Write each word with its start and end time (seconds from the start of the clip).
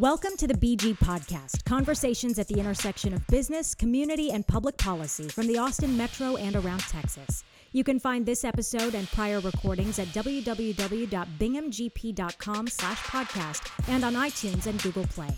Welcome 0.00 0.36
to 0.38 0.46
the 0.46 0.54
BG 0.54 0.96
Podcast, 0.96 1.62
conversations 1.66 2.38
at 2.38 2.48
the 2.48 2.58
intersection 2.58 3.12
of 3.12 3.26
business, 3.26 3.74
community, 3.74 4.30
and 4.30 4.46
public 4.46 4.78
policy 4.78 5.28
from 5.28 5.46
the 5.46 5.58
Austin 5.58 5.94
Metro 5.94 6.36
and 6.36 6.56
around 6.56 6.80
Texas. 6.80 7.44
You 7.72 7.84
can 7.84 8.00
find 8.00 8.24
this 8.24 8.42
episode 8.42 8.94
and 8.94 9.06
prior 9.10 9.40
recordings 9.40 9.98
at 9.98 10.06
www.binghamgp.com 10.06 12.68
slash 12.68 12.98
podcast 13.00 13.88
and 13.92 14.02
on 14.02 14.14
iTunes 14.14 14.66
and 14.66 14.82
Google 14.82 15.04
Play. 15.04 15.36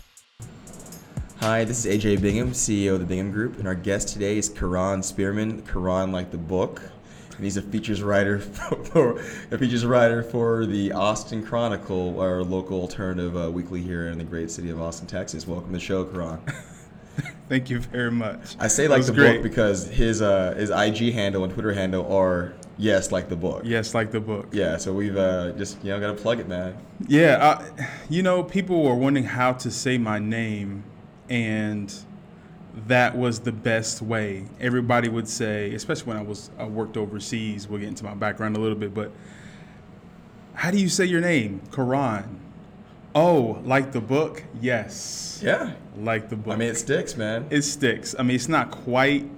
Hi, 1.41 1.65
this 1.65 1.85
is 1.85 1.97
AJ 1.97 2.21
Bingham, 2.21 2.51
CEO 2.51 2.93
of 2.93 3.01
the 3.01 3.05
Bingham 3.05 3.33
Group, 3.33 3.57
and 3.57 3.67
our 3.67 3.75
guest 3.75 4.07
today 4.07 4.37
is 4.37 4.49
Kahron 4.49 5.03
Spearman. 5.03 5.63
Karan, 5.63 6.13
like 6.13 6.31
the 6.31 6.37
book, 6.37 6.81
and 7.35 7.43
he's 7.43 7.57
a 7.57 7.61
features 7.61 8.01
writer 8.01 8.39
for, 8.91 9.19
a 9.51 9.57
features 9.57 9.85
writer 9.85 10.23
for 10.23 10.65
the 10.65 10.91
Austin 10.91 11.43
Chronicle, 11.43 12.19
our 12.19 12.43
local 12.43 12.81
alternative 12.81 13.35
uh, 13.35 13.49
weekly 13.49 13.81
here 13.81 14.07
in 14.07 14.17
the 14.17 14.23
great 14.23 14.51
city 14.51 14.69
of 14.69 14.81
Austin, 14.81 15.07
Texas. 15.07 15.47
Welcome 15.47 15.69
to 15.69 15.73
the 15.73 15.79
show, 15.79 16.05
Kahron. 16.05 16.39
Thank 17.49 17.69
you 17.69 17.79
very 17.79 18.11
much. 18.11 18.55
I 18.59 18.67
say 18.67 18.87
like 18.87 19.05
the 19.05 19.11
great. 19.11 19.35
book 19.35 19.43
because 19.43 19.87
his 19.87 20.21
uh, 20.21 20.53
his 20.55 20.69
IG 20.69 21.13
handle 21.13 21.43
and 21.43 21.53
Twitter 21.53 21.73
handle 21.73 22.11
are 22.11 22.53
yes, 22.77 23.11
like 23.11 23.29
the 23.29 23.35
book. 23.35 23.61
Yes, 23.65 23.93
like 23.93 24.11
the 24.11 24.19
book. 24.19 24.47
Yeah, 24.51 24.77
so 24.77 24.93
we've 24.93 25.17
uh, 25.17 25.51
just 25.51 25.83
you 25.83 25.91
know 25.91 25.99
got 25.99 26.07
to 26.07 26.21
plug 26.21 26.39
it, 26.39 26.47
man. 26.47 26.75
Yeah, 27.07 27.59
I, 27.59 27.87
you 28.09 28.23
know, 28.23 28.43
people 28.43 28.83
were 28.83 28.95
wondering 28.95 29.25
how 29.25 29.53
to 29.53 29.69
say 29.69 29.97
my 29.97 30.19
name, 30.19 30.83
and 31.29 31.93
that 32.87 33.17
was 33.17 33.39
the 33.41 33.51
best 33.51 34.01
way. 34.01 34.45
Everybody 34.59 35.09
would 35.09 35.27
say, 35.27 35.73
especially 35.73 36.07
when 36.07 36.17
I 36.17 36.23
was 36.23 36.49
I 36.57 36.65
worked 36.65 36.97
overseas. 36.97 37.67
We'll 37.67 37.79
get 37.79 37.89
into 37.89 38.03
my 38.03 38.15
background 38.15 38.57
a 38.57 38.59
little 38.59 38.77
bit, 38.77 38.93
but 38.93 39.11
how 40.53 40.71
do 40.71 40.77
you 40.77 40.89
say 40.89 41.05
your 41.05 41.21
name? 41.21 41.61
Kahron. 41.71 42.39
Oh, 43.15 43.61
like 43.63 43.91
the 43.91 44.01
book? 44.01 44.43
Yes. 44.59 45.39
Yeah. 45.43 45.73
Like 45.97 46.29
the 46.29 46.35
book. 46.35 46.53
I 46.53 46.57
mean, 46.57 46.69
it 46.69 46.77
sticks, 46.77 47.15
man. 47.15 47.45
It 47.51 47.61
sticks. 47.61 48.15
I 48.17 48.23
mean, 48.23 48.35
it's 48.35 48.49
not 48.49 48.71
quite 48.71 49.29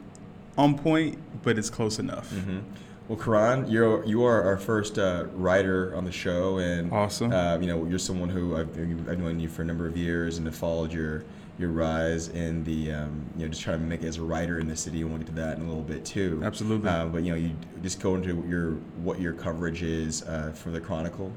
on 0.58 0.78
point, 0.78 1.18
but 1.44 1.58
it's 1.58 1.70
close 1.70 2.00
enough. 2.00 2.32
Mm-hmm. 2.32 2.60
Well, 3.10 3.20
Kahron, 3.20 3.70
you're 3.70 4.04
you 4.06 4.24
are 4.24 4.44
our 4.44 4.58
first 4.58 4.98
uh, 4.98 5.26
writer 5.34 5.94
on 5.96 6.06
the 6.06 6.12
show, 6.12 6.58
and 6.58 6.92
awesome. 6.92 7.32
Uh, 7.32 7.58
you 7.60 7.68
know, 7.68 7.86
you're 7.86 8.00
someone 8.00 8.30
who 8.30 8.56
I've, 8.56 8.70
I've 9.10 9.20
known 9.20 9.40
you 9.40 9.50
for 9.50 9.62
a 9.62 9.66
number 9.66 9.86
of 9.86 9.96
years 9.96 10.38
and 10.38 10.48
have 10.48 10.56
followed 10.56 10.92
your 10.92 11.24
your 11.58 11.70
rise 11.70 12.28
in 12.30 12.64
the 12.66 12.92
um, 12.92 13.26
you 13.38 13.44
know 13.44 13.50
just 13.50 13.62
trying 13.62 13.80
to 13.80 13.86
make 13.86 14.04
it 14.04 14.08
as 14.08 14.18
a 14.18 14.22
writer 14.22 14.60
in 14.60 14.68
the 14.68 14.76
city 14.76 15.02
and 15.02 15.10
we'll 15.10 15.18
get 15.18 15.28
to 15.28 15.34
that 15.34 15.58
in 15.58 15.64
a 15.64 15.68
little 15.68 15.82
bit 15.82 16.04
too 16.04 16.42
absolutely 16.44 16.90
uh, 16.90 17.06
but 17.06 17.24
you 17.24 17.32
know 17.32 17.38
you 17.38 17.52
just 17.82 18.00
go 18.02 18.16
into 18.16 18.44
your 18.48 18.72
what 19.02 19.20
your 19.20 19.34
coverage 19.34 19.82
is 19.82 20.24
uh, 20.24 20.52
for 20.54 20.72
the 20.72 20.82
chronicle 20.82 21.32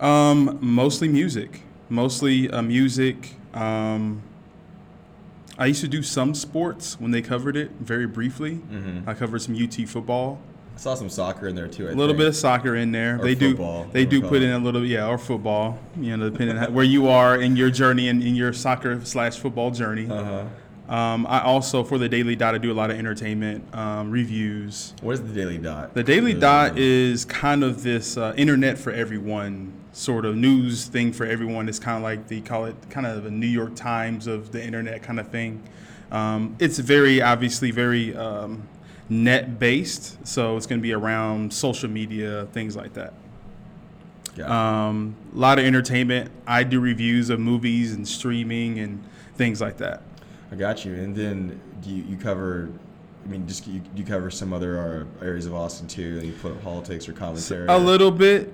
um, 0.00 0.58
mostly 0.60 1.08
music 1.08 1.62
mostly 1.88 2.50
uh, 2.50 2.62
music 2.62 3.36
um, 3.54 4.22
I 5.60 5.66
used 5.66 5.82
to 5.82 5.88
do 5.88 6.02
some 6.02 6.34
sports 6.34 6.98
when 6.98 7.10
they 7.10 7.20
covered 7.20 7.54
it 7.54 7.72
very 7.80 8.06
briefly. 8.06 8.62
Mm-hmm. 8.72 9.06
I 9.06 9.12
covered 9.12 9.42
some 9.42 9.54
UT 9.62 9.74
football. 9.86 10.40
Saw 10.80 10.94
some 10.94 11.10
soccer 11.10 11.46
in 11.46 11.54
there 11.54 11.68
too. 11.68 11.88
A 11.88 11.88
little 11.88 12.06
think. 12.06 12.16
bit 12.20 12.28
of 12.28 12.36
soccer 12.36 12.74
in 12.74 12.90
there. 12.90 13.16
Or 13.20 13.24
they 13.24 13.34
football, 13.34 13.84
do. 13.84 13.92
They 13.92 14.06
do 14.06 14.22
put 14.22 14.40
in 14.40 14.48
a 14.48 14.58
little, 14.58 14.82
yeah, 14.82 15.08
or 15.08 15.18
football. 15.18 15.78
You 16.00 16.16
know, 16.16 16.30
depending 16.30 16.56
on 16.56 16.72
where 16.72 16.86
you 16.86 17.08
are 17.08 17.38
in 17.38 17.54
your 17.54 17.68
journey 17.68 18.08
and 18.08 18.22
in 18.22 18.34
your 18.34 18.54
soccer 18.54 19.04
slash 19.04 19.36
football 19.36 19.72
journey. 19.72 20.08
Uh-huh. 20.10 20.46
Um, 20.88 21.26
I 21.26 21.42
also 21.42 21.84
for 21.84 21.98
the 21.98 22.08
Daily 22.08 22.34
Dot 22.34 22.54
I 22.54 22.58
do 22.58 22.72
a 22.72 22.74
lot 22.74 22.90
of 22.90 22.98
entertainment 22.98 23.62
um, 23.74 24.10
reviews. 24.10 24.94
What 25.02 25.12
is 25.12 25.22
the 25.22 25.34
Daily 25.34 25.58
Dot? 25.58 25.92
The 25.92 26.02
Daily 26.02 26.32
Dot 26.32 26.78
is 26.78 27.26
kind 27.26 27.62
of 27.62 27.82
this 27.82 28.16
uh, 28.16 28.32
internet 28.38 28.78
for 28.78 28.90
everyone 28.90 29.74
sort 29.92 30.24
of 30.24 30.34
news 30.34 30.86
thing 30.86 31.12
for 31.12 31.26
everyone. 31.26 31.68
It's 31.68 31.78
kind 31.78 31.98
of 31.98 32.02
like 32.02 32.28
they 32.28 32.40
call 32.40 32.64
it 32.64 32.74
kind 32.88 33.06
of 33.06 33.26
a 33.26 33.30
New 33.30 33.46
York 33.46 33.76
Times 33.76 34.26
of 34.26 34.50
the 34.50 34.64
internet 34.64 35.02
kind 35.02 35.20
of 35.20 35.28
thing. 35.28 35.62
Um, 36.10 36.56
it's 36.58 36.78
very 36.78 37.20
obviously 37.20 37.70
very 37.70 38.16
um, 38.16 38.66
net 39.10 39.58
based, 39.58 40.26
so 40.26 40.56
it's 40.56 40.66
going 40.66 40.80
to 40.80 40.82
be 40.82 40.92
around 40.92 41.52
social 41.52 41.90
media, 41.90 42.46
things 42.52 42.76
like 42.76 42.94
that. 42.94 43.12
Yeah. 44.36 44.88
Um, 44.88 45.16
a 45.34 45.38
lot 45.38 45.58
of 45.58 45.64
entertainment. 45.64 46.30
I 46.46 46.62
do 46.62 46.80
reviews 46.80 47.28
of 47.28 47.40
movies 47.40 47.92
and 47.92 48.06
streaming 48.06 48.78
and 48.78 49.04
things 49.34 49.60
like 49.60 49.76
that. 49.78 50.02
I 50.52 50.54
got 50.54 50.84
you. 50.84 50.94
And 50.94 51.14
then 51.14 51.60
do 51.82 51.90
you, 51.90 52.04
you 52.04 52.16
cover 52.16 52.70
I 53.22 53.28
mean, 53.28 53.46
just 53.46 53.66
you, 53.66 53.82
you 53.94 54.02
cover 54.02 54.30
some 54.30 54.52
other 54.54 55.06
uh, 55.20 55.24
areas 55.24 55.44
of 55.44 55.54
Austin 55.54 55.86
too, 55.86 56.18
and 56.18 56.26
you 56.26 56.32
put 56.32 56.60
politics 56.62 57.06
or 57.06 57.12
commentary. 57.12 57.66
A 57.68 57.76
little 57.76 58.10
bit 58.10 58.50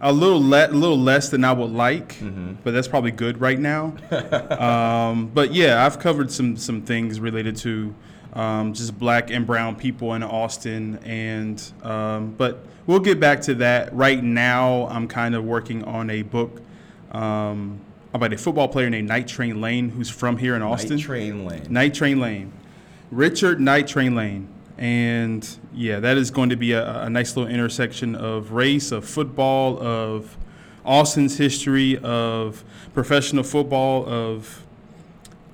a 0.00 0.12
little 0.12 0.40
le- 0.40 0.68
a 0.68 0.68
little 0.68 0.98
less 0.98 1.30
than 1.30 1.44
I 1.44 1.52
would 1.52 1.70
like, 1.70 2.16
mm-hmm. 2.16 2.54
but 2.62 2.72
that's 2.72 2.88
probably 2.88 3.10
good 3.10 3.40
right 3.40 3.58
now. 3.58 3.94
um, 5.10 5.28
but 5.28 5.52
yeah, 5.52 5.84
I've 5.84 5.98
covered 5.98 6.30
some 6.30 6.56
some 6.56 6.82
things 6.82 7.20
related 7.20 7.56
to 7.58 7.94
um, 8.34 8.74
just 8.74 8.98
black 8.98 9.30
and 9.30 9.46
brown 9.46 9.76
people 9.76 10.14
in 10.14 10.22
Austin, 10.22 10.98
and 11.04 11.62
um, 11.82 12.32
but 12.32 12.64
we'll 12.86 13.00
get 13.00 13.20
back 13.20 13.40
to 13.42 13.54
that. 13.56 13.94
Right 13.94 14.22
now, 14.22 14.88
I'm 14.88 15.08
kind 15.08 15.34
of 15.34 15.44
working 15.44 15.84
on 15.84 16.10
a 16.10 16.22
book 16.22 16.60
um, 17.12 17.80
about 18.12 18.32
a 18.32 18.36
football 18.36 18.68
player 18.68 18.90
named 18.90 19.08
Night 19.08 19.28
Train 19.28 19.60
Lane, 19.60 19.88
who's 19.90 20.10
from 20.10 20.36
here 20.36 20.56
in 20.56 20.62
Austin. 20.62 20.96
Night 20.96 21.04
Train 21.04 21.46
Lane. 21.46 21.66
Night 21.70 21.94
Train 21.94 22.20
Lane. 22.20 22.52
Richard 23.10 23.60
Night 23.60 23.86
Train 23.86 24.14
Lane. 24.14 24.48
And 24.76 25.48
yeah, 25.72 26.00
that 26.00 26.16
is 26.16 26.32
going 26.32 26.48
to 26.48 26.56
be 26.56 26.72
a, 26.72 27.02
a, 27.02 27.10
nice 27.10 27.36
little 27.36 27.52
intersection 27.52 28.16
of 28.16 28.50
race, 28.52 28.90
of 28.90 29.04
football, 29.04 29.80
of 29.80 30.36
Austin's 30.84 31.38
history, 31.38 31.96
of 31.98 32.64
professional 32.92 33.44
football, 33.44 34.04
of 34.06 34.63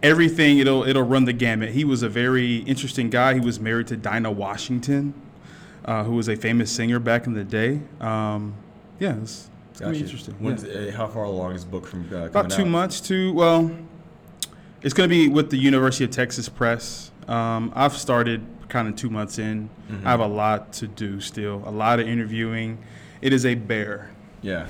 everything. 0.03 0.59
It'll 0.59 0.87
it'll 0.87 1.03
run 1.03 1.25
the 1.25 1.33
gamut. 1.33 1.71
He 1.71 1.85
was 1.85 2.03
a 2.03 2.09
very 2.09 2.59
interesting 2.59 3.11
guy. 3.11 3.35
He 3.35 3.41
was 3.41 3.61
married 3.61 3.89
to 3.89 3.97
Dinah 3.97 4.31
Washington, 4.31 5.15
uh, 5.85 6.05
who 6.05 6.15
was 6.15 6.29
a 6.29 6.37
famous 6.37 6.71
singer 6.71 6.99
back 6.99 7.27
in 7.27 7.35
the 7.35 7.45
day. 7.45 7.81
Um, 8.01 8.55
yeah, 8.99 9.17
it's, 9.23 9.49
it's 9.71 9.81
gonna 9.81 9.93
be 9.93 10.01
interesting. 10.01 10.37
Yeah. 10.41 10.53
Uh, 10.53 10.91
how 10.93 11.07
far 11.07 11.25
along 11.25 11.55
is 11.55 11.65
the 11.65 11.71
book 11.71 11.87
from 11.87 12.09
uh, 12.13 12.27
about 12.27 12.51
two 12.51 12.63
out? 12.63 12.69
months? 12.69 13.01
To 13.03 13.33
well, 13.33 13.71
it's 14.83 14.95
going 14.95 15.09
to 15.09 15.15
be 15.15 15.29
with 15.29 15.51
the 15.51 15.59
University 15.59 16.05
of 16.05 16.11
Texas 16.11 16.49
Press. 16.49 17.11
Um, 17.29 17.73
I've 17.75 17.97
started 17.97 18.45
kind 18.69 18.89
of 18.89 18.97
two 18.97 19.11
months 19.11 19.39
in. 19.39 19.69
Mm-hmm. 19.91 20.07
I 20.07 20.11
have 20.11 20.21
a 20.21 20.27
lot 20.27 20.73
to 20.75 20.87
do 20.87 21.21
still, 21.21 21.63
a 21.67 21.71
lot 21.71 22.01
of 22.01 22.09
interviewing. 22.09 22.79
It 23.21 23.33
is 23.33 23.45
a 23.45 23.55
bear. 23.55 24.11
Yeah. 24.43 24.69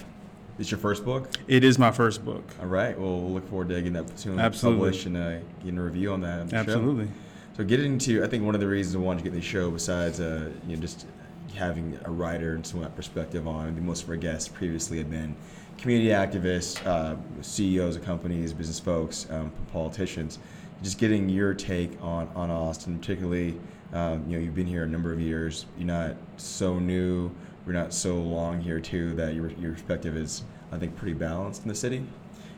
It's 0.60 0.70
your 0.70 0.78
first 0.78 1.06
book? 1.06 1.30
It 1.48 1.64
is 1.64 1.78
my 1.78 1.90
first 1.90 2.22
book. 2.22 2.44
All 2.60 2.66
right. 2.66 2.96
Well, 2.98 3.18
we'll 3.18 3.32
look 3.32 3.48
forward 3.48 3.70
to 3.70 3.76
getting 3.76 3.94
that 3.94 4.18
soon 4.18 4.38
Absolutely. 4.38 4.78
published 4.78 5.06
and 5.06 5.16
uh, 5.16 5.38
getting 5.64 5.78
a 5.78 5.82
review 5.82 6.12
on 6.12 6.20
that. 6.20 6.40
On 6.40 6.54
Absolutely. 6.54 7.06
Show. 7.06 7.12
So 7.56 7.64
getting 7.64 7.94
into, 7.94 8.22
I 8.22 8.26
think 8.26 8.44
one 8.44 8.54
of 8.54 8.60
the 8.60 8.66
reasons 8.66 8.94
I 8.94 8.98
wanted 8.98 9.24
to 9.24 9.30
get 9.30 9.32
the 9.32 9.40
show, 9.40 9.70
besides 9.70 10.20
uh, 10.20 10.50
you 10.68 10.76
know 10.76 10.82
just 10.82 11.06
having 11.54 11.98
a 12.04 12.10
writer 12.10 12.56
and 12.56 12.66
some 12.66 12.80
of 12.80 12.84
that 12.84 12.94
perspective 12.94 13.48
on, 13.48 13.82
most 13.86 14.02
of 14.02 14.10
our 14.10 14.16
guests 14.16 14.48
previously 14.48 14.98
have 14.98 15.10
been 15.10 15.34
community 15.78 16.10
activists, 16.10 16.86
uh, 16.86 17.16
CEOs 17.40 17.96
of 17.96 18.04
companies, 18.04 18.52
business 18.52 18.78
folks, 18.78 19.26
um, 19.30 19.50
politicians. 19.72 20.38
Just 20.82 20.98
getting 20.98 21.30
your 21.30 21.54
take 21.54 21.90
on 22.02 22.28
on 22.34 22.50
Austin, 22.50 22.98
particularly 22.98 23.58
um, 23.92 24.24
you 24.28 24.36
know, 24.36 24.44
you've 24.44 24.54
been 24.54 24.66
here 24.66 24.84
a 24.84 24.88
number 24.88 25.12
of 25.12 25.20
years. 25.20 25.66
You're 25.76 25.86
not 25.86 26.16
so 26.36 26.78
new. 26.78 27.30
We're 27.66 27.72
not 27.72 27.92
so 27.92 28.16
long 28.16 28.60
here 28.60 28.80
too 28.80 29.14
that 29.14 29.34
your 29.34 29.50
your 29.52 29.72
perspective 29.72 30.16
is, 30.16 30.42
I 30.72 30.78
think, 30.78 30.96
pretty 30.96 31.14
balanced 31.14 31.62
in 31.62 31.68
the 31.68 31.74
city. 31.74 32.04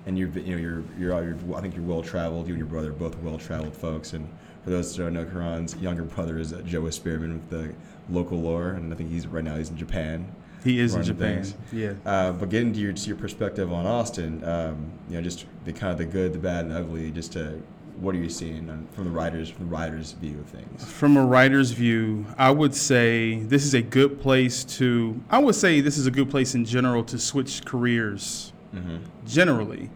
And 0.07 0.19
you've 0.19 0.37
you 0.37 0.55
know 0.55 0.61
you're 0.61 0.83
you're, 0.99 1.25
you're 1.25 1.57
I 1.57 1.61
think 1.61 1.75
you're 1.75 1.85
well 1.85 2.03
traveled. 2.03 2.47
You 2.47 2.55
and 2.55 2.59
your 2.59 2.69
brother 2.69 2.91
are 2.91 2.95
both 2.95 3.17
well 3.19 3.39
traveled 3.39 3.77
folks. 3.77 4.13
And 4.13 4.29
for 4.65 4.71
those 4.71 4.95
who 4.97 5.03
don't 5.05 5.15
know, 5.15 5.25
Kahron's 5.25 5.77
younger 5.77 6.05
brother 6.05 6.39
is 6.39 6.53
uh, 6.53 6.63
Joe 6.63 6.89
Spearman 6.91 7.35
with 7.35 7.51
the 7.51 7.75
local 8.09 8.41
lore, 8.41 8.71
and 8.71 8.93
I 8.93 8.97
think 8.97 9.11
he's 9.11 9.27
right 9.27 9.45
now 9.45 9.57
he's 9.57 9.71
in 9.71 9.77
Japan. 9.77 10.33
He 10.65 10.79
is 10.79 10.95
in 10.95 11.03
Japan. 11.03 11.43
Things. 11.43 11.55
Yeah. 11.73 11.95
Uh, 12.07 12.33
but 12.33 12.49
getting 12.49 12.73
to 12.73 12.79
your, 12.79 12.93
to 12.93 13.07
your 13.09 13.17
perspective 13.17 13.73
on 13.73 13.84
Austin, 13.84 14.45
um, 14.45 14.93
you 15.09 15.16
know, 15.16 15.22
just 15.22 15.47
the 15.65 15.72
kind 15.72 15.91
of 15.91 15.98
the 15.98 16.05
good, 16.05 16.33
the 16.33 16.39
bad, 16.39 16.66
and 16.66 16.72
ugly, 16.72 17.10
just 17.10 17.33
to 17.33 17.60
what 17.97 18.15
are 18.15 18.18
you 18.18 18.28
seeing 18.28 18.89
from 18.92 19.04
the 19.04 19.10
writers 19.10 19.48
from 19.48 19.68
the 19.68 19.74
writers' 19.74 20.12
view 20.12 20.39
of 20.41 20.47
things? 20.47 20.84
From 20.84 21.16
a 21.16 21.24
writer's 21.24 21.71
view, 21.72 22.27
I 22.36 22.50
would 22.50 22.74
say 22.74 23.41
this 23.41 23.65
is 23.65 23.74
a 23.74 23.83
good 23.83 24.21
place 24.21 24.65
to. 24.77 25.21
I 25.30 25.39
would 25.39 25.54
say 25.54 25.80
this 25.80 25.98
is 25.98 26.06
a 26.06 26.10
good 26.10 26.30
place 26.30 26.54
in 26.54 26.65
general 26.65 27.04
to 27.04 27.18
switch 27.18 27.65
careers. 27.65 28.53
Mm-hmm. 28.74 28.98
Generally, 29.27 29.91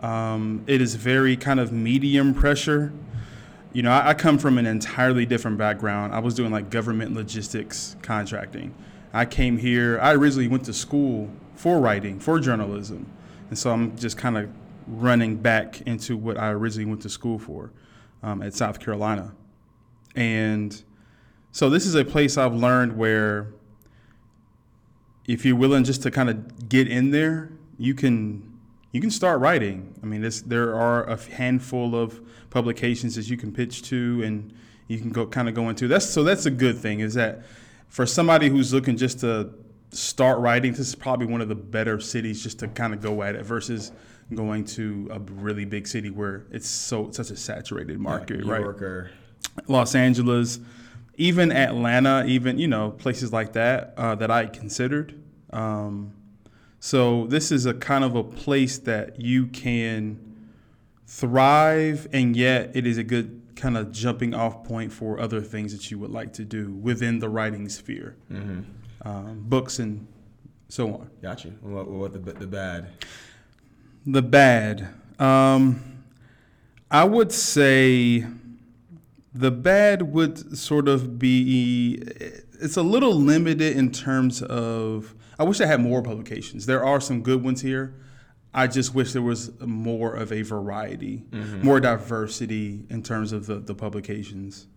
um, 0.00 0.64
it 0.66 0.80
is 0.80 0.94
very 0.94 1.36
kind 1.36 1.60
of 1.60 1.72
medium 1.72 2.34
pressure. 2.34 2.92
You 3.72 3.82
know, 3.82 3.90
I, 3.90 4.10
I 4.10 4.14
come 4.14 4.38
from 4.38 4.58
an 4.58 4.66
entirely 4.66 5.26
different 5.26 5.58
background. 5.58 6.14
I 6.14 6.20
was 6.20 6.34
doing 6.34 6.52
like 6.52 6.70
government 6.70 7.14
logistics 7.14 7.96
contracting. 8.02 8.74
I 9.12 9.24
came 9.24 9.58
here. 9.58 9.98
I 10.00 10.14
originally 10.14 10.48
went 10.48 10.64
to 10.66 10.72
school 10.72 11.30
for 11.56 11.80
writing, 11.80 12.20
for 12.20 12.40
journalism, 12.40 13.06
and 13.48 13.58
so 13.58 13.70
I'm 13.70 13.96
just 13.96 14.16
kind 14.16 14.38
of 14.38 14.48
running 14.86 15.36
back 15.36 15.80
into 15.82 16.16
what 16.16 16.38
I 16.38 16.50
originally 16.50 16.88
went 16.88 17.02
to 17.02 17.08
school 17.08 17.38
for 17.38 17.72
um, 18.22 18.42
at 18.42 18.54
South 18.54 18.80
Carolina. 18.80 19.34
And 20.14 20.82
so 21.52 21.70
this 21.70 21.86
is 21.86 21.94
a 21.94 22.04
place 22.04 22.36
I've 22.36 22.54
learned 22.54 22.96
where 22.96 23.52
if 25.26 25.44
you're 25.44 25.56
willing 25.56 25.84
just 25.84 26.02
to 26.02 26.10
kind 26.10 26.28
of 26.28 26.68
get 26.68 26.88
in 26.88 27.10
there, 27.10 27.50
you 27.78 27.94
can 27.94 28.52
you 28.92 29.00
can 29.00 29.10
start 29.10 29.40
writing. 29.40 29.92
I 30.02 30.06
mean, 30.06 30.28
there 30.46 30.74
are 30.74 31.02
a 31.04 31.16
handful 31.16 31.96
of 31.96 32.20
publications 32.50 33.16
that 33.16 33.28
you 33.28 33.36
can 33.36 33.52
pitch 33.52 33.82
to, 33.88 34.22
and 34.24 34.54
you 34.86 34.98
can 34.98 35.10
go 35.10 35.26
kind 35.26 35.48
of 35.48 35.54
go 35.54 35.68
into. 35.68 35.88
That's 35.88 36.08
so 36.08 36.22
that's 36.22 36.46
a 36.46 36.50
good 36.50 36.78
thing. 36.78 37.00
Is 37.00 37.14
that 37.14 37.42
for 37.88 38.06
somebody 38.06 38.48
who's 38.48 38.72
looking 38.72 38.96
just 38.96 39.20
to 39.20 39.50
start 39.90 40.38
writing, 40.38 40.72
this 40.72 40.80
is 40.80 40.94
probably 40.94 41.26
one 41.26 41.40
of 41.40 41.48
the 41.48 41.54
better 41.54 41.98
cities 41.98 42.42
just 42.42 42.60
to 42.60 42.68
kind 42.68 42.94
of 42.94 43.00
go 43.00 43.22
at 43.22 43.34
it 43.34 43.44
versus 43.44 43.90
going 44.32 44.64
to 44.64 45.08
a 45.10 45.18
really 45.18 45.64
big 45.64 45.86
city 45.86 46.10
where 46.10 46.46
it's 46.50 46.68
so 46.68 47.10
such 47.10 47.30
a 47.30 47.36
saturated 47.36 47.98
market, 47.98 48.40
New 48.40 48.50
right? 48.50 48.60
York 48.60 48.82
or 48.82 49.10
Los 49.66 49.94
Angeles, 49.94 50.60
even 51.16 51.52
Atlanta, 51.52 52.24
even 52.26 52.58
you 52.58 52.68
know 52.68 52.90
places 52.90 53.32
like 53.32 53.52
that 53.52 53.94
uh, 53.96 54.14
that 54.14 54.30
I 54.30 54.46
considered. 54.46 55.20
Um, 55.50 56.14
so 56.80 57.26
this 57.26 57.50
is 57.50 57.66
a 57.66 57.74
kind 57.74 58.04
of 58.04 58.14
a 58.14 58.24
place 58.24 58.78
that 58.80 59.20
you 59.20 59.46
can 59.46 60.20
thrive, 61.06 62.08
and 62.12 62.36
yet 62.36 62.72
it 62.74 62.86
is 62.86 62.98
a 62.98 63.04
good 63.04 63.42
kind 63.56 63.76
of 63.76 63.92
jumping 63.92 64.34
off 64.34 64.64
point 64.64 64.92
for 64.92 65.20
other 65.20 65.40
things 65.40 65.72
that 65.72 65.90
you 65.90 65.98
would 65.98 66.10
like 66.10 66.32
to 66.34 66.44
do 66.44 66.72
within 66.72 67.20
the 67.20 67.28
writing 67.28 67.68
sphere, 67.68 68.16
um, 69.02 69.44
books 69.46 69.78
and 69.78 70.06
so 70.68 70.88
on. 70.88 71.10
Gotcha. 71.22 71.50
What, 71.60 71.88
what 71.88 72.12
the 72.12 72.18
the 72.18 72.46
bad? 72.46 72.88
The 74.06 74.22
bad. 74.22 74.88
Um, 75.18 76.02
I 76.90 77.04
would 77.04 77.32
say 77.32 78.24
the 79.32 79.50
bad 79.50 80.02
would 80.02 80.56
sort 80.56 80.88
of 80.88 81.18
be 81.18 82.02
it's 82.60 82.76
a 82.76 82.82
little 82.82 83.14
limited 83.14 83.76
in 83.76 83.90
terms 83.90 84.42
of 84.42 85.14
I 85.38 85.44
wish 85.44 85.60
I 85.60 85.66
had 85.66 85.80
more 85.80 86.02
publications. 86.02 86.66
There 86.66 86.84
are 86.84 87.00
some 87.00 87.22
good 87.22 87.42
ones 87.42 87.60
here. 87.60 87.94
I 88.52 88.68
just 88.68 88.94
wish 88.94 89.12
there 89.12 89.22
was 89.22 89.58
more 89.60 90.14
of 90.14 90.30
a 90.32 90.42
variety, 90.42 91.24
more 91.64 91.80
diversity 91.80 92.84
in 92.88 93.02
terms 93.02 93.32
of 93.32 93.46
the, 93.46 93.56
the 93.56 93.74
publications. 93.74 94.68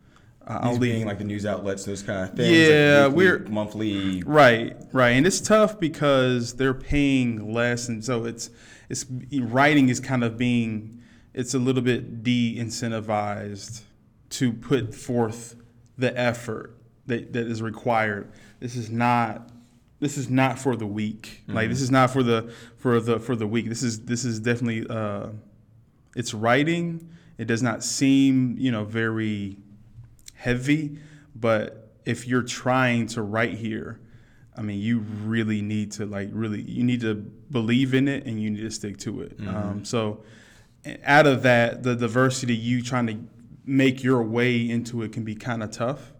Uh, 0.47 0.59
I'll 0.61 0.71
These 0.71 0.79
leave- 0.79 0.93
being 0.93 1.05
like 1.05 1.17
the 1.17 1.25
news 1.25 1.45
outlets, 1.45 1.83
those 1.83 2.01
kind 2.01 2.23
of 2.29 2.35
things. 2.37 2.49
Yeah, 2.69 3.07
like 3.07 3.15
weekly, 3.17 3.25
we're- 3.39 3.49
monthly. 3.49 4.23
Right, 4.23 4.77
right, 4.93 5.09
and 5.09 5.27
it's 5.27 5.41
tough 5.41 5.77
because 5.79 6.53
they're 6.53 6.73
paying 6.73 7.51
less, 7.53 7.89
and 7.89 8.03
so 8.03 8.23
it's 8.25 8.49
it's 8.89 9.05
writing 9.41 9.89
is 9.89 9.99
kind 9.99 10.23
of 10.23 10.37
being 10.37 11.01
it's 11.33 11.53
a 11.53 11.59
little 11.59 11.81
bit 11.83 12.23
de-incentivized 12.23 13.81
to 14.29 14.53
put 14.53 14.93
forth 14.95 15.55
the 15.97 16.17
effort 16.17 16.75
that, 17.05 17.33
that 17.33 17.47
is 17.47 17.61
required. 17.61 18.31
This 18.59 18.75
is 18.75 18.89
not 18.89 19.49
this 19.99 20.17
is 20.17 20.29
not 20.29 20.59
for 20.59 20.75
the 20.75 20.85
weak. 20.85 21.43
Like 21.47 21.69
this 21.69 21.81
is 21.81 21.89
not 21.91 22.11
for 22.11 22.21
the 22.23 22.51
for 22.77 22.99
the 22.99 23.19
for 23.19 23.35
the 23.35 23.47
weak. 23.47 23.67
This 23.67 23.83
is 23.83 24.01
this 24.05 24.23
is 24.25 24.39
definitely 24.39 24.85
uh, 24.89 25.29
it's 26.15 26.33
writing. 26.33 27.09
It 27.37 27.45
does 27.45 27.61
not 27.63 27.83
seem 27.83 28.55
you 28.57 28.71
know 28.71 28.83
very 28.83 29.57
heavy, 30.37 30.99
but 31.35 31.91
if 32.05 32.27
you're 32.27 32.43
trying 32.43 33.07
to 33.07 33.21
write 33.21 33.55
here, 33.55 33.99
I 34.55 34.61
mean, 34.61 34.79
you 34.79 34.99
really 34.99 35.61
need 35.61 35.91
to 35.93 36.05
like 36.05 36.29
really 36.31 36.61
you 36.61 36.83
need 36.83 37.01
to 37.01 37.15
believe 37.15 37.93
in 37.93 38.07
it 38.07 38.25
and 38.25 38.41
you 38.41 38.49
need 38.49 38.61
to 38.61 38.71
stick 38.71 38.97
to 38.99 39.21
it. 39.21 39.37
Um, 39.47 39.85
so, 39.85 40.23
out 41.03 41.27
of 41.27 41.43
that, 41.43 41.83
the 41.83 41.95
diversity 41.95 42.55
you 42.55 42.81
trying 42.81 43.07
to 43.07 43.17
make 43.65 44.03
your 44.03 44.23
way 44.23 44.67
into 44.69 45.03
it 45.03 45.11
can 45.11 45.23
be 45.23 45.35
kind 45.35 45.61
of 45.61 45.71
tough. 45.71 46.13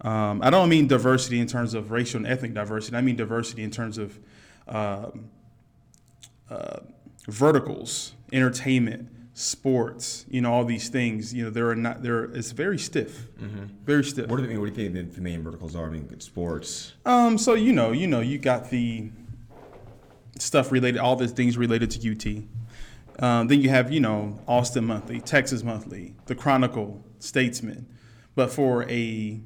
Um, 0.00 0.40
I 0.42 0.50
don't 0.50 0.68
mean 0.68 0.86
diversity 0.86 1.40
in 1.40 1.46
terms 1.46 1.74
of 1.74 1.90
racial 1.90 2.18
and 2.18 2.26
ethnic 2.26 2.54
diversity. 2.54 2.96
I 2.96 3.00
mean 3.00 3.16
diversity 3.16 3.62
in 3.62 3.70
terms 3.70 3.98
of 3.98 4.18
um, 4.68 5.30
uh, 6.48 6.80
verticals, 7.28 8.12
entertainment, 8.32 9.10
sports. 9.36 10.24
You 10.30 10.40
know, 10.40 10.52
all 10.52 10.64
these 10.64 10.88
things. 10.88 11.32
You 11.32 11.44
know, 11.44 11.50
there 11.50 11.68
are 11.68 11.76
not 11.76 12.02
there. 12.02 12.24
It's 12.24 12.50
very 12.50 12.78
stiff, 12.78 13.28
very 13.84 14.02
stiff. 14.02 14.28
What 14.28 14.38
do 14.38 14.42
you 14.42 14.48
mean? 14.48 14.60
what 14.60 14.74
do 14.74 14.82
you 14.82 14.90
think 14.90 15.10
the, 15.10 15.14
the 15.16 15.20
main 15.20 15.42
verticals 15.42 15.76
are? 15.76 15.86
I 15.86 15.90
mean, 15.90 16.20
sports. 16.20 16.94
Um, 17.04 17.38
so 17.38 17.54
you 17.54 17.72
know, 17.72 17.92
you 17.92 18.06
know, 18.06 18.20
you 18.20 18.38
got 18.38 18.70
the 18.70 19.10
stuff 20.38 20.72
related, 20.72 20.98
all 20.98 21.16
the 21.16 21.28
things 21.28 21.56
related 21.56 21.90
to 21.92 22.10
UT. 22.10 23.22
Um, 23.22 23.48
then 23.48 23.60
you 23.62 23.70
have, 23.70 23.90
you 23.92 24.00
know, 24.00 24.40
Austin 24.46 24.84
Monthly, 24.84 25.20
Texas 25.20 25.62
Monthly, 25.62 26.14
the 26.26 26.34
Chronicle, 26.34 27.02
Statesman. 27.18 27.86
But 28.34 28.50
for 28.50 28.88
a, 28.90 29.40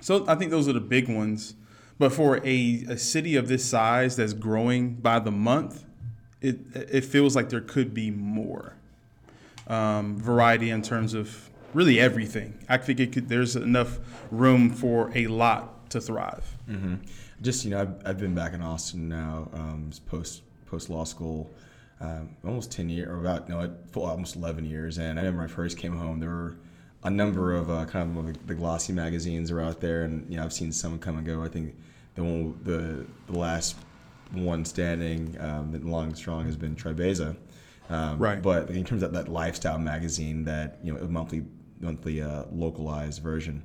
so 0.00 0.24
I 0.26 0.34
think 0.34 0.50
those 0.50 0.68
are 0.68 0.72
the 0.72 0.80
big 0.80 1.08
ones. 1.08 1.54
But 1.98 2.12
for 2.12 2.38
a, 2.44 2.84
a 2.88 2.98
city 2.98 3.36
of 3.36 3.46
this 3.46 3.64
size 3.64 4.16
that's 4.16 4.32
growing 4.32 4.94
by 4.94 5.20
the 5.20 5.30
month, 5.30 5.84
it 6.40 6.58
it 6.74 7.04
feels 7.04 7.36
like 7.36 7.48
there 7.48 7.60
could 7.60 7.94
be 7.94 8.10
more 8.10 8.76
um, 9.66 10.18
variety 10.18 10.70
in 10.70 10.82
terms 10.82 11.14
of 11.14 11.50
really 11.72 11.98
everything. 12.00 12.58
I 12.68 12.78
think 12.78 13.12
could. 13.12 13.28
There's 13.28 13.56
enough 13.56 13.98
room 14.30 14.70
for 14.70 15.10
a 15.14 15.26
lot 15.26 15.90
to 15.90 16.00
thrive. 16.00 16.44
hmm 16.66 16.96
Just 17.42 17.64
you 17.64 17.70
know, 17.70 17.80
I've, 17.80 17.94
I've 18.06 18.18
been 18.18 18.34
back 18.34 18.52
in 18.52 18.62
Austin 18.62 19.08
now, 19.08 19.48
um, 19.52 19.90
post 20.06 20.42
post 20.66 20.90
law 20.90 21.04
school, 21.04 21.50
um, 22.00 22.36
almost 22.44 22.70
ten 22.70 22.88
years, 22.88 23.08
or 23.08 23.18
about 23.18 23.48
no, 23.48 23.74
almost 23.94 24.36
eleven 24.36 24.64
years. 24.64 24.98
And 24.98 25.18
I 25.18 25.22
remember 25.22 25.44
I 25.44 25.48
first 25.48 25.78
came 25.78 25.96
home, 25.96 26.20
there 26.20 26.30
were 26.30 26.56
a 27.02 27.10
number 27.10 27.54
of 27.54 27.70
uh, 27.70 27.84
kind 27.84 28.16
of 28.16 28.26
the, 28.26 28.38
the 28.46 28.54
glossy 28.54 28.92
magazines 28.92 29.50
are 29.50 29.60
out 29.60 29.80
there, 29.80 30.04
and 30.04 30.28
you 30.30 30.36
know, 30.36 30.44
I've 30.44 30.52
seen 30.52 30.72
some 30.72 30.98
come 30.98 31.18
and 31.18 31.26
go. 31.26 31.42
I 31.42 31.48
think 31.48 31.74
the 32.14 32.22
one, 32.24 32.58
the 32.62 33.06
the 33.30 33.38
last 33.38 33.76
one 34.32 34.64
standing, 34.64 35.36
um, 35.40 35.70
that 35.72 35.84
long 35.84 36.06
and 36.06 36.16
strong, 36.16 36.46
has 36.46 36.56
been 36.56 36.74
Tribeza. 36.74 37.36
Um, 37.90 38.18
Right. 38.18 38.40
But 38.40 38.70
in 38.70 38.84
terms 38.84 39.02
of 39.02 39.12
that 39.12 39.28
lifestyle 39.28 39.78
magazine, 39.78 40.44
that 40.44 40.78
you 40.82 40.92
know, 40.92 41.00
a 41.00 41.08
monthly 41.08 41.44
monthly 41.80 42.22
uh, 42.22 42.44
localized 42.50 43.22
version, 43.22 43.62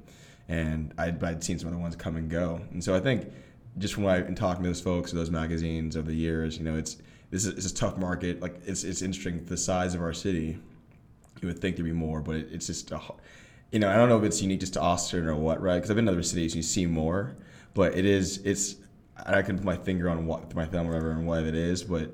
and 0.47 0.93
I'd, 0.97 1.23
I'd 1.23 1.43
seen 1.43 1.57
some 1.59 1.69
other 1.69 1.77
ones 1.77 1.95
come 1.95 2.15
and 2.17 2.29
go, 2.29 2.61
and 2.71 2.83
so 2.83 2.95
I 2.95 2.99
think 2.99 3.31
just 3.77 3.93
from 3.93 4.03
what 4.03 4.15
I've 4.15 4.25
been 4.25 4.35
talking 4.35 4.63
to 4.63 4.69
those 4.69 4.81
folks, 4.81 5.13
or 5.13 5.15
those 5.15 5.29
magazines 5.29 5.95
over 5.95 6.07
the 6.07 6.15
years, 6.15 6.57
you 6.57 6.63
know, 6.63 6.75
it's 6.75 6.97
this 7.31 7.45
is 7.45 7.53
it's 7.53 7.71
a 7.71 7.75
tough 7.75 7.97
market. 7.97 8.41
Like 8.41 8.59
it's 8.65 8.83
it's 8.83 9.01
interesting 9.01 9.45
the 9.45 9.57
size 9.57 9.95
of 9.95 10.01
our 10.01 10.13
city. 10.13 10.57
You 11.41 11.47
would 11.47 11.59
think 11.59 11.77
there'd 11.77 11.85
be 11.85 11.93
more, 11.93 12.21
but 12.21 12.35
it, 12.35 12.49
it's 12.51 12.67
just 12.67 12.91
a, 12.91 12.99
you 13.71 13.79
know, 13.79 13.89
I 13.89 13.95
don't 13.95 14.09
know 14.09 14.17
if 14.17 14.23
it's 14.23 14.41
unique 14.41 14.59
just 14.59 14.73
to 14.73 14.81
Austin 14.81 15.25
or 15.25 15.35
what, 15.35 15.61
right? 15.61 15.75
Because 15.75 15.89
I've 15.89 15.95
been 15.95 16.07
in 16.07 16.13
other 16.13 16.23
cities, 16.23 16.53
and 16.53 16.57
you 16.57 16.63
see 16.63 16.85
more, 16.85 17.37
but 17.73 17.95
it 17.95 18.05
is 18.05 18.39
it's 18.39 18.75
I 19.25 19.41
can 19.41 19.57
put 19.57 19.65
my 19.65 19.77
finger 19.77 20.09
on 20.09 20.25
what 20.25 20.53
my 20.55 20.65
thumb 20.65 20.87
or 20.87 20.91
whatever 20.91 21.11
and 21.11 21.25
what 21.25 21.43
it 21.43 21.55
is, 21.55 21.83
but 21.83 22.11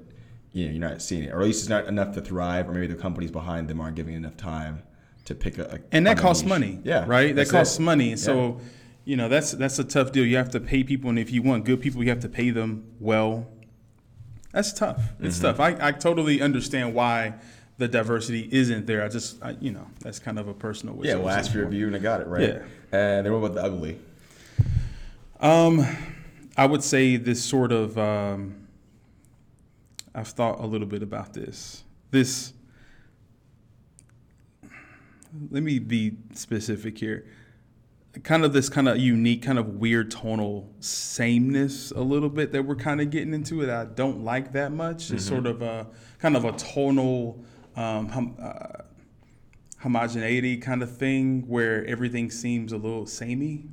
you 0.55 0.65
know, 0.65 0.71
you're 0.71 0.89
not 0.89 1.01
seeing 1.01 1.23
it, 1.23 1.33
or 1.33 1.41
at 1.41 1.45
least 1.45 1.59
it's 1.63 1.69
not 1.69 1.85
enough 1.87 2.13
to 2.15 2.21
thrive, 2.21 2.69
or 2.69 2.71
maybe 2.71 2.87
the 2.87 2.95
companies 2.95 3.29
behind 3.29 3.67
them 3.67 3.81
aren't 3.81 3.95
giving 3.97 4.13
enough 4.15 4.37
time 4.37 4.81
to 5.25 5.35
pick 5.35 5.57
a, 5.57 5.65
a 5.65 5.79
and 5.91 6.07
that 6.07 6.17
costs 6.17 6.43
niche. 6.43 6.49
money. 6.49 6.79
Yeah, 6.83 7.03
right. 7.05 7.35
That 7.35 7.49
costs 7.49 7.77
it. 7.77 7.81
money. 7.81 8.11
And 8.11 8.19
So, 8.19 8.61
you 9.03 9.17
know, 9.17 9.27
that's 9.27 9.51
that's 9.51 9.79
a 9.79 9.83
tough 9.83 10.13
deal. 10.13 10.25
You 10.25 10.37
have 10.37 10.51
to 10.51 10.61
pay 10.61 10.83
people, 10.83 11.09
and 11.09 11.19
if 11.19 11.29
you 11.29 11.41
want 11.43 11.65
good 11.65 11.81
people, 11.81 12.01
you 12.03 12.09
have 12.09 12.21
to 12.21 12.29
pay 12.29 12.51
them 12.51 12.85
well. 13.01 13.47
That's 14.53 14.71
tough. 14.71 15.01
It's 15.19 15.35
Mm-hmm. 15.39 15.57
tough. 15.57 15.59
I, 15.59 15.87
I 15.89 15.91
totally 15.91 16.41
understand 16.41 16.93
why 16.95 17.33
the 17.77 17.89
diversity 17.89 18.47
isn't 18.49 18.85
there. 18.87 19.03
I 19.03 19.09
just, 19.09 19.43
I, 19.43 19.57
you 19.59 19.71
know, 19.73 19.85
that's 19.99 20.19
kind 20.19 20.39
of 20.39 20.47
a 20.47 20.53
personal. 20.53 20.95
wish 20.95 21.09
Yeah, 21.09 21.15
well, 21.15 21.29
ask 21.35 21.51
for 21.51 21.57
your 21.57 21.67
view, 21.67 21.87
and 21.87 21.95
I 21.97 21.99
got 21.99 22.21
it 22.21 22.27
right. 22.27 22.41
Yeah. 22.41 22.61
And 22.93 23.25
then 23.25 23.33
what 23.33 23.39
about 23.39 23.55
the 23.55 23.63
ugly? 23.63 23.99
Um, 25.41 25.85
I 26.55 26.65
would 26.65 26.81
say 26.83 27.17
this 27.17 27.43
sort 27.43 27.73
of. 27.73 27.97
Um, 27.97 28.61
I've 30.15 30.29
thought 30.29 30.59
a 30.59 30.65
little 30.65 30.87
bit 30.87 31.03
about 31.03 31.33
this. 31.33 31.83
This. 32.11 32.53
Let 35.51 35.63
me 35.63 35.79
be 35.79 36.17
specific 36.33 36.97
here. 36.97 37.25
Kind 38.23 38.45
of 38.45 38.53
this 38.53 38.69
kind 38.69 38.87
of 38.87 38.97
unique, 38.97 39.43
kind 39.43 39.59
of 39.59 39.75
weird 39.75 40.09
tonal 40.09 40.73
sameness, 40.79 41.91
a 41.91 41.99
little 41.99 42.29
bit 42.29 42.53
that 42.53 42.63
we're 42.63 42.75
kind 42.77 43.01
of 43.01 43.09
getting 43.09 43.33
into 43.33 43.61
it. 43.61 43.69
I 43.69 43.83
don't 43.83 44.23
like 44.23 44.53
that 44.53 44.71
much. 44.71 45.11
It's 45.11 45.25
sort 45.25 45.45
of 45.45 45.61
a 45.61 45.87
kind 46.19 46.37
of 46.37 46.45
a 46.45 46.53
tonal 46.53 47.43
um, 47.75 48.07
hom- 48.07 48.37
uh, 48.41 48.83
homogeneity 49.81 50.55
kind 50.57 50.81
of 50.81 50.95
thing 50.95 51.45
where 51.47 51.85
everything 51.85 52.31
seems 52.31 52.71
a 52.71 52.77
little 52.77 53.05
samey. 53.05 53.65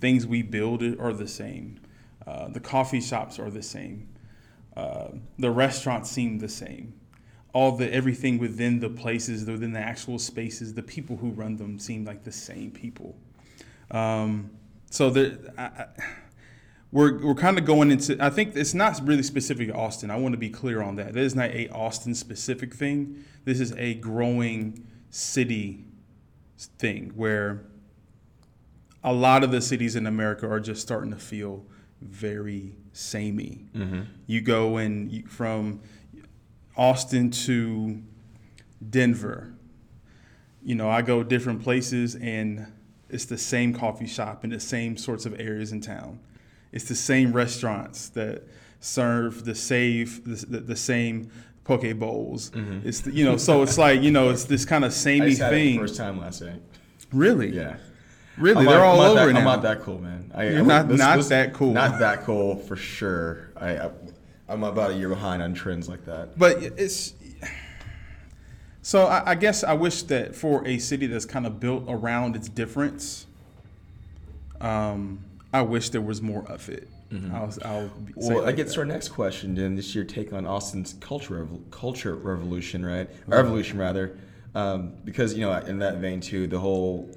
Things 0.00 0.26
we 0.26 0.42
build 0.42 0.82
are 0.82 1.12
the 1.14 1.28
same. 1.28 1.80
Uh, 2.26 2.48
the 2.48 2.60
coffee 2.60 3.00
shops 3.00 3.38
are 3.38 3.50
the 3.50 3.62
same. 3.62 4.08
Uh, 4.76 5.08
the 5.38 5.50
restaurants 5.50 6.10
seem 6.10 6.38
the 6.38 6.48
same. 6.48 6.94
All 7.52 7.76
the 7.76 7.92
everything 7.92 8.38
within 8.38 8.80
the 8.80 8.88
places, 8.88 9.44
within 9.44 9.72
the 9.72 9.80
actual 9.80 10.18
spaces, 10.18 10.72
the 10.74 10.82
people 10.82 11.16
who 11.18 11.30
run 11.30 11.56
them 11.56 11.78
seem 11.78 12.04
like 12.04 12.24
the 12.24 12.32
same 12.32 12.70
people. 12.70 13.14
Um, 13.90 14.50
so 14.90 15.10
there, 15.10 15.38
we're 16.92 17.18
we're 17.18 17.34
kind 17.34 17.58
of 17.58 17.64
going 17.64 17.90
into. 17.90 18.16
I 18.20 18.30
think 18.30 18.56
it's 18.56 18.74
not 18.74 19.00
really 19.06 19.22
specific 19.22 19.68
to 19.68 19.74
Austin. 19.74 20.10
I 20.10 20.16
want 20.16 20.32
to 20.32 20.38
be 20.38 20.50
clear 20.50 20.82
on 20.82 20.96
that. 20.96 21.14
That 21.14 21.22
is 21.22 21.34
not 21.34 21.50
a 21.50 21.68
Austin 21.68 22.14
specific 22.14 22.74
thing. 22.74 23.24
This 23.44 23.60
is 23.60 23.72
a 23.72 23.94
growing 23.94 24.86
city 25.10 25.84
thing 26.78 27.12
where 27.14 27.66
a 29.04 29.12
lot 29.12 29.42
of 29.42 29.50
the 29.50 29.60
cities 29.60 29.96
in 29.96 30.06
America 30.06 30.48
are 30.48 30.60
just 30.60 30.80
starting 30.80 31.10
to 31.10 31.18
feel 31.18 31.66
very 32.02 32.76
samey. 32.92 33.66
You 34.26 34.40
go 34.40 34.76
and 34.76 35.10
you, 35.10 35.26
from 35.26 35.80
Austin 36.76 37.30
to 37.30 38.02
Denver, 38.88 39.54
you 40.62 40.74
know, 40.74 40.88
I 40.88 41.02
go 41.02 41.22
different 41.22 41.62
places 41.62 42.14
and 42.16 42.66
it's 43.08 43.26
the 43.26 43.38
same 43.38 43.74
coffee 43.74 44.06
shop 44.06 44.44
in 44.44 44.50
the 44.50 44.60
same 44.60 44.96
sorts 44.96 45.26
of 45.26 45.38
areas 45.38 45.72
in 45.72 45.80
town. 45.80 46.20
It's 46.72 46.88
the 46.88 46.94
same 46.94 47.32
restaurants 47.32 48.08
that 48.10 48.44
serve 48.80 49.44
the 49.44 49.54
save 49.54 50.24
the, 50.24 50.46
the, 50.46 50.60
the 50.60 50.76
same 50.76 51.30
poke 51.64 51.98
bowls. 51.98 52.50
Mm-hmm. 52.50 52.88
It's 52.88 53.00
the, 53.00 53.12
you 53.12 53.24
know, 53.24 53.36
so 53.36 53.62
it's 53.62 53.78
like 53.78 54.00
you 54.00 54.10
know, 54.10 54.30
it's 54.30 54.44
this 54.44 54.64
kind 54.64 54.84
of 54.84 54.92
samey 54.92 55.34
thing. 55.34 55.78
first 55.78 55.96
time 55.96 56.18
last 56.18 56.42
night. 56.42 56.62
Really? 57.12 57.54
Yeah. 57.54 57.76
Really, 58.38 58.60
I'm 58.60 58.64
they're 58.66 58.78
not, 58.78 58.84
all 58.86 59.00
I'm 59.02 59.10
over 59.10 59.26
that, 59.26 59.32
now. 59.32 59.38
I'm 59.40 59.44
not 59.44 59.62
that 59.62 59.80
cool, 59.82 59.98
man. 60.00 60.30
I, 60.34 60.44
You're 60.48 60.58
I- 60.60 60.62
not- 60.62 60.88
this- 60.88 60.98
not 60.98 61.16
this- 61.18 61.28
that 61.28 61.52
cool. 61.52 61.72
Not 61.72 61.98
that 62.00 62.22
cool 62.22 62.56
for 62.56 62.76
sure. 62.76 63.50
I, 63.56 63.78
I 63.78 63.90
I'm 64.48 64.64
about 64.64 64.90
a 64.90 64.94
year 64.94 65.08
behind 65.08 65.42
on 65.42 65.54
trends 65.54 65.88
like 65.88 66.04
that. 66.06 66.38
But 66.38 66.62
it's 66.62 67.14
so 68.82 69.06
I, 69.06 69.30
I 69.30 69.34
guess 69.34 69.62
I 69.64 69.74
wish 69.74 70.02
that 70.04 70.34
for 70.34 70.66
a 70.66 70.78
city 70.78 71.06
that's 71.06 71.24
kind 71.26 71.46
of 71.46 71.60
built 71.60 71.84
around 71.88 72.34
its 72.36 72.48
difference, 72.48 73.26
um, 74.60 75.20
I 75.52 75.62
wish 75.62 75.90
there 75.90 76.00
was 76.00 76.20
more 76.22 76.44
of 76.50 76.68
it. 76.68 76.88
I'll, 77.34 77.52
I'll 77.66 77.88
be- 77.88 78.12
say 78.14 78.28
it 78.28 78.34
Well, 78.34 78.38
that 78.46 78.56
like 78.58 78.66
to 78.66 78.78
our 78.80 78.86
next 78.86 79.10
question. 79.10 79.54
Then 79.54 79.74
this 79.76 79.94
your 79.94 80.04
take 80.04 80.32
on 80.32 80.46
Austin's 80.46 80.94
culture 81.00 81.46
culture 81.70 82.14
revolution, 82.14 82.84
right? 82.86 83.10
Or 83.28 83.36
Evolution 83.36 83.78
rather, 83.78 84.16
um, 84.54 84.94
because 85.04 85.34
you 85.34 85.42
know 85.42 85.52
in 85.52 85.78
that 85.80 85.98
vein 85.98 86.22
too, 86.22 86.46
the 86.46 86.58
whole 86.58 87.14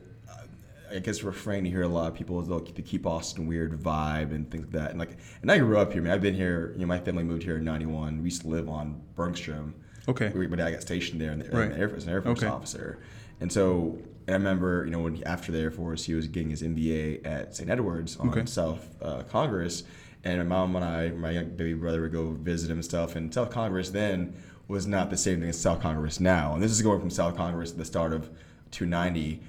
I 0.92 1.00
guess 1.00 1.24
refrain 1.24 1.66
you 1.66 1.72
hear 1.72 1.84
a 1.84 1.88
lot 1.88 2.08
of 2.12 2.16
people 2.16 2.40
is 2.42 2.48
they'll 2.48 2.60
keep, 2.60 3.06
Austin 3.06 3.48
weird 3.48 3.80
vibe 3.80 4.32
and 4.34 4.50
things 4.50 4.66
like 4.66 4.74
that. 4.74 4.90
And 4.92 5.00
like, 5.00 5.18
and 5.42 5.52
I 5.52 5.58
grew 5.58 5.78
up 5.78 5.94
here. 5.94 6.02
Man, 6.02 6.12
I've 6.14 6.22
been 6.22 6.36
here. 6.36 6.72
You 6.74 6.82
know, 6.82 6.88
my 6.88 7.00
family 7.00 7.24
moved 7.24 7.44
here 7.44 7.58
in 7.58 7.64
'91. 7.64 8.20
We 8.20 8.26
used 8.26 8.42
to 8.42 8.48
live 8.48 8.70
on 8.70 9.02
Bergstrom. 9.16 9.76
Okay. 10.08 10.30
We, 10.30 10.48
my 10.48 10.58
dad 10.58 10.72
got 10.72 10.82
stationed 10.82 11.20
there 11.20 11.32
in 11.32 11.40
the, 11.40 11.46
in 11.46 11.70
the 11.72 11.78
Air 11.78 11.90
Force, 11.90 12.04
as 12.04 12.08
an 12.08 12.14
Air 12.14 12.22
Force 12.22 12.40
Okay. 12.40 12.48
officer. 12.48 13.00
And 13.42 13.52
so 13.52 13.98
and 14.28 14.36
I 14.36 14.38
remember, 14.38 14.86
you 14.86 14.92
know, 14.92 15.00
when 15.00 15.16
he, 15.16 15.26
after 15.26 15.52
the 15.52 15.60
Air 15.60 15.72
Force, 15.72 16.04
he 16.06 16.14
was 16.14 16.28
getting 16.28 16.50
his 16.50 16.62
MBA 16.64 17.26
at 17.26 17.56
St. 17.56 17.70
Edwards 17.70 18.18
on 18.18 18.30
Okay. 18.30 18.46
South 18.46 18.88
uh, 19.02 19.24
Congress. 19.24 19.84
And 20.24 20.40
my 20.40 20.44
mom 20.44 20.76
and 20.76 20.84
I, 20.86 21.10
my 21.10 21.32
young 21.32 21.50
baby 21.50 21.74
brother, 21.74 22.02
would 22.02 22.12
go 22.12 22.32
visit 22.32 22.72
him 22.72 22.78
and 22.78 22.86
stuff. 22.86 23.16
And 23.16 23.32
South 23.34 23.52
Congress 23.52 23.92
then 23.92 24.34
was 24.68 24.88
not 24.88 25.12
the 25.12 25.18
same 25.18 25.42
thing 25.42 25.50
as 25.50 25.60
South 25.60 25.82
Congress 25.82 26.20
now. 26.20 26.54
And 26.56 26.64
this 26.64 26.72
is 26.72 26.82
going 26.82 27.00
from 27.00 27.12
South 27.12 27.36
Congress 27.38 27.72
at 27.72 27.78
the 27.78 27.86
start 27.86 28.12
of 28.14 28.30
290 28.72 29.42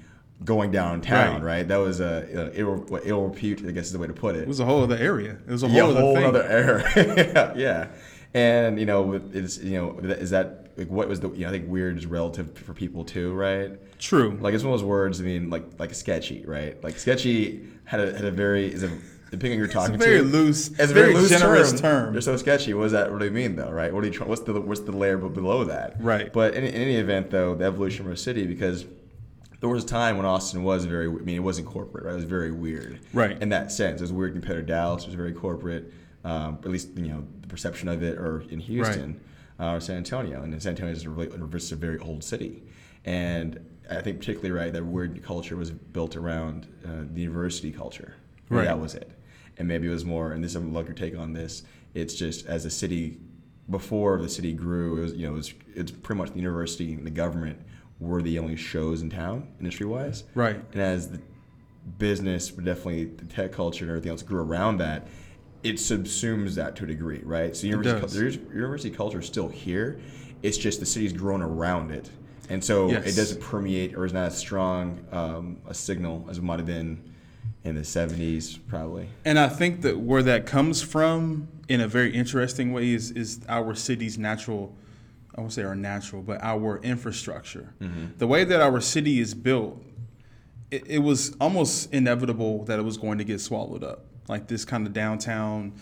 going 0.45 0.71
downtown, 0.71 1.35
Right. 1.41 1.57
right? 1.59 1.67
That 1.67 1.77
was 1.77 1.99
a, 1.99 2.51
a 2.55 2.59
ill, 2.59 2.99
ill 3.03 3.23
repute, 3.27 3.65
I 3.67 3.71
guess 3.71 3.87
is 3.87 3.91
the 3.93 3.99
way 3.99 4.07
to 4.07 4.13
put 4.13 4.35
it 4.35 4.43
It 4.43 4.47
was 4.47 4.59
a 4.59 4.65
whole 4.65 4.83
other 4.83 4.97
area. 4.97 5.37
It 5.47 5.51
was 5.51 5.63
a 5.63 5.67
yeah, 5.67 5.81
whole 5.81 5.91
other 5.91 5.99
whole 6.01 6.15
thing. 6.15 6.25
other 6.25 6.43
era. 6.43 6.83
yeah, 6.95 7.53
yeah. 7.55 7.87
And 8.33 8.79
you 8.79 8.85
know, 8.85 9.19
it's 9.33 9.57
you 9.57 9.77
know, 9.77 9.97
is 9.99 10.29
that 10.31 10.67
like 10.77 10.89
what 10.89 11.07
was 11.09 11.19
the 11.21 11.29
you 11.31 11.41
know 11.41 11.47
I 11.47 11.51
think 11.51 11.67
weird 11.67 11.97
is 11.97 12.05
relative 12.05 12.55
for 12.57 12.73
people 12.73 13.03
too, 13.03 13.33
right? 13.33 13.71
True. 13.99 14.37
Like 14.41 14.53
it's 14.53 14.63
one 14.63 14.73
of 14.73 14.79
those 14.79 14.87
words. 14.87 15.19
I 15.21 15.23
mean, 15.23 15.49
like 15.49 15.63
like 15.79 15.93
sketchy, 15.95 16.43
right? 16.45 16.81
Like 16.83 16.99
sketchy 16.99 17.63
had 17.85 17.99
a 17.99 18.13
had 18.13 18.25
a 18.25 18.31
very 18.31 18.71
is 18.71 18.83
a 18.83 18.89
depending 19.31 19.53
on 19.53 19.57
who 19.57 19.63
you're 19.63 19.67
talking 19.67 19.95
it's 19.95 20.03
a 20.03 20.07
very 20.07 20.19
to. 20.19 20.23
loose, 20.25 20.67
It's 20.69 20.79
a 20.79 20.87
very, 20.87 21.07
very, 21.07 21.13
loose 21.15 21.29
generous 21.29 21.71
term. 21.71 21.79
term. 22.05 22.13
They're 22.13 22.21
so 22.21 22.37
sketchy. 22.37 22.73
What 22.73 22.83
does 22.83 22.91
that 22.93 23.11
really 23.11 23.29
mean, 23.29 23.55
though? 23.55 23.71
Right? 23.71 23.91
What 23.93 24.03
are 24.03 24.07
you? 24.07 24.19
What's 24.19 24.41
the 24.41 24.53
what's 24.61 24.81
the 24.81 24.91
layer 24.91 25.17
below 25.17 25.63
that? 25.65 25.95
Right. 25.99 26.31
But 26.31 26.53
in, 26.53 26.63
in 26.63 26.73
any 26.75 26.95
event, 26.97 27.31
though, 27.31 27.55
the 27.55 27.65
evolution 27.65 28.05
of 28.05 28.11
a 28.11 28.17
city, 28.17 28.45
because 28.45 28.85
there 29.59 29.69
was 29.69 29.83
a 29.83 29.87
time 29.87 30.17
when 30.17 30.25
Austin 30.25 30.63
was 30.63 30.85
very. 30.85 31.07
I 31.07 31.11
mean, 31.11 31.35
it 31.35 31.43
wasn't 31.43 31.67
corporate, 31.67 32.05
right? 32.05 32.13
It 32.13 32.15
was 32.15 32.25
very 32.25 32.51
weird. 32.51 32.99
Right. 33.13 33.41
In 33.41 33.49
that 33.49 33.71
sense, 33.71 34.01
it 34.01 34.03
was 34.03 34.13
weird 34.13 34.33
compared 34.33 34.65
to 34.65 34.73
Dallas. 34.73 35.03
It 35.03 35.07
was 35.07 35.15
very 35.15 35.33
corporate. 35.33 35.93
Um, 36.23 36.59
at 36.63 36.69
least 36.69 36.89
you 36.95 37.07
know 37.07 37.25
the 37.41 37.47
perception 37.47 37.87
of 37.87 38.03
it, 38.03 38.17
or 38.17 38.43
in 38.49 38.59
Houston 38.59 39.19
uh, 39.59 39.73
or 39.73 39.79
San 39.79 39.97
Antonio. 39.97 40.43
And 40.43 40.61
San 40.61 40.71
Antonio 40.71 40.93
is 40.93 41.05
a, 41.05 41.09
really, 41.09 41.47
it's 41.53 41.71
a 41.71 41.75
very 41.75 41.97
old 41.99 42.23
city, 42.23 42.63
and 43.05 43.59
I 43.89 44.01
think 44.01 44.19
particularly 44.19 44.51
right 44.51 44.73
that 44.73 44.85
weird 44.85 45.23
culture 45.23 45.55
was 45.55 45.71
built 45.71 46.15
around 46.15 46.67
uh, 46.85 47.05
the 47.11 47.21
university 47.21 47.71
culture. 47.71 48.15
Right. 48.49 48.65
That 48.65 48.79
was 48.79 48.95
it, 48.95 49.09
and 49.57 49.67
maybe 49.67 49.87
it 49.87 49.91
was 49.91 50.05
more. 50.05 50.33
And 50.33 50.43
this 50.43 50.55
I'm 50.55 50.73
love 50.73 50.85
your 50.85 50.95
take 50.95 51.17
on 51.17 51.33
this. 51.33 51.63
It's 51.93 52.13
just 52.13 52.45
as 52.45 52.65
a 52.65 52.69
city 52.69 53.17
before 53.69 54.17
the 54.17 54.29
city 54.29 54.53
grew, 54.53 54.97
it 54.97 55.01
was 55.01 55.13
you 55.13 55.27
know 55.27 55.33
it 55.33 55.37
was, 55.37 55.53
it's 55.75 55.91
pretty 55.91 56.19
much 56.19 56.31
the 56.31 56.37
university 56.37 56.93
and 56.93 57.05
the 57.05 57.11
government 57.11 57.59
were 57.99 58.21
the 58.21 58.37
only 58.39 58.55
shows 58.55 59.01
in 59.01 59.09
town 59.09 59.47
industry 59.59 59.85
wise. 59.85 60.23
Right. 60.35 60.59
And 60.73 60.81
as 60.81 61.09
the 61.09 61.19
business, 61.97 62.49
but 62.51 62.65
definitely 62.65 63.05
the 63.05 63.25
tech 63.25 63.51
culture 63.51 63.83
and 63.85 63.89
everything 63.89 64.11
else 64.11 64.21
grew 64.23 64.41
around 64.41 64.77
that, 64.77 65.07
it 65.63 65.75
subsumes 65.75 66.55
that 66.55 66.75
to 66.77 66.83
a 66.83 66.87
degree, 66.87 67.21
right? 67.23 67.55
So 67.55 67.67
university, 67.67 68.01
does. 68.01 68.11
cul- 68.13 68.19
there's- 68.21 68.37
university 68.53 68.89
culture 68.95 69.19
is 69.19 69.25
still 69.25 69.47
here. 69.47 69.99
It's 70.43 70.57
just 70.57 70.79
the 70.79 70.85
city's 70.85 71.13
grown 71.13 71.41
around 71.41 71.91
it, 71.91 72.11
and 72.49 72.63
so 72.63 72.89
Yes. 72.91 73.07
it 73.07 73.15
doesn't 73.15 73.41
permeate 73.41 73.95
or 73.95 74.05
is 74.05 74.13
not 74.13 74.27
as 74.27 74.37
strong 74.37 74.99
um, 75.11 75.57
a 75.67 75.73
signal 75.73 76.27
as 76.29 76.37
it 76.37 76.43
might 76.43 76.59
have 76.59 76.67
been 76.67 76.99
in 77.63 77.73
the 77.75 77.81
'70s, 77.81 78.59
probably. 78.67 79.09
And 79.25 79.39
I 79.39 79.49
think 79.49 79.81
that 79.81 79.97
where 79.99 80.21
that 80.23 80.45
comes 80.45 80.81
from 80.83 81.47
in 81.67 81.81
a 81.81 81.87
very 81.87 82.13
interesting 82.13 82.71
way 82.71 82.91
is, 82.93 83.09
is 83.11 83.39
our 83.49 83.73
city's 83.73 84.19
natural, 84.19 84.75
I 85.37 85.41
won't 85.41 85.53
say 85.53 85.63
our 85.63 85.75
natural, 85.75 86.21
but 86.23 86.41
our 86.43 86.79
infrastructure. 86.81 87.73
The 88.17 88.25
way 88.27 88.43
that 88.43 88.59
our 88.59 88.81
city 88.81 89.19
is 89.19 89.33
built, 89.35 89.83
it, 90.71 90.83
it 90.87 90.99
was 90.99 91.35
almost 91.39 91.93
inevitable 91.93 92.63
that 92.65 92.79
it 92.79 92.81
was 92.81 92.97
going 92.97 93.19
to 93.19 93.23
get 93.23 93.39
swallowed 93.39 93.83
up. 93.83 94.05
Like 94.27 94.47
this 94.47 94.65
kind 94.65 94.85
of 94.87 94.93
downtown, 94.93 95.73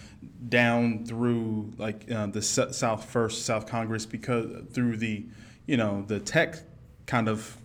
down 0.49 1.05
through 1.05 1.71
like 1.77 2.11
uh, 2.11 2.27
the 2.27 2.41
South 2.41 3.05
First, 3.05 3.45
South 3.45 3.65
Congress, 3.65 4.05
because 4.05 4.65
through 4.71 4.97
the, 4.97 5.25
you 5.65 5.77
know, 5.77 6.03
the 6.05 6.19
tech 6.19 6.59
kind 7.07 7.27
of 7.29 7.57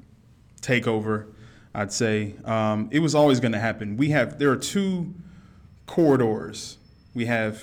takeover, 0.62 1.26
I'd 1.74 1.92
say 1.92 2.34
um, 2.44 2.88
it 2.92 3.00
was 3.00 3.14
always 3.14 3.40
going 3.40 3.52
to 3.52 3.58
happen. 3.60 3.96
We 3.96 4.10
have 4.10 4.38
there 4.38 4.50
are 4.50 4.56
two 4.56 5.12
corridors. 5.86 6.78
We 7.14 7.26
have 7.26 7.60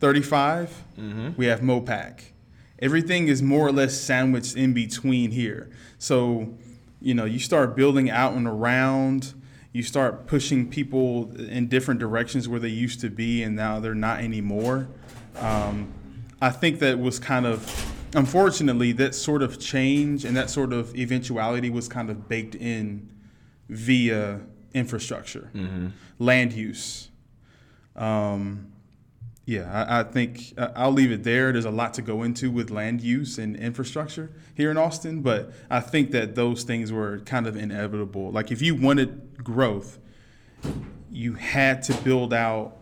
35. 0.00 0.84
We 1.36 1.46
have 1.46 1.60
Mopac. 1.60 2.20
Everything 2.78 3.28
is 3.28 3.42
more 3.42 3.66
or 3.66 3.72
less 3.72 3.98
sandwiched 3.98 4.56
in 4.56 4.72
between 4.74 5.30
here. 5.30 5.70
So, 5.98 6.54
you 7.00 7.14
know, 7.14 7.24
you 7.24 7.38
start 7.38 7.74
building 7.74 8.10
out 8.10 8.34
and 8.34 8.46
around. 8.46 9.34
You 9.72 9.82
start 9.82 10.26
pushing 10.26 10.68
people 10.70 11.30
in 11.38 11.68
different 11.68 12.00
directions 12.00 12.48
where 12.48 12.60
they 12.60 12.68
used 12.68 13.00
to 13.00 13.10
be, 13.10 13.42
and 13.42 13.56
now 13.56 13.80
they're 13.80 13.94
not 13.94 14.20
anymore. 14.20 14.88
Um, 15.38 15.92
I 16.40 16.50
think 16.50 16.78
that 16.80 16.98
was 16.98 17.18
kind 17.18 17.46
of, 17.46 17.60
unfortunately, 18.14 18.92
that 18.92 19.14
sort 19.14 19.42
of 19.42 19.58
change 19.58 20.24
and 20.24 20.36
that 20.36 20.50
sort 20.50 20.72
of 20.72 20.94
eventuality 20.96 21.70
was 21.70 21.88
kind 21.88 22.10
of 22.10 22.28
baked 22.28 22.54
in 22.54 23.10
via 23.68 24.40
infrastructure, 24.74 25.50
land 26.18 26.52
use. 26.52 27.08
Um, 27.96 28.72
yeah, 29.46 29.86
I, 29.88 30.00
I 30.00 30.02
think 30.02 30.54
uh, 30.58 30.70
I'll 30.74 30.92
leave 30.92 31.12
it 31.12 31.22
there. 31.22 31.52
There's 31.52 31.64
a 31.64 31.70
lot 31.70 31.94
to 31.94 32.02
go 32.02 32.24
into 32.24 32.50
with 32.50 32.68
land 32.70 33.00
use 33.00 33.38
and 33.38 33.56
infrastructure 33.56 34.30
here 34.56 34.72
in 34.72 34.76
Austin, 34.76 35.22
but 35.22 35.52
I 35.70 35.78
think 35.78 36.10
that 36.10 36.34
those 36.34 36.64
things 36.64 36.92
were 36.92 37.20
kind 37.20 37.46
of 37.46 37.56
inevitable. 37.56 38.32
Like 38.32 38.50
if 38.50 38.60
you 38.60 38.74
wanted 38.74 39.44
growth, 39.44 39.98
you 41.12 41.34
had 41.34 41.82
to 41.84 41.94
build 42.02 42.34
out 42.34 42.76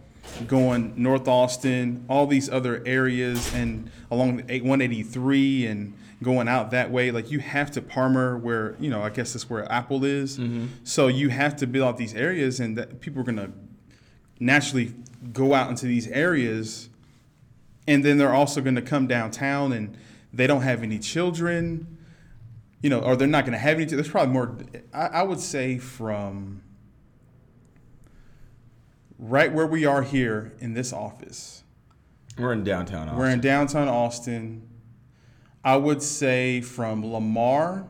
going 0.46 0.94
North 0.96 1.28
Austin, 1.28 2.06
all 2.08 2.26
these 2.26 2.48
other 2.48 2.82
areas, 2.86 3.52
and 3.52 3.90
along 4.10 4.38
183 4.38 5.66
and 5.66 5.92
going 6.22 6.48
out 6.48 6.70
that 6.70 6.90
way. 6.90 7.10
Like 7.10 7.30
you 7.30 7.40
have 7.40 7.72
to 7.72 7.82
Parmer, 7.82 8.38
where 8.38 8.74
you 8.80 8.88
know 8.88 9.02
I 9.02 9.10
guess 9.10 9.34
that's 9.34 9.50
where 9.50 9.70
Apple 9.70 10.02
is. 10.04 10.38
So 10.82 11.08
you 11.08 11.28
have 11.28 11.56
to 11.56 11.66
build 11.66 11.86
out 11.86 11.98
these 11.98 12.14
areas, 12.14 12.58
and 12.58 12.78
that 12.78 13.02
people 13.02 13.20
are 13.20 13.24
gonna 13.24 13.52
naturally 14.40 14.94
go 15.32 15.54
out 15.54 15.70
into 15.70 15.86
these 15.86 16.08
areas, 16.08 16.88
and 17.86 18.04
then 18.04 18.18
they're 18.18 18.34
also 18.34 18.60
gonna 18.60 18.82
come 18.82 19.06
downtown, 19.06 19.72
and 19.72 19.96
they 20.32 20.46
don't 20.46 20.62
have 20.62 20.82
any 20.82 20.98
children. 20.98 21.98
You 22.82 22.90
know, 22.90 23.00
or 23.00 23.16
they're 23.16 23.26
not 23.26 23.46
going 23.46 23.52
to 23.52 23.58
have 23.58 23.76
any. 23.76 23.86
There's 23.86 24.10
probably 24.10 24.34
more. 24.34 24.58
I, 24.92 25.06
I 25.06 25.22
would 25.22 25.40
say 25.40 25.78
from 25.78 26.60
right 29.18 29.50
where 29.50 29.66
we 29.66 29.86
are 29.86 30.02
here 30.02 30.52
in 30.58 30.74
this 30.74 30.92
office. 30.92 31.64
We're 32.36 32.52
in 32.52 32.64
downtown. 32.64 33.08
Austin. 33.08 33.18
We're 33.18 33.30
in 33.30 33.40
downtown 33.40 33.88
Austin. 33.88 34.68
I 35.64 35.76
would 35.76 36.02
say 36.02 36.60
from 36.60 37.10
Lamar 37.10 37.86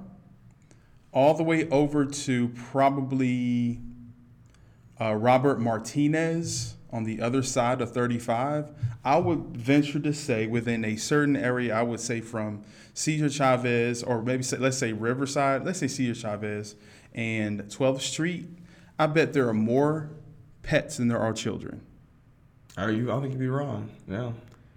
all 1.13 1.35
the 1.35 1.43
way 1.43 1.69
over 1.71 2.05
to 2.05 2.49
probably 2.49 3.81
uh, 5.01 5.15
Robert 5.15 5.61
Martinez 5.61 6.77
on 6.95 7.03
the 7.03 7.21
other 7.21 7.43
side 7.43 7.81
of 7.81 7.91
35. 7.91 8.71
I 9.05 9.19
would 9.19 9.57
venture 9.57 9.99
to 9.99 10.15
say 10.15 10.47
within 10.47 10.85
a 10.85 10.95
certain 10.95 11.37
area, 11.37 11.75
I 11.75 11.83
would 11.83 11.99
say 11.99 12.21
from 12.21 12.63
Cesar 12.95 13.29
Chavez 13.29 14.05
or 14.05 14.23
maybe 14.23 14.45
say, 14.45 14.59
let's 14.59 14.79
say 14.79 14.93
Riverside, 14.93 15.65
let's 15.65 15.81
say 15.81 15.89
Cesar 15.89 16.15
Chavez 16.15 16.77
and 17.13 17.65
12th 17.65 18.01
Street. 18.01 18.49
I 18.97 19.09
bet 19.09 19.33
there 19.33 19.49
are 19.49 19.55
more 19.55 20.11
pets 20.63 20.99
than 20.99 21.09
there 21.09 21.19
are 21.19 21.33
children. 21.33 21.81
Are 22.77 22.93
you? 22.93 23.11
I 23.11 23.21
think 23.21 23.33
you'd 23.33 23.41
be 23.41 23.49
wrong. 23.49 23.91
No. 24.07 24.35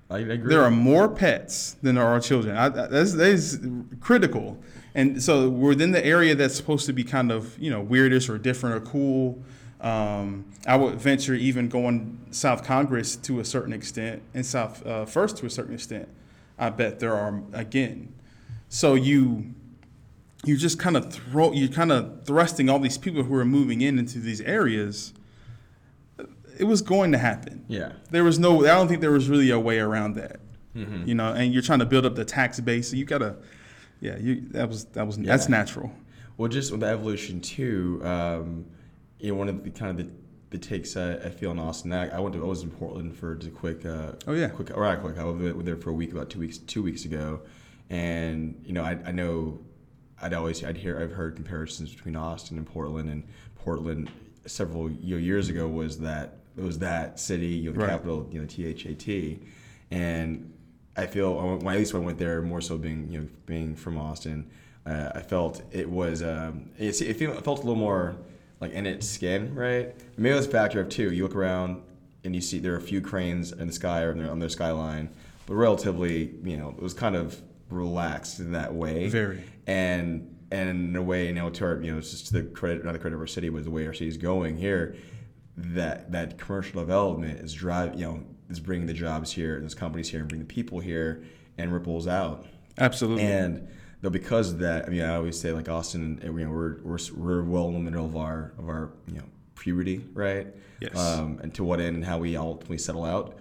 I 0.09 0.19
agree. 0.19 0.50
There 0.50 0.63
are 0.63 0.71
more 0.71 1.07
pets 1.07 1.75
than 1.83 1.95
there 1.95 2.07
are 2.07 2.19
children. 2.19 2.57
I, 2.57 2.69
that's, 2.69 3.13
that 3.13 3.27
is 3.27 3.62
critical. 4.00 4.57
And 4.95 5.21
so 5.21 5.50
within 5.50 5.91
the 5.91 6.03
area 6.03 6.33
that's 6.33 6.55
supposed 6.55 6.88
to 6.88 6.93
be 6.93 7.03
kind 7.03 7.31
of 7.31 7.59
you 7.59 7.69
know 7.69 7.86
weirdish 7.86 8.27
or 8.27 8.39
different 8.39 8.75
or 8.75 8.79
cool. 8.89 9.43
Um, 9.79 10.46
I 10.65 10.75
would 10.75 10.96
venture 10.96 11.36
even 11.36 11.69
going 11.69 12.19
South 12.31 12.63
Congress 12.63 13.15
to 13.17 13.39
a 13.39 13.46
certain 13.46 13.74
extent 13.74 14.24
and 14.34 14.46
South 14.46 14.86
uh, 14.86 15.05
First 15.05 15.38
to 15.38 15.46
a 15.46 15.50
certain 15.50 15.75
extent. 15.75 16.10
I 16.57 16.69
bet 16.72 17.00
there 17.00 17.15
are 17.15 17.41
again. 17.53 18.13
So 18.69 18.96
you 18.96 19.53
you 20.46 20.57
just 20.57 20.79
kind 20.79 20.98
of 20.98 21.13
throw 21.13 21.51
you're 21.51 21.69
kind 21.69 21.91
of 21.91 22.25
thrusting 22.25 22.69
all 22.69 22.79
these 22.79 22.98
people 22.98 23.24
who 23.24 23.36
are 23.36 23.46
moving 23.46 23.81
in 23.81 24.00
into 24.00 24.19
these 24.19 24.41
areas. 24.41 25.13
It 26.57 26.63
was 26.63 26.81
going 26.81 27.12
to 27.12 27.19
happen. 27.19 27.65
Yeah. 27.67 27.93
There 28.10 28.24
was 28.24 28.39
no. 28.39 28.62
I 28.63 28.69
don't 28.69 28.88
think 28.88 29.01
there 29.01 29.12
was 29.12 29.29
really 29.29 29.51
a 29.51 29.60
way 29.60 29.77
around 29.77 30.15
that. 30.15 30.39
Mm-hmm. 30.75 31.07
You 31.07 31.15
know, 31.15 31.34
and 31.34 31.53
you're 31.53 31.62
trying 31.62 31.79
to 31.79 31.86
build 31.86 32.05
up 32.05 32.15
the 32.15 32.25
tax 32.25 32.60
base, 32.60 32.89
so 32.89 32.96
you 32.96 33.05
gotta. 33.05 33.36
Yeah, 34.00 34.17
you 34.17 34.41
that 34.51 34.67
was 34.67 34.86
that 34.86 35.05
was 35.07 35.17
that's 35.17 35.50
natural. 35.50 35.91
Well, 36.38 36.50
just 36.50 36.72
with 36.72 36.81
the 36.81 36.88
evolution 36.88 37.41
too, 37.41 38.00
um, 38.03 38.65
you 39.19 39.31
know, 39.31 39.38
one 39.38 39.50
of 39.50 39.63
the 39.63 39.69
kind 39.71 39.91
of 40.00 40.05
the, 40.05 40.12
the 40.50 40.57
takes 40.57 40.95
I, 40.95 41.13
I 41.15 41.29
feel 41.29 41.51
in 41.51 41.59
Austin. 41.59 41.91
I, 41.93 42.09
I 42.09 42.19
went 42.19 42.36
to 42.36 42.43
I 42.43 42.47
was 42.47 42.63
in 42.63 42.69
Portland 42.71 43.15
for 43.15 43.36
just 43.36 43.50
a 43.50 43.51
quick. 43.51 43.86
Uh, 43.86 44.13
Oh, 44.27 44.33
yeah. 44.33 44.47
Quick, 44.47 44.75
or 44.75 44.83
not 44.83 45.01
quick. 45.01 45.17
I 45.17 45.24
was 45.24 45.65
there 45.65 45.75
for 45.77 45.89
a 45.89 45.93
week, 45.93 46.12
about 46.12 46.29
two 46.29 46.39
weeks, 46.39 46.57
two 46.59 46.83
weeks 46.83 47.05
ago, 47.05 47.41
and 47.89 48.59
you 48.65 48.74
know, 48.74 48.83
I, 48.83 48.97
I 49.05 49.12
know, 49.12 49.59
I'd 50.21 50.33
always 50.33 50.63
I'd 50.63 50.77
hear 50.77 51.00
I've 51.00 51.12
heard 51.12 51.36
comparisons 51.36 51.93
between 51.93 52.15
Austin 52.15 52.57
and 52.57 52.65
Portland, 52.65 53.09
and 53.09 53.24
Portland 53.55 54.09
several 54.45 54.89
you 54.89 55.15
know, 55.15 55.21
years 55.21 55.50
ago 55.50 55.67
was 55.67 56.00
that 56.00 56.38
it 56.57 56.63
was 56.63 56.79
that 56.79 57.19
city, 57.19 57.47
you 57.47 57.69
know, 57.69 57.74
the 57.74 57.79
Right. 57.86 57.89
capital, 57.91 58.27
you 58.31 58.39
know, 58.39 58.47
T 58.47 58.65
H 58.65 58.86
A 58.86 58.93
T, 58.95 59.39
and 59.91 60.51
I 60.95 61.05
feel 61.05 61.36
when 61.57 61.67
at 61.74 61.77
least 61.79 61.93
when 61.93 62.03
I 62.03 62.05
went 62.05 62.17
there, 62.17 62.41
more 62.41 62.62
so 62.62 62.77
being 62.77 63.09
you 63.12 63.21
know 63.21 63.27
being 63.45 63.75
from 63.75 63.97
Austin, 63.97 64.50
uh, 64.86 65.12
I 65.13 65.21
felt 65.21 65.62
it 65.71 65.89
was 65.89 66.24
um, 66.24 66.69
it, 66.79 67.00
it, 67.01 67.21
it 67.21 67.43
felt 67.43 67.59
a 67.59 67.62
little 67.62 67.75
more 67.75 68.15
like 68.59 68.71
in 68.71 68.85
its 68.85 69.07
skin, 69.07 69.53
right? 69.53 69.95
Maybe 70.17 70.35
was 70.35 70.47
a 70.47 70.49
factor 70.49 70.79
of 70.79 70.89
two. 70.89 71.11
You 71.11 71.23
look 71.23 71.35
around 71.35 71.81
and 72.23 72.35
you 72.35 72.41
see 72.41 72.59
there 72.59 72.73
are 72.73 72.77
a 72.77 72.81
few 72.81 73.01
cranes 73.01 73.51
in 73.51 73.67
the 73.67 73.73
sky 73.73 74.01
or 74.01 74.11
on 74.11 74.39
their, 74.39 74.49
skyline, 74.49 75.09
but 75.45 75.55
relatively, 75.55 76.35
you 76.43 76.57
know, 76.57 76.69
it 76.69 76.81
was 76.81 76.93
kind 76.93 77.15
of 77.15 77.41
relaxed 77.69 78.39
in 78.39 78.51
that 78.53 78.73
way. 78.73 79.09
Very. 79.09 79.43
And 79.67 80.33
and 80.49 80.69
in 80.69 80.95
a 80.95 81.01
way, 81.01 81.27
you 81.27 81.33
know, 81.33 81.49
to 81.49 81.65
our, 81.65 81.81
you 81.81 81.91
know, 81.91 81.97
it's 81.97 82.11
just 82.11 82.27
to 82.27 82.33
the 82.33 82.43
credit, 82.43 82.85
not 82.85 82.93
the 82.93 82.99
credit 82.99 83.15
of 83.15 83.21
our 83.21 83.27
city, 83.27 83.49
but 83.49 83.65
the 83.65 83.69
way 83.69 83.85
our 83.85 83.93
city 83.93 84.07
is 84.07 84.15
going 84.15 84.55
here, 84.57 84.95
that 85.57 86.11
that 86.11 86.37
commercial 86.37 86.79
development 86.79 87.39
is 87.39 87.53
drive, 87.53 87.95
you 87.95 88.05
know, 88.05 88.23
is 88.49 88.59
bringing 88.59 88.87
the 88.87 88.93
jobs 88.93 89.31
here 89.31 89.55
and 89.55 89.65
those 89.65 89.75
companies 89.75 90.09
here 90.09 90.21
and 90.21 90.29
bringing 90.29 90.47
the 90.47 90.53
people 90.53 90.79
here 90.79 91.23
and 91.57 91.73
ripples 91.73 92.07
out. 92.07 92.45
Absolutely. 92.77 93.23
And 93.23 93.67
though 94.01 94.09
because 94.09 94.51
of 94.51 94.59
that, 94.59 94.85
I 94.85 94.89
mean, 94.89 95.01
I 95.01 95.15
always 95.15 95.39
say 95.39 95.51
like 95.51 95.69
Austin, 95.69 96.19
you 96.23 96.31
know, 96.45 96.49
we're 96.51 96.77
we're, 96.83 96.97
we're 97.15 97.43
well 97.43 97.67
in 97.69 97.73
the 97.85 97.91
middle 97.91 98.05
of 98.05 98.15
our 98.15 98.53
of 98.57 98.69
our 98.69 98.91
you 99.07 99.15
know 99.19 99.25
puberty, 99.55 100.05
right? 100.13 100.47
Yes. 100.79 100.95
Um, 100.97 101.39
and 101.41 101.53
to 101.55 101.63
what 101.63 101.79
end 101.79 101.95
and 101.95 102.05
how 102.05 102.19
we 102.19 102.37
ultimately 102.37 102.77
settle 102.77 103.03
out, 103.05 103.35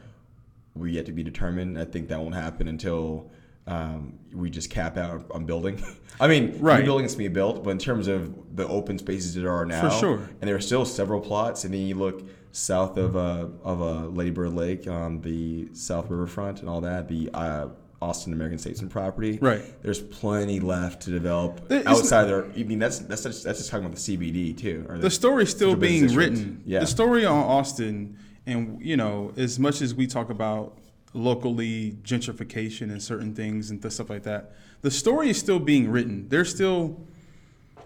we 0.74 0.92
yet 0.92 1.06
to 1.06 1.12
be 1.12 1.22
determined. 1.22 1.78
I 1.78 1.84
think 1.84 2.08
that 2.08 2.18
won't 2.20 2.34
happen 2.34 2.68
until 2.68 3.30
um, 3.66 4.18
we 4.32 4.48
just 4.48 4.70
cap 4.70 4.96
out 4.96 5.26
on 5.30 5.44
building. 5.44 5.82
I 6.20 6.28
mean, 6.28 6.56
Right. 6.60 6.78
new 6.78 6.84
buildings 6.86 7.12
can 7.14 7.18
be 7.18 7.28
built, 7.28 7.62
but 7.64 7.70
in 7.70 7.78
terms 7.78 8.06
of 8.08 8.56
the 8.56 8.66
open 8.68 8.96
spaces 8.98 9.34
that 9.34 9.44
are 9.46 9.66
now, 9.66 9.90
for 9.90 9.94
sure. 9.98 10.30
and 10.40 10.48
there 10.48 10.54
are 10.56 10.60
still 10.60 10.84
several 10.86 11.20
plots. 11.20 11.64
And 11.64 11.74
then 11.74 11.82
you 11.82 11.96
look 11.96 12.26
south 12.52 12.96
of 12.96 13.16
uh, 13.16 13.48
of 13.62 13.82
uh, 13.82 14.06
Lady 14.06 14.30
Bird 14.30 14.54
Lake 14.54 14.86
on 14.86 15.20
the 15.20 15.68
South 15.74 16.08
Riverfront 16.08 16.60
and 16.60 16.68
all 16.70 16.80
that, 16.80 17.08
the 17.08 17.28
uh, 17.34 17.68
Austin 18.02 18.32
American 18.32 18.58
Statesman 18.58 18.90
property. 18.90 19.38
Right. 19.40 19.62
There's 19.82 20.00
plenty 20.00 20.60
left 20.60 21.02
to 21.02 21.10
develop 21.10 21.70
is- 21.70 21.86
outside 21.86 22.24
there. 22.24 22.44
I 22.44 22.62
mean, 22.62 22.78
that's 22.78 22.98
that's 23.00 23.22
just, 23.22 23.44
that's 23.44 23.58
just 23.58 23.70
talking 23.70 23.86
about 23.86 23.96
the 23.96 24.16
CBD 24.16 24.56
too. 24.56 24.84
Or 24.88 24.98
the 24.98 25.10
story's 25.10 25.50
still 25.50 25.74
being 25.74 26.02
districts. 26.02 26.40
written. 26.40 26.62
Yeah. 26.66 26.80
The 26.80 26.86
story 26.86 27.24
on 27.24 27.38
Austin, 27.38 28.18
and 28.46 28.80
you 28.82 28.96
know, 28.96 29.32
as 29.36 29.58
much 29.58 29.80
as 29.80 29.94
we 29.94 30.06
talk 30.06 30.28
about 30.30 30.76
locally 31.14 31.96
gentrification 32.02 32.90
and 32.90 33.02
certain 33.02 33.34
things 33.34 33.70
and 33.70 33.80
th- 33.80 33.94
stuff 33.94 34.10
like 34.10 34.24
that, 34.24 34.52
the 34.82 34.90
story 34.90 35.30
is 35.30 35.38
still 35.38 35.58
being 35.58 35.90
written. 35.90 36.28
There's 36.28 36.50
still 36.54 37.00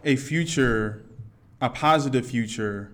a 0.05 0.16
future, 0.16 1.05
a 1.61 1.70
positive 1.70 2.27
future. 2.27 2.92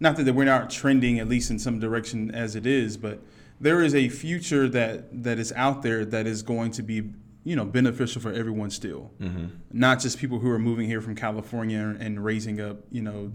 Not 0.00 0.16
that 0.16 0.34
we're 0.34 0.44
not 0.44 0.70
trending, 0.70 1.18
at 1.18 1.28
least 1.28 1.50
in 1.50 1.58
some 1.58 1.78
direction 1.78 2.30
as 2.34 2.54
it 2.56 2.66
is, 2.66 2.96
but 2.96 3.18
there 3.60 3.82
is 3.82 3.94
a 3.94 4.08
future 4.08 4.68
that 4.68 5.22
that 5.24 5.38
is 5.38 5.52
out 5.52 5.82
there 5.82 6.04
that 6.04 6.26
is 6.26 6.42
going 6.42 6.70
to 6.72 6.82
be, 6.82 7.10
you 7.44 7.56
know, 7.56 7.64
beneficial 7.64 8.20
for 8.20 8.32
everyone 8.32 8.70
still 8.70 9.10
Mm-hmm. 9.20 9.46
not 9.72 10.00
just 10.00 10.18
people 10.18 10.38
who 10.38 10.50
are 10.50 10.58
moving 10.58 10.86
here 10.86 11.00
from 11.00 11.14
California 11.14 11.96
and 11.98 12.22
raising 12.24 12.60
up, 12.60 12.78
you 12.90 13.02
know, 13.02 13.32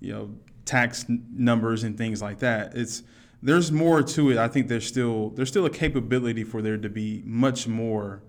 you 0.00 0.12
know, 0.12 0.30
tax 0.64 1.06
n- 1.08 1.24
numbers 1.32 1.82
and 1.84 1.96
things 1.96 2.20
like 2.20 2.38
that. 2.40 2.74
It's 2.76 3.02
there's 3.42 3.72
more 3.72 4.02
to 4.02 4.30
it. 4.30 4.38
I 4.38 4.46
think 4.48 4.68
there's 4.68 4.86
still 4.86 5.30
there's 5.30 5.48
still 5.48 5.66
a 5.66 5.70
capability 5.70 6.44
for 6.44 6.62
there 6.62 6.76
to 6.78 6.88
be 6.88 7.22
much 7.24 7.66
more 7.66 8.22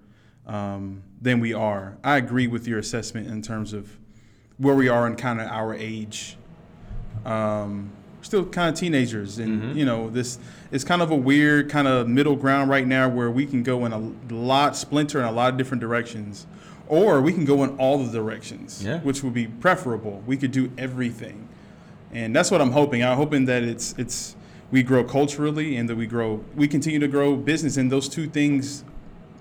um, 0.48 1.04
than 1.22 1.40
we 1.40 1.54
are. 1.54 1.98
I 2.04 2.18
agree 2.18 2.48
with 2.48 2.68
your 2.68 2.80
assessment 2.80 3.28
in 3.28 3.42
terms 3.42 3.74
of 3.74 3.98
where 4.58 4.76
we 4.76 4.88
are 4.90 5.06
in 5.08 5.16
kind 5.16 5.40
of 5.42 5.48
our 5.48 5.74
age. 5.74 6.38
Um, 7.26 7.92
still 8.24 8.46
kind 8.46 8.74
of 8.74 8.80
teenagers, 8.80 9.38
and 9.38 9.62
mm-hmm. 9.62 9.78
you 9.78 9.86
know, 9.86 10.10
this 10.10 10.40
it's 10.72 10.84
kind 10.84 11.02
of 11.02 11.12
a 11.12 11.16
weird 11.16 11.70
kind 11.70 11.88
of 11.88 12.08
middle 12.08 12.36
ground 12.36 12.70
right 12.70 12.88
now 12.88 13.08
where 13.08 13.30
we 13.30 13.46
can 13.46 13.62
go 13.62 13.86
in 13.86 13.94
a 13.94 14.34
lot 14.34 14.76
splinter 14.76 15.20
in 15.20 15.26
a 15.26 15.32
lot 15.32 15.52
of 15.52 15.58
different 15.58 15.82
directions, 15.82 16.48
or 16.88 17.22
we 17.22 17.32
can 17.32 17.46
go 17.46 17.64
in 17.64 17.78
all 17.78 18.04
the 18.04 18.12
directions, 18.12 18.84
Yeah. 18.84 19.00
which 19.02 19.24
would 19.24 19.34
be 19.34 19.48
preferable. 19.48 20.24
We 20.26 20.38
could 20.38 20.52
do 20.52 20.72
everything, 20.78 21.48
and 22.12 22.36
that's 22.36 22.50
what 22.50 22.62
I'm 22.62 22.72
hoping. 22.72 23.04
I'm 23.04 23.18
hoping 23.18 23.46
that 23.46 23.64
it's 23.64 23.94
it's 23.98 24.36
we 24.72 24.82
grow 24.82 25.04
culturally 25.04 25.76
and 25.76 25.88
that 25.88 25.96
we 25.96 26.08
grow 26.08 26.44
we 26.56 26.68
continue 26.68 27.00
to 27.00 27.08
grow 27.08 27.36
business, 27.36 27.78
and 27.78 27.92
those 27.92 28.10
two 28.10 28.28
things 28.28 28.84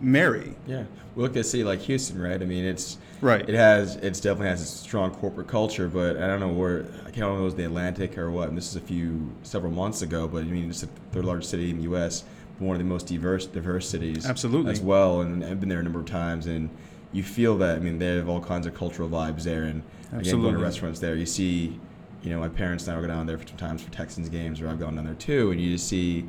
marry. 0.01 0.55
Yeah, 0.66 0.85
we 1.14 1.23
look 1.23 1.37
at 1.37 1.47
city 1.47 1.64
like 1.64 1.81
Houston, 1.83 2.21
right? 2.21 2.42
I 2.42 2.45
mean, 2.45 2.64
it's 2.64 2.99
Right. 3.23 3.49
It 3.49 3.55
has, 3.55 3.97
it's 3.97 4.19
definitely 4.19 4.49
has 4.49 4.61
a 4.61 4.67
strong 4.67 5.13
corporate 5.13 5.47
culture, 5.47 5.87
but 5.87 6.17
I 6.17 6.27
don't 6.27 6.41
know 6.41 6.49
where. 6.49 6.87
I 7.03 7.11
can't 7.13 7.19
remember 7.19 7.37
if 7.37 7.41
it 7.41 7.45
was 7.45 7.55
the 7.55 7.65
Atlantic 7.65 8.19
or 8.19 8.33
what. 8.33 8.49
And 8.49 8.59
this 8.59 8.69
is 8.69 8.75
a 8.77 8.81
few 8.81 9.31
several 9.45 9.73
months 9.73 10.03
ago, 10.03 10.27
but 10.27 10.39
I 10.39 10.47
mean, 10.47 10.69
it's 10.69 10.81
the 10.81 10.89
third 11.13 11.25
largest 11.25 11.51
city 11.51 11.71
in 11.71 11.77
the 11.77 11.85
U.S., 11.85 12.25
one 12.59 12.75
of 12.75 12.79
the 12.79 12.85
most 12.85 13.07
diverse 13.07 13.47
diverse 13.47 13.89
cities. 13.89 14.27
Absolutely. 14.27 14.73
As 14.73 14.81
well, 14.81 15.21
and 15.21 15.45
I've 15.45 15.61
been 15.61 15.69
there 15.69 15.79
a 15.79 15.85
number 15.85 16.01
of 16.01 16.07
times, 16.07 16.47
and 16.47 16.69
you 17.13 17.23
feel 17.23 17.57
that. 17.59 17.77
I 17.77 17.79
mean, 17.79 18.01
they 18.01 18.17
have 18.17 18.29
all 18.29 18.41
kinds 18.41 18.67
of 18.67 18.75
cultural 18.75 19.09
vibes 19.09 19.45
there, 19.45 19.63
and 19.63 19.83
again, 20.09 20.11
going 20.11 20.21
Absolutely. 20.21 20.53
to 20.53 20.59
restaurants 20.59 21.01
there, 21.01 21.15
you 21.15 21.27
see. 21.27 21.79
You 22.25 22.31
know, 22.31 22.41
my 22.41 22.49
parents 22.49 22.85
and 22.87 22.93
I 22.93 22.97
will 22.97 23.07
go 23.07 23.15
down 23.15 23.27
there 23.27 23.39
for 23.39 23.47
sometimes 23.47 23.83
for 23.83 23.91
Texans 23.91 24.29
games, 24.29 24.61
or 24.61 24.69
I've 24.69 24.79
gone 24.81 24.97
down 24.97 25.05
there 25.05 25.15
too, 25.15 25.53
and 25.53 25.61
you 25.61 25.73
just 25.73 25.89
see 25.89 26.29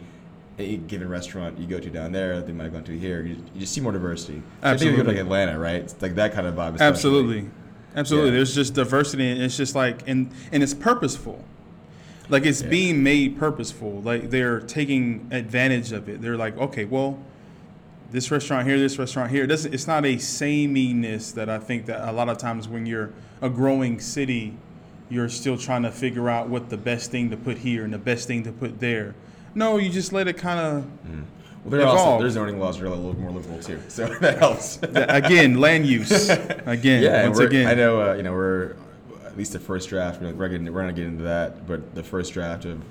a 0.60 0.78
given 0.78 1.10
restaurant 1.10 1.58
you 1.60 1.66
go 1.68 1.80
to 1.80 1.90
down 1.90 2.12
there, 2.12 2.42
they 2.42 2.52
might 2.52 2.66
have 2.66 2.74
gone 2.74 2.84
to 2.84 2.98
here. 2.98 3.22
You, 3.24 3.36
you 3.54 3.62
just 3.62 3.74
see 3.74 3.82
more 3.82 3.92
diversity. 3.92 4.42
I 4.62 4.78
think 4.78 4.92
you 4.92 4.98
go 4.98 5.04
to 5.04 5.10
like 5.10 5.18
Atlanta, 5.18 5.58
right? 5.58 5.78
It's 5.78 6.02
like 6.02 6.16
that 6.16 6.34
kind 6.34 6.46
of 6.48 6.56
vibe. 6.56 6.74
especially. 6.76 6.86
Absolutely. 6.88 7.50
Absolutely. 7.96 8.30
Yeah. 8.32 8.36
There's 8.38 8.56
just 8.56 8.74
diversity 8.74 9.30
and 9.30 9.42
it's 9.42 9.58
just 9.58 9.76
like 9.76 10.08
and 10.08 10.32
and 10.52 10.62
it's 10.64 10.74
purposeful. 10.74 11.44
Like 12.30 12.46
it's 12.46 12.62
Yeah. 12.62 12.70
being 12.70 13.04
made 13.04 13.38
purposeful. 13.38 14.02
Like 14.02 14.30
they're 14.30 14.60
taking 14.60 15.28
advantage 15.32 15.92
of 15.92 16.08
it. 16.08 16.22
They're 16.22 16.38
like, 16.38 16.58
okay, 16.58 16.86
well, 16.86 17.20
this 18.12 18.30
restaurant 18.30 18.68
here, 18.68 18.78
this 18.78 18.98
restaurant 19.00 19.32
here. 19.32 19.44
It 19.44 19.48
doesn't 19.48 19.74
it's 19.74 19.88
not 19.88 20.06
a 20.06 20.18
sameness 20.20 21.32
that 21.32 21.50
I 21.50 21.58
think 21.60 21.88
that 21.88 22.08
a 22.08 22.12
lot 22.12 22.30
of 22.30 22.38
times 22.38 22.68
when 22.68 22.86
you're 22.86 23.12
a 23.42 23.50
growing 23.50 24.00
city, 24.00 24.56
you're 25.10 25.30
still 25.30 25.58
trying 25.58 25.82
to 25.84 25.92
figure 25.92 26.30
out 26.30 26.48
what 26.48 26.70
the 26.70 26.78
best 26.78 27.12
thing 27.12 27.30
to 27.32 27.38
put 27.38 27.58
here 27.60 27.84
and 27.84 27.92
the 27.94 27.98
best 27.98 28.28
thing 28.28 28.44
to 28.44 28.52
put 28.52 28.80
there. 28.80 29.16
No, 29.56 29.78
you 29.78 29.90
just 29.90 30.14
let 30.14 30.28
it 30.28 30.38
kind 30.38 30.60
of 30.60 30.86
Well, 31.64 31.72
there 31.72 31.82
are 31.82 31.88
also 31.88 32.04
Evolve. 32.04 32.22
their 32.22 32.30
zoning 32.30 32.60
laws 32.60 32.80
are 32.82 32.86
a 32.88 32.90
little 32.90 33.18
more 33.18 33.32
liberal 33.32 33.60
too, 33.60 33.80
so 33.88 34.08
that 34.08 34.38
helps. 34.40 34.80
again 34.82 35.60
land 35.60 35.86
use. 35.86 36.30
Again, 36.66 37.04
yeah, 37.04 37.28
once 37.28 37.40
again. 37.40 37.68
I 37.68 37.74
know. 37.74 38.02
Uh, 38.02 38.14
you 38.16 38.24
know, 38.24 38.34
we're 38.34 38.76
at 39.26 39.38
least 39.38 39.54
the 39.54 39.60
first 39.60 39.90
draft. 39.90 40.22
We're 40.22 40.34
we're 40.34 40.50
gonna, 40.50 40.94
get 40.94 41.06
into 41.06 41.24
that, 41.24 41.68
but 41.68 41.96
the 41.96 42.04
first 42.04 42.34
draft 42.34 42.66
of 42.66 42.82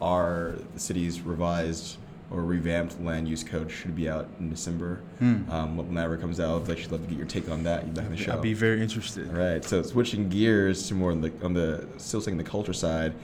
our 0.00 0.56
city's 0.76 1.20
revised 1.20 1.98
or 2.30 2.42
revamped 2.42 3.00
land 3.00 3.28
use 3.28 3.44
code 3.44 3.70
should 3.70 3.94
be 3.94 4.08
out 4.08 4.28
in 4.40 4.50
December. 4.50 5.00
Um, 5.20 5.76
when 5.76 5.94
that 5.94 6.04
ever 6.04 6.16
comes 6.16 6.40
out, 6.40 6.62
I'd 6.62 6.70
actually 6.70 6.92
love 6.98 7.02
to 7.02 7.08
get 7.08 7.18
your 7.18 7.26
take 7.26 7.48
on 7.50 7.62
that. 7.64 7.84
You'd 7.84 7.94
back 7.94 8.06
on 8.06 8.10
the 8.10 8.16
show. 8.16 8.32
I'd 8.32 8.42
be 8.42 8.54
very 8.54 8.82
interested. 8.82 9.28
All 9.28 9.36
right. 9.36 9.64
So 9.64 9.82
switching 9.82 10.28
gears 10.28 10.88
to 10.88 10.94
more 10.94 11.12
on 11.12 11.20
the 11.20 11.32
on 11.42 11.54
the 11.54 11.86
still 11.98 12.20
saying 12.20 12.36
the 12.38 12.44
culture 12.44 12.72
side. 12.72 13.14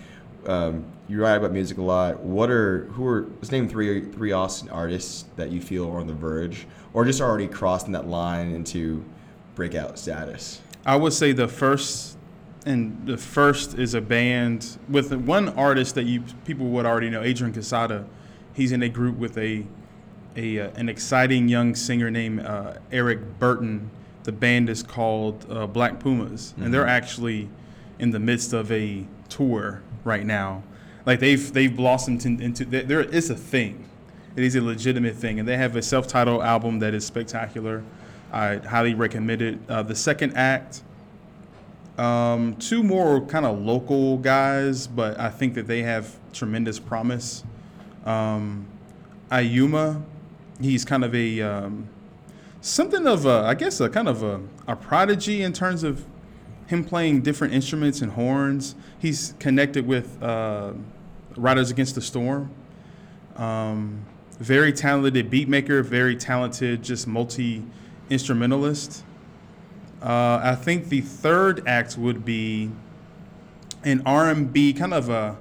Um, 0.47 0.85
you 1.09 1.21
write 1.21 1.37
about 1.37 1.53
music 1.53 1.79
a 1.79 1.83
lot. 1.83 2.21
What 2.21 2.51
are 2.51 2.85
who 2.93 3.07
are 3.07 3.23
let's 3.37 3.51
name 3.51 3.69
three 3.69 4.05
three 4.13 4.33
Austin 4.33 4.69
artists 4.71 5.25
that 5.37 5.51
you 5.51 5.61
feel 5.61 5.91
are 5.91 6.01
on 6.01 6.07
the 6.07 6.15
verge 6.15 6.67
or 6.95 7.05
just 7.05 7.21
already 7.21 7.49
crossing 7.49 7.93
that 7.93 8.07
line 8.07 8.53
into 8.53 9.05
breakout 9.55 9.99
status? 9.99 10.63
I 10.87 10.97
would 10.97 11.13
say 11.13 11.33
the 11.33 11.49
first, 11.49 12.17
and 12.65 13.07
the 13.07 13.17
first 13.17 13.75
is 13.75 13.95
a 13.95 14.01
band 14.01 14.79
with 14.89 15.13
one 15.13 15.51
artist 15.51 15.95
that 15.97 16.05
you 16.05 16.23
people 16.45 16.67
would 16.69 16.87
already 16.87 17.11
know, 17.11 17.23
Adrian 17.23 17.53
Quesada. 17.53 18.07
He's 18.55 18.73
in 18.73 18.83
a 18.83 18.89
group 18.89 19.17
with 19.17 19.37
a 19.37 19.67
a 20.37 20.61
uh, 20.61 20.71
an 20.77 20.89
exciting 20.89 21.49
young 21.49 21.75
singer 21.75 22.11
named 22.11 22.41
uh, 22.41 22.75
Eric 22.93 23.39
Burton. 23.39 23.91
The 24.23 24.33
band 24.33 24.69
is 24.69 24.83
called 24.83 25.45
uh, 25.51 25.67
Black 25.67 25.99
Pumas, 25.99 26.55
and 26.59 26.73
they're 26.73 26.87
actually 26.87 27.49
in 27.99 28.11
the 28.11 28.19
midst 28.19 28.53
of 28.53 28.71
a 28.71 29.07
tour 29.29 29.83
right 30.05 30.25
now. 30.25 30.63
Like 31.07 31.21
they've 31.21 31.53
they've 31.53 31.75
blossomed 31.75 32.25
in- 32.27 32.41
into 32.41 32.65
there. 32.65 33.01
is 33.01 33.31
a 33.31 33.35
thing. 33.35 33.85
It 34.37 34.45
is 34.45 34.55
a 34.55 34.61
legitimate 34.61 35.17
thing, 35.17 35.41
and 35.41 35.49
they 35.49 35.57
have 35.57 35.75
a 35.77 35.83
self-titled 35.83 36.43
album 36.43 36.79
that 36.81 36.95
is 36.95 37.05
spectacular. 37.05 37.83
I 38.33 38.57
highly 38.57 38.95
recommend 38.95 39.43
it. 39.43 39.59
Uh, 39.69 39.83
the 39.83 39.97
second 39.97 40.37
act, 40.37 40.83
um, 41.99 42.55
two 42.57 42.83
more 42.83 43.21
kind 43.23 43.45
of 43.45 43.59
local 43.59 44.19
guys, 44.19 44.87
but 44.87 45.19
I 45.19 45.31
think 45.31 45.55
that 45.55 45.67
they 45.67 45.83
have 45.83 46.17
tremendous 46.33 46.79
promise. 46.79 47.43
Um, 48.05 48.67
Ayuma, 49.31 50.03
he's 50.61 50.85
kind 50.85 51.05
of 51.05 51.15
a 51.15 51.41
um, 51.41 51.89
something 52.61 53.07
of 53.07 53.27
a, 53.27 53.43
I 53.47 53.55
guess, 53.55 53.81
a 53.81 53.89
kind 53.89 54.09
of 54.09 54.23
a, 54.23 54.41
a 54.69 54.77
prodigy 54.77 55.43
in 55.43 55.53
terms 55.53 55.83
of 55.83 56.05
him 56.71 56.85
playing 56.85 57.21
different 57.23 57.53
instruments 57.53 58.01
and 58.01 58.13
horns. 58.13 58.77
He's 59.01 59.35
connected 59.41 59.89
with 59.89 60.23
uh, 60.23 60.73
Riders 61.37 61.73
Against 61.73 61.97
the 61.97 62.01
Storm. 62.01 62.49
Um, 63.35 64.07
very 64.39 64.73
talented 64.73 65.31
beat 65.31 65.49
maker, 65.49 65.83
very 65.83 66.15
talented, 66.15 66.83
just 66.83 67.09
multi 67.09 67.65
instrumentalist. 68.09 69.03
Uh, 70.01 70.41
I 70.43 70.55
think 70.55 70.89
the 70.89 71.01
third 71.01 71.67
act 71.67 71.99
would 71.99 72.25
be 72.25 72.71
an 73.83 74.03
R&B 74.07 74.73
kind 74.73 74.95
of 74.95 75.09
a. 75.09 75.37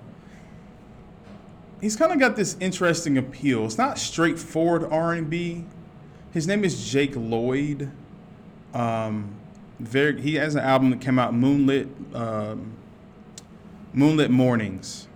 He's 1.79 1.95
kind 1.95 2.11
of 2.11 2.19
got 2.19 2.35
this 2.35 2.57
interesting 2.59 3.19
appeal. 3.19 3.65
It's 3.65 3.77
not 3.77 3.99
straightforward 3.99 4.91
R&B. 4.91 5.63
His 6.31 6.47
name 6.47 6.65
is 6.65 6.91
Jake 6.91 7.13
Lloyd. 7.15 7.91
Um, 8.73 9.38
very, 9.79 10.19
he 10.21 10.35
has 10.35 10.55
an 10.55 10.61
album 10.61 10.89
that 10.91 11.01
came 11.01 11.19
out, 11.19 11.33
Moonlit, 11.33 11.87
um, 12.13 12.73
Moonlit 13.93 14.29
Mornings, 14.31 15.07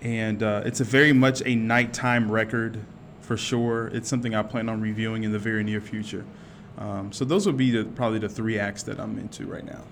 and 0.00 0.42
uh, 0.42 0.62
it's 0.64 0.80
a 0.80 0.84
very 0.84 1.12
much 1.12 1.42
a 1.44 1.54
nighttime 1.54 2.30
record, 2.30 2.80
for 3.20 3.36
sure. 3.36 3.88
It's 3.88 4.08
something 4.08 4.34
I 4.34 4.42
plan 4.42 4.68
on 4.68 4.80
reviewing 4.80 5.24
in 5.24 5.32
the 5.32 5.38
very 5.38 5.64
near 5.64 5.80
future. 5.80 6.24
Um, 6.78 7.12
so 7.12 7.24
those 7.24 7.46
would 7.46 7.56
be 7.56 7.70
the, 7.70 7.84
probably 7.84 8.18
the 8.18 8.28
three 8.28 8.58
acts 8.58 8.82
that 8.84 8.98
I'm 8.98 9.18
into 9.18 9.46
right 9.46 9.64
now. 9.64 9.82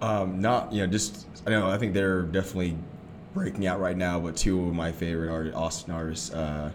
Um, 0.00 0.40
not 0.40 0.72
you 0.72 0.80
know, 0.80 0.86
just 0.86 1.26
I 1.46 1.50
know 1.50 1.68
I 1.68 1.76
think 1.76 1.92
they're 1.92 2.22
definitely 2.22 2.76
breaking 3.34 3.66
out 3.66 3.80
right 3.80 3.96
now. 3.96 4.20
But 4.20 4.36
two 4.36 4.66
of 4.66 4.74
my 4.74 4.92
favorite 4.92 5.30
are 5.30 5.54
Austin 5.56 5.92
artists, 5.92 6.32
uh, 6.32 6.70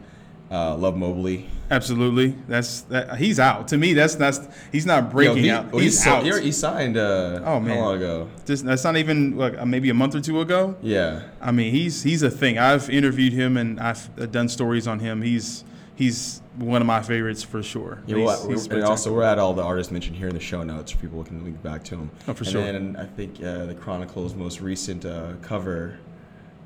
uh, 0.53 0.75
Love 0.77 0.95
Mobley. 0.95 1.49
Absolutely, 1.71 2.35
that's 2.47 2.81
that. 2.81 3.17
He's 3.17 3.39
out. 3.39 3.67
To 3.69 3.77
me, 3.77 3.93
that's 3.93 4.13
that's 4.15 4.39
he's 4.71 4.85
not 4.85 5.09
breaking 5.11 5.37
Yo, 5.37 5.43
he, 5.43 5.49
out. 5.49 5.71
well, 5.71 5.81
he's 5.81 6.03
he, 6.03 6.09
out. 6.09 6.23
He, 6.23 6.51
signed. 6.51 6.97
Uh, 6.97 7.41
Oh, 7.43 7.59
man. 7.59 7.75
how 7.77 7.83
long 7.85 7.95
ago? 7.97 8.29
Just, 8.45 8.63
that's 8.65 8.83
not 8.83 8.95
even 8.97 9.37
like 9.37 9.57
uh, 9.57 9.65
maybe 9.65 9.89
a 9.89 9.93
month 9.93 10.13
or 10.13 10.21
two 10.21 10.39
ago. 10.41 10.75
Yeah. 10.83 11.23
I 11.41 11.51
mean, 11.51 11.71
he's 11.71 12.03
he's 12.03 12.21
a 12.21 12.29
thing. 12.29 12.59
I've 12.59 12.89
interviewed 12.89 13.33
him 13.33 13.57
and 13.57 13.79
I've 13.79 14.07
uh, 14.19 14.27
done 14.27 14.47
stories 14.49 14.87
on 14.87 14.99
him. 14.99 15.23
He's 15.23 15.63
he's 15.95 16.41
one 16.57 16.81
of 16.81 16.85
my 16.85 17.01
favorites 17.01 17.41
for 17.41 17.63
sure. 17.63 18.03
Yeah, 18.05 18.17
He's- 18.17 18.27
well, 18.27 18.49
he's 18.49 18.67
and 18.67 18.83
also 18.83 19.11
we're 19.11 19.23
at 19.23 19.39
all 19.39 19.53
the 19.55 19.63
artists 19.63 19.91
mentioned 19.91 20.15
here 20.17 20.27
in 20.27 20.35
the 20.35 20.39
show 20.41 20.61
notes 20.63 20.91
for 20.91 20.99
people 20.99 21.23
can 21.23 21.43
link 21.43 21.63
back 21.63 21.83
to 21.85 21.95
them. 21.95 22.11
Oh, 22.27 22.33
for 22.33 22.43
and 22.43 22.51
sure. 22.51 22.61
And 22.61 22.97
I 22.97 23.05
think 23.05 23.41
uh, 23.43 23.65
the 23.65 23.73
Chronicles' 23.75 24.35
most 24.35 24.61
recent 24.61 25.05
uh, 25.05 25.33
cover 25.41 25.97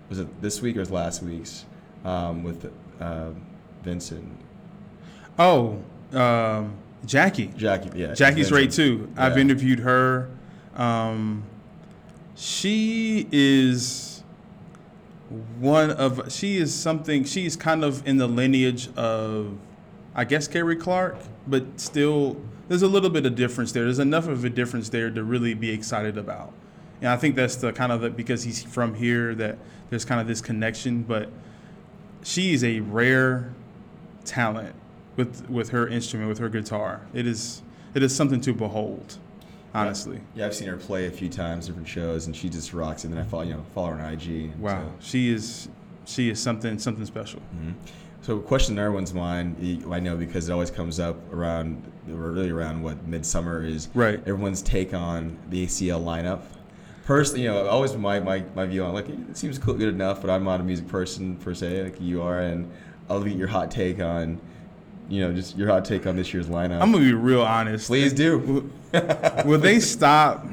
was 0.10 0.19
it 0.19 0.41
this 0.41 0.62
week 0.62 0.76
or 0.76 0.80
was 0.82 0.91
last 0.91 1.23
week's 1.23 1.63
um, 2.04 2.43
with 2.43 2.69
uh, 3.00 3.30
Venson, 3.88 4.36
oh, 5.39 5.82
um, 6.13 6.76
Jackie. 7.06 7.54
Jackie. 7.56 7.97
Yeah, 7.97 8.13
Jackie's 8.13 8.50
great 8.50 8.69
Venson. 8.69 8.76
too. 8.76 9.13
I've 9.17 9.38
interviewed 9.38 9.80
her. 9.80 10.30
Um, 10.76 11.43
she 12.36 13.28
is 13.32 14.23
one 15.60 15.91
of 15.91 16.32
she 16.32 16.58
is 16.58 16.73
something. 16.73 17.23
She's 17.23 17.56
kind 17.56 17.84
of 17.84 18.06
in 18.08 18.17
the 18.17 18.28
lineage 18.28 18.89
of, 18.95 19.58
I 20.15 20.26
guess, 20.26 20.47
Gary 20.47 20.76
Clark, 20.76 21.17
but 21.47 21.80
still 21.80 22.38
there's 22.67 22.82
a 22.82 22.88
little 22.88 23.10
bit 23.10 23.26
of 23.26 23.36
difference 23.36 23.71
there. 23.71 23.84
There's 23.86 24.00
enough 24.00 24.28
of 24.28 24.43
a 24.43 24.50
difference 24.50 24.89
there 24.89 25.10
to 25.10 25.23
really 25.23 25.54
be 25.54 25.69
excited 25.71 26.17
about. 26.17 26.54
And 27.02 27.10
I 27.10 27.17
think 27.17 27.36
that's 27.36 27.56
the 27.56 27.71
kind 27.71 27.91
of 27.91 28.02
the, 28.02 28.10
because 28.10 28.43
he's 28.43 28.63
from 28.63 28.95
here 28.95 29.36
that 29.36 29.58
there's 29.89 30.06
kind 30.06 30.19
of 30.19 30.28
this 30.28 30.41
connection. 30.41 31.04
But 31.04 31.30
she 32.23 32.54
is 32.54 32.63
a 32.63 32.82
rare 32.82 33.54
talent 34.27 34.75
with 35.15 35.49
with 35.49 35.69
her 35.69 35.87
instrument, 35.87 36.29
with 36.29 36.37
her 36.37 36.49
guitar. 36.49 37.01
It 37.13 37.25
is 37.25 37.63
it 37.95 38.03
is 38.03 38.15
something 38.15 38.41
to 38.41 38.53
behold, 38.53 39.17
honestly. 39.73 40.21
Yeah, 40.35 40.45
I've 40.45 40.55
seen 40.55 40.67
her 40.67 40.77
play 40.77 41.07
a 41.07 41.11
few 41.11 41.29
times, 41.29 41.67
different 41.67 41.87
shows, 41.87 42.27
and 42.27 42.35
she 42.35 42.49
just 42.49 42.73
rocks. 42.73 43.03
And 43.03 43.13
then 43.13 43.21
I 43.21 43.23
follow, 43.25 43.43
you 43.43 43.53
know, 43.53 43.65
follow 43.73 43.87
her 43.93 43.99
on 44.03 44.13
IG. 44.13 44.27
and 44.27 44.59
Wow, 44.59 44.81
so- 44.99 45.07
she 45.07 45.29
is 45.29 45.69
she 46.05 46.29
is 46.29 46.39
something 46.39 46.77
something 46.77 47.05
special. 47.05 47.39
Mm-hmm. 47.55 47.71
So, 48.21 48.37
a 48.37 48.41
question 48.41 48.75
in 48.75 48.79
everyone's 48.83 49.13
mind, 49.13 49.55
I 49.89 49.99
know 49.99 50.17
because 50.17 50.49
it 50.49 50.51
always 50.51 50.71
comes 50.71 50.99
up 50.99 51.15
around, 51.31 51.81
really 52.07 52.49
around 52.49 52.81
what 52.81 53.07
midsummer 53.07 53.63
is. 53.63 53.87
Right. 53.93 54.19
Everyone's 54.19 54.61
take 54.61 54.93
on 54.93 55.37
the 55.49 55.65
ACL 55.65 56.03
lineup. 56.03 56.41
Personally, 57.05 57.43
you 57.43 57.49
know, 57.49 57.67
always 57.67 57.95
my, 57.95 58.19
my, 58.19 58.43
my 58.53 58.65
view 58.65 58.83
on 58.83 58.93
like 58.93 59.07
it 59.07 59.37
seems 59.37 59.57
cool, 59.57 59.75
good 59.75 59.87
enough, 59.93 60.19
but 60.19 60.29
I'm 60.29 60.43
not 60.43 60.59
a 60.59 60.63
music 60.63 60.89
person 60.89 61.37
per 61.37 61.53
se, 61.53 61.83
like 61.83 62.01
you 62.01 62.21
are, 62.21 62.41
and 62.41 62.69
I'll 63.10 63.24
get 63.24 63.36
your 63.36 63.48
hot 63.48 63.72
take 63.72 64.00
on, 64.00 64.39
you 65.10 65.22
know, 65.22 65.34
just 65.34 65.58
your 65.58 65.70
hot 65.70 65.86
take 65.86 66.06
on 66.06 66.15
this 66.15 66.34
year's 66.34 66.48
lineup. 66.48 66.82
I'm 66.82 66.91
gonna 66.91 67.06
be 67.06 67.13
real 67.13 67.41
honest. 67.41 67.88
Please 67.88 68.13
do. 68.13 68.70
Will 69.46 69.60
they 69.60 69.80
stop? 69.80 70.46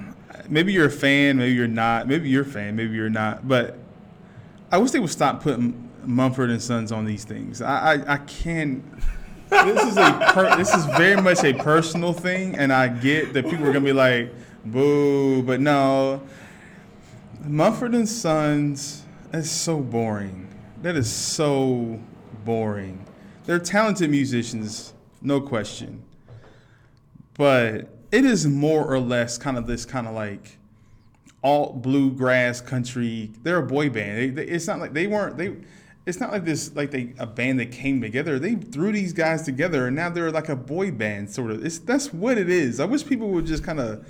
Maybe 0.48 0.72
you're 0.72 0.86
a 0.86 0.90
fan, 0.90 1.38
maybe 1.38 1.54
you're 1.54 1.66
not. 1.66 2.06
Maybe 2.06 2.28
you're 2.28 2.42
a 2.42 2.46
fan, 2.46 2.76
maybe 2.76 2.94
you're 2.94 3.10
not. 3.10 3.48
But 3.48 3.78
I 4.70 4.78
wish 4.78 4.90
they 4.90 5.00
would 5.00 5.10
stop 5.10 5.42
putting 5.42 5.90
Mumford 6.04 6.50
and 6.50 6.62
Sons 6.62 6.92
on 6.92 7.04
these 7.04 7.24
things. 7.24 7.62
I 7.62 7.94
I, 7.94 8.14
I 8.14 8.16
can't. 8.18 8.84
This 9.50 9.82
is 9.84 9.96
a 9.96 10.30
per, 10.32 10.56
this 10.56 10.74
is 10.74 10.84
very 10.96 11.20
much 11.20 11.44
a 11.44 11.54
personal 11.54 12.12
thing, 12.12 12.56
and 12.56 12.72
I 12.72 12.88
get 12.88 13.32
that 13.34 13.44
people 13.48 13.66
are 13.66 13.72
gonna 13.72 13.84
be 13.84 13.92
like, 13.92 14.32
"Boo," 14.64 15.42
but 15.42 15.60
no. 15.60 16.22
Mumford 17.44 17.94
and 17.94 18.08
Sons 18.08 19.04
is 19.32 19.50
so 19.50 19.78
boring. 19.80 20.48
That 20.82 20.96
is 20.96 21.10
so 21.10 22.00
boring. 22.44 23.04
They're 23.44 23.58
talented 23.58 24.10
musicians, 24.10 24.94
no 25.22 25.40
question 25.40 26.02
but 27.34 27.88
it 28.12 28.24
is 28.24 28.46
more 28.46 28.84
or 28.84 28.98
less 28.98 29.38
kind 29.38 29.58
of 29.58 29.66
this 29.66 29.84
kind 29.84 30.06
of 30.06 30.14
like 30.14 30.58
alt 31.42 31.82
bluegrass 31.82 32.60
country. 32.60 33.32
They're 33.42 33.58
a 33.58 33.66
boy 33.66 33.90
band. 33.90 34.18
They, 34.18 34.30
they, 34.30 34.44
it's 34.50 34.66
not 34.66 34.78
like 34.78 34.92
they 34.92 35.06
weren't 35.06 35.36
they. 35.36 35.56
It's 36.06 36.20
not 36.20 36.32
like 36.32 36.44
this 36.44 36.74
like 36.76 36.90
they 36.90 37.14
a 37.18 37.26
band 37.26 37.58
that 37.60 37.72
came 37.72 38.00
together. 38.00 38.38
They 38.38 38.54
threw 38.54 38.92
these 38.92 39.12
guys 39.12 39.42
together 39.42 39.86
and 39.86 39.96
now 39.96 40.10
they're 40.10 40.30
like 40.30 40.48
a 40.48 40.56
boy 40.56 40.90
band 40.90 41.30
sort 41.30 41.50
of. 41.50 41.64
It's 41.64 41.78
that's 41.78 42.12
what 42.12 42.38
it 42.38 42.48
is. 42.48 42.78
I 42.78 42.84
wish 42.84 43.04
people 43.04 43.30
would 43.30 43.46
just 43.46 43.64
kind 43.64 43.80
of 43.80 44.06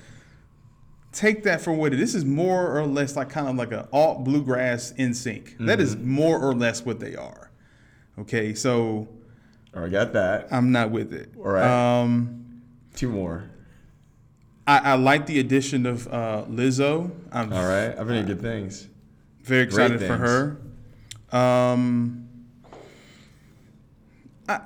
take 1.13 1.45
that 1.45 1.61
for 1.61 1.73
what 1.73 1.93
it 1.93 2.01
is. 2.01 2.13
This 2.13 2.15
is 2.17 2.25
more 2.25 2.77
or 2.77 2.85
less 2.87 3.15
like 3.15 3.31
kind 3.31 3.49
of 3.49 3.55
like 3.55 3.71
an 3.73 3.87
alt 3.93 4.25
bluegrass 4.25 4.93
NSYNC. 4.99 5.67
That 5.67 5.81
is 5.81 5.95
mm-hmm. 5.95 6.11
more 6.11 6.41
or 6.41 6.53
less 6.53 6.85
what 6.85 6.99
they 6.99 7.15
are. 7.15 7.53
Okay, 8.19 8.55
so 8.55 9.09
I 9.75 9.89
got 9.89 10.13
that. 10.13 10.49
I'm 10.53 10.71
not 10.73 10.91
with 10.91 11.13
it. 11.13 11.33
All 11.37 11.45
right. 11.45 12.01
Um, 12.01 12.63
Two 12.95 13.09
more. 13.09 13.51
I, 14.67 14.79
I 14.79 14.95
like 14.95 15.27
the 15.27 15.41
addition 15.41 15.85
of 15.85 16.07
uh, 16.09 16.45
Lizzo. 16.49 17.11
I'm 17.33 17.53
All 17.53 17.67
right. 17.67 17.89
I've 17.89 18.07
been 18.07 18.09
hearing 18.09 18.27
good 18.27 18.41
things. 18.41 18.89
very 19.43 19.63
excited 19.65 20.01
for 20.01 20.17
her. 20.17 21.37
Um, 21.37 22.29
I, 24.49 24.61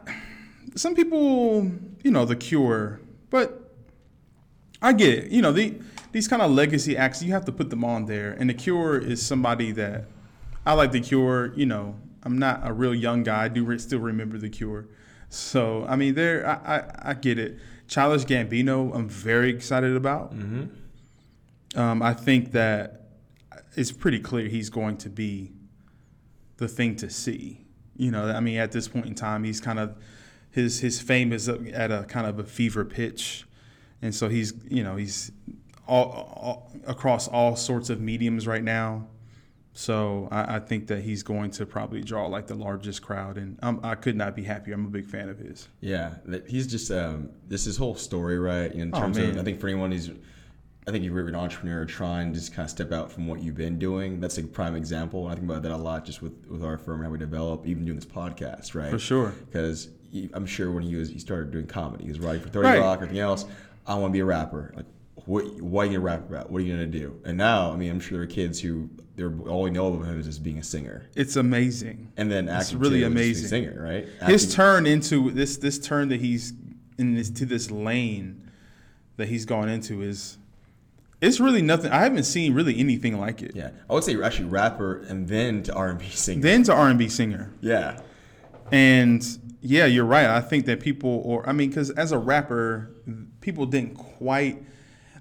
some 0.74 0.94
people, 0.94 1.70
you 2.04 2.10
know, 2.10 2.24
The 2.24 2.36
Cure, 2.36 3.00
but 3.30 3.72
I 4.82 4.92
get 4.92 5.18
it. 5.18 5.30
You 5.32 5.42
know, 5.42 5.52
the, 5.52 5.74
these 6.12 6.28
kind 6.28 6.42
of 6.42 6.50
legacy 6.50 6.96
acts, 6.96 7.22
you 7.22 7.32
have 7.32 7.44
to 7.46 7.52
put 7.52 7.70
them 7.70 7.82
on 7.84 8.04
there. 8.04 8.32
And 8.32 8.50
The 8.50 8.54
Cure 8.54 8.98
is 8.98 9.24
somebody 9.24 9.72
that 9.72 10.04
I 10.66 10.74
like 10.74 10.92
The 10.92 11.00
Cure. 11.00 11.52
You 11.56 11.66
know, 11.66 11.96
I'm 12.22 12.38
not 12.38 12.60
a 12.64 12.72
real 12.72 12.94
young 12.94 13.22
guy. 13.22 13.44
I 13.44 13.48
do 13.48 13.64
re- 13.64 13.78
still 13.78 14.00
remember 14.00 14.38
The 14.38 14.48
Cure. 14.48 14.88
So, 15.28 15.84
I 15.88 15.96
mean, 15.96 16.14
there, 16.14 16.46
I, 16.46 16.76
I, 16.76 17.10
I 17.10 17.14
get 17.14 17.38
it. 17.38 17.58
Childish 17.86 18.24
Gambino, 18.24 18.94
I'm 18.94 19.08
very 19.08 19.50
excited 19.50 19.94
about. 19.96 20.32
Um, 21.74 22.02
I 22.02 22.14
think 22.14 22.52
that 22.52 23.08
it's 23.76 23.92
pretty 23.92 24.18
clear 24.20 24.48
he's 24.48 24.70
going 24.70 24.96
to 24.98 25.08
be 25.10 25.52
the 26.56 26.68
thing 26.68 26.96
to 26.96 27.10
see. 27.10 27.64
You 27.96 28.10
know, 28.10 28.26
I 28.26 28.40
mean, 28.40 28.58
at 28.58 28.72
this 28.72 28.88
point 28.88 29.06
in 29.06 29.14
time, 29.14 29.44
he's 29.44 29.60
kind 29.60 29.78
of 29.78 29.96
his 30.50 30.80
his 30.80 31.00
fame 31.00 31.32
is 31.32 31.48
at 31.48 31.90
a 31.90 32.04
kind 32.04 32.26
of 32.26 32.38
a 32.38 32.44
fever 32.44 32.84
pitch, 32.84 33.44
and 34.02 34.14
so 34.14 34.28
he's 34.28 34.54
you 34.68 34.82
know 34.82 34.96
he's 34.96 35.30
all, 35.86 36.04
all 36.36 36.72
across 36.86 37.28
all 37.28 37.56
sorts 37.56 37.90
of 37.90 38.00
mediums 38.00 38.46
right 38.46 38.62
now. 38.62 39.06
So 39.78 40.26
I, 40.32 40.56
I 40.56 40.58
think 40.58 40.88
that 40.88 41.04
he's 41.04 41.22
going 41.22 41.52
to 41.52 41.64
probably 41.64 42.02
draw 42.02 42.26
like 42.26 42.48
the 42.48 42.56
largest 42.56 43.00
crowd, 43.00 43.36
and 43.38 43.56
I'm, 43.62 43.78
I 43.84 43.94
could 43.94 44.16
not 44.16 44.34
be 44.34 44.42
happier. 44.42 44.74
I'm 44.74 44.84
a 44.84 44.88
big 44.88 45.06
fan 45.06 45.28
of 45.28 45.38
his. 45.38 45.68
Yeah, 45.80 46.14
he's 46.48 46.66
just 46.66 46.90
um, 46.90 47.28
this 47.46 47.64
his 47.66 47.76
whole 47.76 47.94
story, 47.94 48.40
right? 48.40 48.72
In 48.72 48.90
Oh, 48.92 48.98
terms 48.98 49.16
man. 49.16 49.30
of, 49.30 49.38
I 49.38 49.44
think 49.44 49.60
for 49.60 49.68
anyone 49.68 49.92
who's, 49.92 50.10
I 50.88 50.90
think 50.90 51.04
if 51.04 51.12
you're 51.12 51.28
an 51.28 51.36
entrepreneur 51.36 51.84
trying 51.84 52.32
to 52.32 52.38
just 52.40 52.52
kind 52.52 52.64
of 52.66 52.70
step 52.72 52.90
out 52.90 53.12
from 53.12 53.28
what 53.28 53.40
you've 53.40 53.54
been 53.54 53.78
doing, 53.78 54.18
that's 54.18 54.36
a 54.38 54.42
prime 54.42 54.74
example. 54.74 55.22
And 55.26 55.32
I 55.32 55.34
think 55.36 55.48
about 55.48 55.62
that 55.62 55.70
a 55.70 55.76
lot, 55.76 56.04
just 56.04 56.22
with 56.22 56.34
with 56.48 56.64
our 56.64 56.76
firm 56.76 56.96
and 56.96 57.04
how 57.04 57.10
we 57.12 57.18
develop, 57.18 57.64
even 57.64 57.84
doing 57.84 58.00
this 58.00 58.04
podcast, 58.04 58.74
right? 58.74 58.90
For 58.90 58.98
sure. 58.98 59.32
Because 59.46 59.90
I'm 60.34 60.46
sure 60.46 60.72
when 60.72 60.82
he 60.82 60.96
was 60.96 61.08
he 61.08 61.20
started 61.20 61.52
doing 61.52 61.68
comedy, 61.68 62.02
he 62.02 62.10
was 62.10 62.18
writing 62.18 62.42
for 62.42 62.48
Thirty 62.48 62.66
Right. 62.66 62.80
Rock 62.80 62.98
or 62.98 63.04
anything 63.04 63.20
else. 63.20 63.44
I 63.86 63.94
want 63.94 64.10
to 64.10 64.12
be 64.12 64.20
a 64.20 64.24
rapper. 64.24 64.72
Like, 64.76 64.86
what? 65.28 65.44
What 65.60 65.82
are 65.82 65.84
you 65.86 65.92
gonna 65.98 66.04
rap 66.04 66.28
about? 66.28 66.50
What 66.50 66.62
are 66.62 66.64
you 66.64 66.72
gonna 66.72 66.86
do? 66.86 67.20
And 67.24 67.36
now, 67.38 67.70
I 67.72 67.76
mean, 67.76 67.90
I'm 67.90 68.00
sure 68.00 68.18
there 68.18 68.24
are 68.24 68.26
kids 68.26 68.60
who 68.60 68.88
they're 69.14 69.32
all 69.48 69.62
we 69.62 69.70
know 69.70 69.86
of 69.92 70.04
him 70.04 70.18
is 70.18 70.26
just 70.26 70.42
being 70.42 70.58
a 70.58 70.62
singer, 70.62 71.06
It's 71.14 71.36
amazing. 71.36 72.10
and 72.16 72.30
then 72.30 72.48
It's 72.48 72.66
acting 72.66 72.78
really 72.78 73.02
amazing. 73.02 73.48
singer, 73.48 73.76
right? 73.82 74.06
His 74.28 74.54
turn 74.54 74.86
into 74.86 75.30
this 75.30 75.56
this 75.58 75.78
turn 75.78 76.08
that 76.08 76.20
he's 76.20 76.52
in 76.98 77.14
this 77.14 77.30
to 77.30 77.44
this 77.46 77.70
lane 77.70 78.50
that 79.16 79.28
he's 79.28 79.44
gone 79.44 79.68
into 79.68 80.02
is 80.02 80.38
it's 81.20 81.40
really 81.40 81.62
nothing. 81.62 81.90
I 81.90 82.02
haven't 82.04 82.24
seen 82.24 82.54
really 82.54 82.78
anything 82.78 83.18
like 83.18 83.42
it. 83.42 83.52
Yeah, 83.54 83.70
I 83.90 83.94
would 83.94 84.04
say 84.04 84.20
actually 84.22 84.46
rapper 84.46 84.98
and 85.08 85.26
then 85.28 85.62
to 85.64 85.74
R 85.74 85.90
and 85.90 85.98
B 85.98 86.06
singer. 86.10 86.40
Then 86.40 86.62
to 86.64 86.72
R 86.72 86.88
and 86.88 86.98
B 86.98 87.08
singer. 87.08 87.50
yeah, 87.60 88.00
And 88.70 89.24
yeah, 89.60 89.86
you're 89.86 90.04
right. 90.04 90.26
I 90.26 90.40
think 90.40 90.66
that 90.66 90.78
people, 90.80 91.20
or 91.24 91.48
I 91.48 91.52
mean, 91.52 91.68
because 91.70 91.90
as 91.90 92.12
a 92.12 92.18
rapper, 92.18 92.90
people 93.40 93.66
didn't 93.66 93.94
quite. 93.94 94.62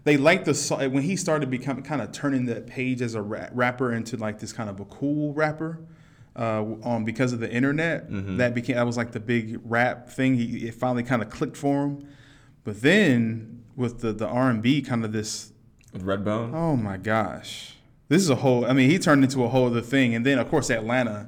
They 0.08 0.16
liked 0.16 0.46
the 0.46 0.54
song 0.54 0.80
when 0.94 1.04
he 1.04 1.18
started 1.18 1.50
becoming 1.50 1.84
kind 1.84 2.02
of 2.02 2.14
turning 2.14 2.46
that 2.46 2.66
page 2.66 3.02
as 3.02 3.14
a 3.14 3.22
ra- 3.22 3.50
rapper 3.52 3.92
into 3.92 4.16
like 4.16 4.40
this 4.40 4.54
kind 4.54 4.70
of 4.70 4.80
a 4.80 4.86
cool 4.86 5.34
rapper. 5.34 5.80
Uh, 6.34 6.64
on 6.84 7.04
because 7.04 7.34
of 7.34 7.40
the 7.40 7.52
internet, 7.52 8.06
that 8.38 8.54
became 8.54 8.76
that 8.78 8.86
was 8.86 8.96
like 8.96 9.12
the 9.12 9.20
big 9.20 9.60
rap 9.66 10.08
thing. 10.08 10.36
He 10.36 10.68
it 10.68 10.76
finally 10.76 11.04
kind 11.04 11.22
of 11.22 11.30
clicked 11.30 11.58
for 11.58 11.84
him, 11.88 12.08
but 12.64 12.82
then 12.82 13.64
with 13.76 14.00
the 14.00 14.14
the 14.14 14.28
R 14.28 14.50
and 14.50 14.62
B 14.62 14.82
kind 14.82 15.04
of 15.04 15.12
this 15.12 15.52
with 15.92 16.06
Redbone. 16.06 16.54
Oh 16.54 16.78
my 16.78 16.96
gosh. 16.96 17.74
This 18.08 18.22
is 18.22 18.30
a 18.30 18.36
whole 18.36 18.66
I 18.66 18.72
mean, 18.72 18.90
he 18.90 19.00
turned 19.00 19.26
into 19.26 19.44
a 19.44 19.50
whole 19.50 19.66
other 19.66 19.82
thing. 19.82 20.16
And 20.16 20.26
then 20.26 20.40
of 20.40 20.48
course 20.50 20.70
Atlanta, 20.70 21.28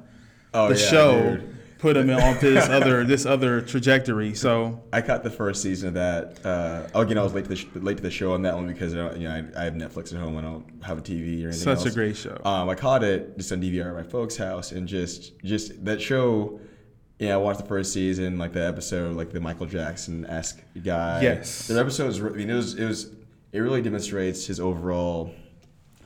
Oh, 0.54 0.72
the 0.72 0.80
yeah, 0.80 0.86
show 0.86 1.36
dude. 1.36 1.56
Put 1.80 1.96
him 1.96 2.10
on 2.10 2.38
this 2.38 2.68
other 2.68 3.04
this 3.04 3.26
other 3.26 3.60
trajectory. 3.60 4.34
So 4.34 4.80
I 4.92 5.00
caught 5.00 5.22
the 5.22 5.30
first 5.30 5.62
season 5.62 5.88
of 5.88 5.94
that. 5.94 6.44
Uh, 6.44 6.98
again, 6.98 7.18
I 7.18 7.22
was 7.22 7.34
late 7.34 7.44
to 7.44 7.50
the 7.50 7.56
sh- 7.56 7.66
late 7.74 7.96
to 7.96 8.02
the 8.02 8.10
show 8.10 8.32
on 8.34 8.42
that 8.42 8.54
one 8.54 8.66
because 8.66 8.94
uh, 8.94 9.14
you 9.16 9.28
know 9.28 9.34
I, 9.34 9.60
I 9.60 9.64
have 9.64 9.74
Netflix 9.74 10.12
at 10.12 10.20
home. 10.20 10.36
I 10.36 10.42
don't 10.42 10.82
have 10.84 10.98
a 10.98 11.02
TV 11.02 11.42
or 11.42 11.48
anything 11.48 11.52
such 11.52 11.78
else. 11.78 11.86
a 11.86 11.90
great 11.90 12.16
show. 12.16 12.40
Um, 12.44 12.68
I 12.68 12.74
caught 12.74 13.02
it 13.02 13.36
just 13.36 13.50
on 13.52 13.60
DVR 13.60 13.88
at 13.88 13.94
my 13.94 14.02
folks' 14.02 14.36
house, 14.36 14.72
and 14.72 14.86
just 14.86 15.38
just 15.40 15.84
that 15.84 16.00
show. 16.00 16.60
Yeah, 17.18 17.34
I 17.34 17.36
watched 17.36 17.60
the 17.60 17.66
first 17.66 17.92
season, 17.92 18.38
like 18.38 18.54
the 18.54 18.66
episode, 18.66 19.14
like 19.14 19.30
the 19.30 19.40
Michael 19.40 19.66
Jackson 19.66 20.24
esque 20.24 20.62
guy. 20.82 21.20
Yes. 21.20 21.66
the 21.66 21.78
episode 21.78 22.06
was. 22.06 22.20
I 22.20 22.28
mean, 22.30 22.48
it 22.48 22.54
was. 22.54 22.74
It 22.74 22.86
was. 22.86 23.10
It 23.52 23.58
really 23.58 23.82
demonstrates 23.82 24.46
his 24.46 24.60
overall. 24.60 25.34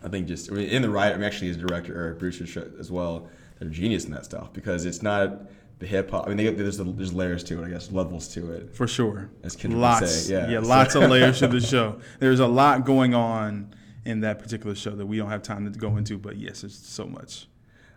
I 0.03 0.09
think 0.09 0.27
just 0.27 0.51
I 0.51 0.55
mean, 0.55 0.69
in 0.69 0.83
the 0.83 0.91
writer. 0.91 1.15
I 1.15 1.19
mean, 1.19 1.27
actually, 1.27 1.49
his 1.49 1.57
director 1.57 1.97
Eric 1.97 2.19
Brewster 2.19 2.73
as 2.79 2.91
well. 2.91 3.29
They're 3.59 3.69
genius 3.69 4.05
in 4.05 4.11
that 4.11 4.25
stuff 4.25 4.53
because 4.53 4.85
it's 4.85 5.03
not 5.03 5.43
the 5.79 5.87
hip 5.87 6.11
hop. 6.11 6.27
I 6.27 6.29
mean, 6.29 6.37
they, 6.37 6.51
there's 6.51 6.79
there's 6.79 7.13
layers 7.13 7.45
to 7.45 7.63
it. 7.63 7.67
I 7.67 7.71
guess 7.71 7.91
levels 7.91 8.29
to 8.35 8.53
it. 8.53 8.75
for 8.75 8.87
sure. 8.87 9.31
As 9.43 9.61
would 9.63 9.73
lots, 9.73 10.11
say, 10.27 10.33
yeah. 10.35 10.49
yeah, 10.49 10.63
So- 10.63 10.69
lots 10.69 10.95
of 10.95 11.03
layers 11.11 11.39
to 11.41 11.49
the 11.49 11.61
show. 11.61 11.99
There's 12.21 12.41
a 12.41 12.47
lot 12.47 12.85
going 12.85 13.15
on 13.15 13.75
in 14.05 14.21
that 14.21 14.39
particular 14.39 14.75
show 14.75 14.91
that 14.91 15.07
we 15.07 15.17
don't 15.17 15.31
have 15.31 15.43
time 15.43 15.71
to 15.71 15.79
go 15.79 15.97
into, 15.97 16.19
but 16.19 16.37
yes, 16.37 16.61
there's 16.61 16.77
so 16.79 17.07
much. 17.07 17.49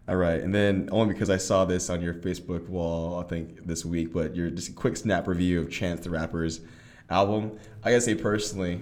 All 0.08 0.16
right, 0.16 0.42
and 0.42 0.56
then 0.56 0.88
only 0.94 1.14
because 1.14 1.30
I 1.30 1.36
saw 1.36 1.66
this 1.66 1.90
on 1.90 2.02
your 2.02 2.14
Facebook 2.14 2.70
wall, 2.70 3.20
I 3.20 3.24
think 3.24 3.68
this 3.68 3.84
week, 3.84 4.14
but 4.14 4.34
your 4.36 4.50
just 4.50 4.70
a 4.70 4.72
quick 4.72 4.96
snap 4.96 5.28
review 5.28 5.60
of 5.60 5.70
Chance 5.70 6.02
the 6.02 6.10
Rapper's 6.10 6.62
album. 7.10 7.60
I 7.84 7.90
gotta 7.92 8.02
say 8.02 8.16
personally, 8.16 8.82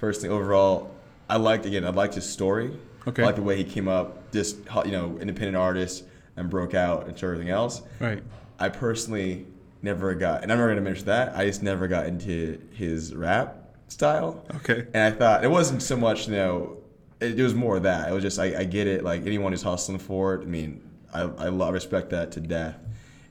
personally 0.00 0.30
overall, 0.34 0.92
I 1.30 1.36
liked 1.36 1.64
again. 1.64 1.84
I 1.84 1.90
liked 1.90 2.14
his 2.14 2.28
story. 2.28 2.76
Okay. 3.06 3.22
I 3.22 3.26
like 3.26 3.36
the 3.36 3.42
way 3.42 3.56
he 3.56 3.62
came 3.64 3.86
up, 3.86 4.32
just 4.32 4.56
you 4.84 4.90
know, 4.90 5.16
independent 5.20 5.56
artist 5.56 6.04
and 6.36 6.50
broke 6.50 6.74
out 6.74 7.08
into 7.08 7.26
everything 7.26 7.50
else. 7.50 7.82
Right. 8.00 8.22
I 8.58 8.68
personally 8.68 9.46
never 9.82 10.14
got, 10.14 10.42
and 10.42 10.50
I'm 10.50 10.58
never 10.58 10.70
gonna 10.70 10.80
mention 10.80 11.06
that. 11.06 11.36
I 11.36 11.46
just 11.46 11.62
never 11.62 11.88
got 11.88 12.06
into 12.06 12.60
his 12.72 13.14
rap 13.14 13.74
style. 13.88 14.44
Okay. 14.56 14.86
And 14.94 15.14
I 15.14 15.16
thought 15.16 15.44
it 15.44 15.50
wasn't 15.50 15.82
so 15.82 15.96
much, 15.96 16.26
you 16.26 16.34
know, 16.34 16.78
it, 17.20 17.38
it 17.38 17.42
was 17.42 17.54
more 17.54 17.76
of 17.76 17.82
that. 17.84 18.08
It 18.08 18.12
was 18.12 18.22
just 18.22 18.38
I, 18.38 18.60
I 18.60 18.64
get 18.64 18.86
it. 18.86 19.04
Like 19.04 19.26
anyone 19.26 19.52
who's 19.52 19.62
hustling 19.62 19.98
for 19.98 20.34
it, 20.34 20.42
I 20.42 20.46
mean, 20.46 20.82
I 21.12 21.22
I 21.22 21.48
lo- 21.48 21.70
respect 21.70 22.10
that 22.10 22.32
to 22.32 22.40
death. 22.40 22.76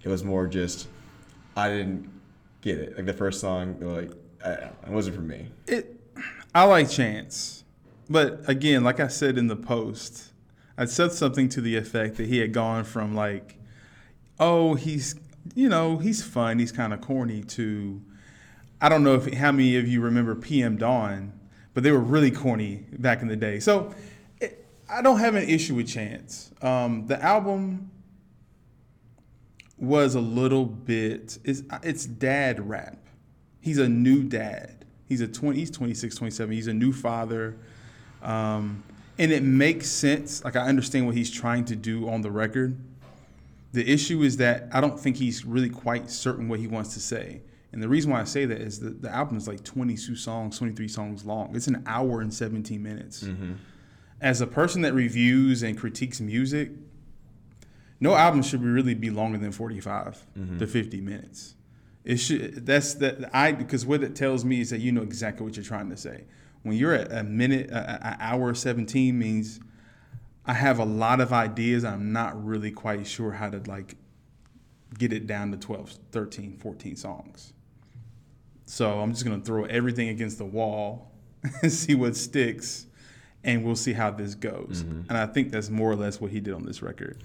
It 0.04 0.10
was 0.10 0.24
more 0.24 0.48
just 0.48 0.88
I 1.56 1.70
didn't 1.70 2.10
get 2.62 2.80
it. 2.80 2.96
Like 2.96 3.06
the 3.06 3.14
first 3.14 3.40
song, 3.40 3.78
like 3.80 4.12
I, 4.44 4.52
it 4.52 4.90
wasn't 4.90 5.16
for 5.16 5.22
me. 5.22 5.48
It, 5.68 6.00
I 6.56 6.66
like 6.66 6.90
Chance, 6.90 7.64
but 8.10 8.48
again, 8.48 8.84
like 8.84 9.00
I 9.00 9.08
said 9.08 9.38
in 9.38 9.48
the 9.48 9.56
post, 9.56 10.33
I 10.78 10.86
said 10.86 11.12
something 11.12 11.50
to 11.50 11.62
the 11.62 11.76
effect 11.76 12.18
that 12.18 12.28
he 12.28 12.40
had 12.40 12.52
gone 12.52 12.84
from 12.84 13.16
like, 13.16 13.58
oh, 14.40 14.74
he's, 14.74 15.16
you 15.54 15.70
know, 15.70 15.98
he's 15.98 16.24
fun, 16.24 16.60
he's 16.60 16.72
kind 16.72 16.94
of 16.94 17.02
corny, 17.02 17.44
to, 17.44 18.02
I 18.82 18.90
don't 18.90 19.04
know 19.04 19.16
if 19.16 19.32
how 19.34 19.52
many 19.52 19.78
of 19.78 19.88
you 19.88 20.02
remember 20.02 20.36
PM 20.36 20.78
Dawn, 20.78 21.40
but 21.74 21.84
they 21.84 21.92
were 21.92 22.00
really 22.00 22.32
corny 22.32 22.86
back 22.94 23.22
in 23.22 23.28
the 23.28 23.36
day. 23.36 23.60
So 23.60 23.94
it, 24.42 24.66
I 24.90 25.02
don't 25.02 25.20
have 25.20 25.36
an 25.36 25.48
issue 25.48 25.76
with 25.76 25.88
Chance. 25.88 26.52
Um, 26.62 27.08
the 27.08 27.22
album 27.22 27.92
was 29.78 30.16
a 30.16 30.20
little 30.20 30.66
bit 30.66 31.38
it's 31.44 31.64
it's 31.82 32.06
dad 32.06 32.68
rap. 32.68 32.98
He's 33.60 33.78
a 33.78 33.90
new 33.90 34.24
dad. 34.24 34.86
He's 35.08 35.22
a 35.22 35.28
20 35.28 35.60
he's 35.60 35.72
26, 35.72 36.16
27. 36.16 36.54
He's 36.54 36.68
a 36.68 36.74
new 36.74 36.92
father. 36.92 37.58
Um, 38.22 38.84
and 39.18 39.32
it 39.32 39.44
makes 39.44 39.90
sense. 39.90 40.44
Like 40.44 40.56
I 40.56 40.62
understand 40.62 41.06
what 41.06 41.16
he's 41.16 41.32
trying 41.32 41.66
to 41.66 41.76
do 41.76 42.10
on 42.10 42.22
the 42.22 42.32
record. 42.32 42.78
The 43.74 43.90
issue 43.92 44.22
is 44.22 44.38
that 44.38 44.68
I 44.72 44.82
don't 44.82 45.00
think 45.00 45.18
he's 45.18 45.46
really 45.46 45.70
quite 45.70 46.10
certain 46.10 46.48
what 46.48 46.60
he 46.60 46.68
wants 46.68 46.94
to 46.94 47.00
say. 47.00 47.42
And 47.72 47.82
the 47.82 47.90
reason 47.90 48.12
why 48.12 48.22
I 48.22 48.24
say 48.24 48.46
that 48.46 48.62
is 48.62 48.80
that 48.82 49.02
the 49.02 49.10
album 49.10 49.36
is 49.36 49.48
like 49.48 49.64
22 49.64 50.16
songs, 50.16 50.60
23 50.60 50.88
songs 50.88 51.26
long. 51.26 51.56
It's 51.56 51.68
an 51.68 51.84
hour 51.88 52.22
and 52.22 52.32
17 52.32 52.82
minutes. 52.82 53.24
Mm-hmm. 53.24 53.54
As 54.22 54.42
a 54.42 54.48
person 54.48 54.84
that 54.84 54.94
reviews 54.94 55.64
and 55.64 55.78
critiques 55.78 56.22
music, 56.22 56.70
no 58.00 58.16
album 58.16 58.44
should 58.44 58.62
really 58.62 58.94
be 58.94 59.10
longer 59.10 59.40
than 59.40 59.52
45 59.52 60.24
mm-hmm. 60.38 60.58
to 60.60 60.68
50 60.68 61.02
minutes. 61.02 61.56
It 62.04 62.18
should 62.18 62.66
that's 62.66 62.96
that 62.96 63.34
I 63.34 63.54
because 63.54 63.86
what 63.86 64.04
it 64.04 64.16
tells 64.16 64.44
me 64.44 64.60
is 64.60 64.70
that 64.70 64.80
you 64.80 64.92
know 64.92 65.02
exactly 65.02 65.46
what 65.46 65.56
you're 65.56 65.66
trying 65.66 65.90
to 65.90 65.98
say. 65.98 66.26
When 66.64 66.76
you're 66.78 66.94
at 66.94 67.12
a 67.12 67.24
minute, 67.24 67.70
an 67.72 68.18
hour 68.20 68.54
17 68.54 69.18
means 69.18 69.60
I 70.46 70.54
have 70.54 70.80
a 70.80 70.86
lot 70.86 71.20
of 71.22 71.32
ideas. 71.34 71.84
I'm 71.84 72.12
not 72.14 72.44
really 72.44 72.72
quite 72.72 73.06
sure 73.06 73.32
how 73.32 73.50
to 73.50 73.60
like 73.70 73.96
get 74.98 75.12
it 75.14 75.28
down 75.28 75.52
to 75.52 75.58
12, 75.58 75.98
13, 76.12 76.58
14 76.58 76.96
songs. 76.96 77.54
So 78.66 79.00
I'm 79.02 79.12
just 79.12 79.26
gonna 79.26 79.42
throw 79.42 79.66
everything 79.66 80.08
against 80.10 80.38
the 80.38 80.46
wall 80.46 81.12
and 81.62 81.72
see 81.72 81.96
what 81.96 82.16
sticks, 82.16 82.86
and 83.44 83.66
we'll 83.66 83.76
see 83.76 83.92
how 83.94 84.12
this 84.12 84.36
goes. 84.36 84.82
And 85.10 85.12
I 85.18 85.26
think 85.26 85.52
that's 85.52 85.70
more 85.70 85.92
or 85.92 85.96
less 85.98 86.22
what 86.22 86.32
he 86.32 86.40
did 86.40 86.54
on 86.54 86.64
this 86.66 86.82
record. 86.82 87.22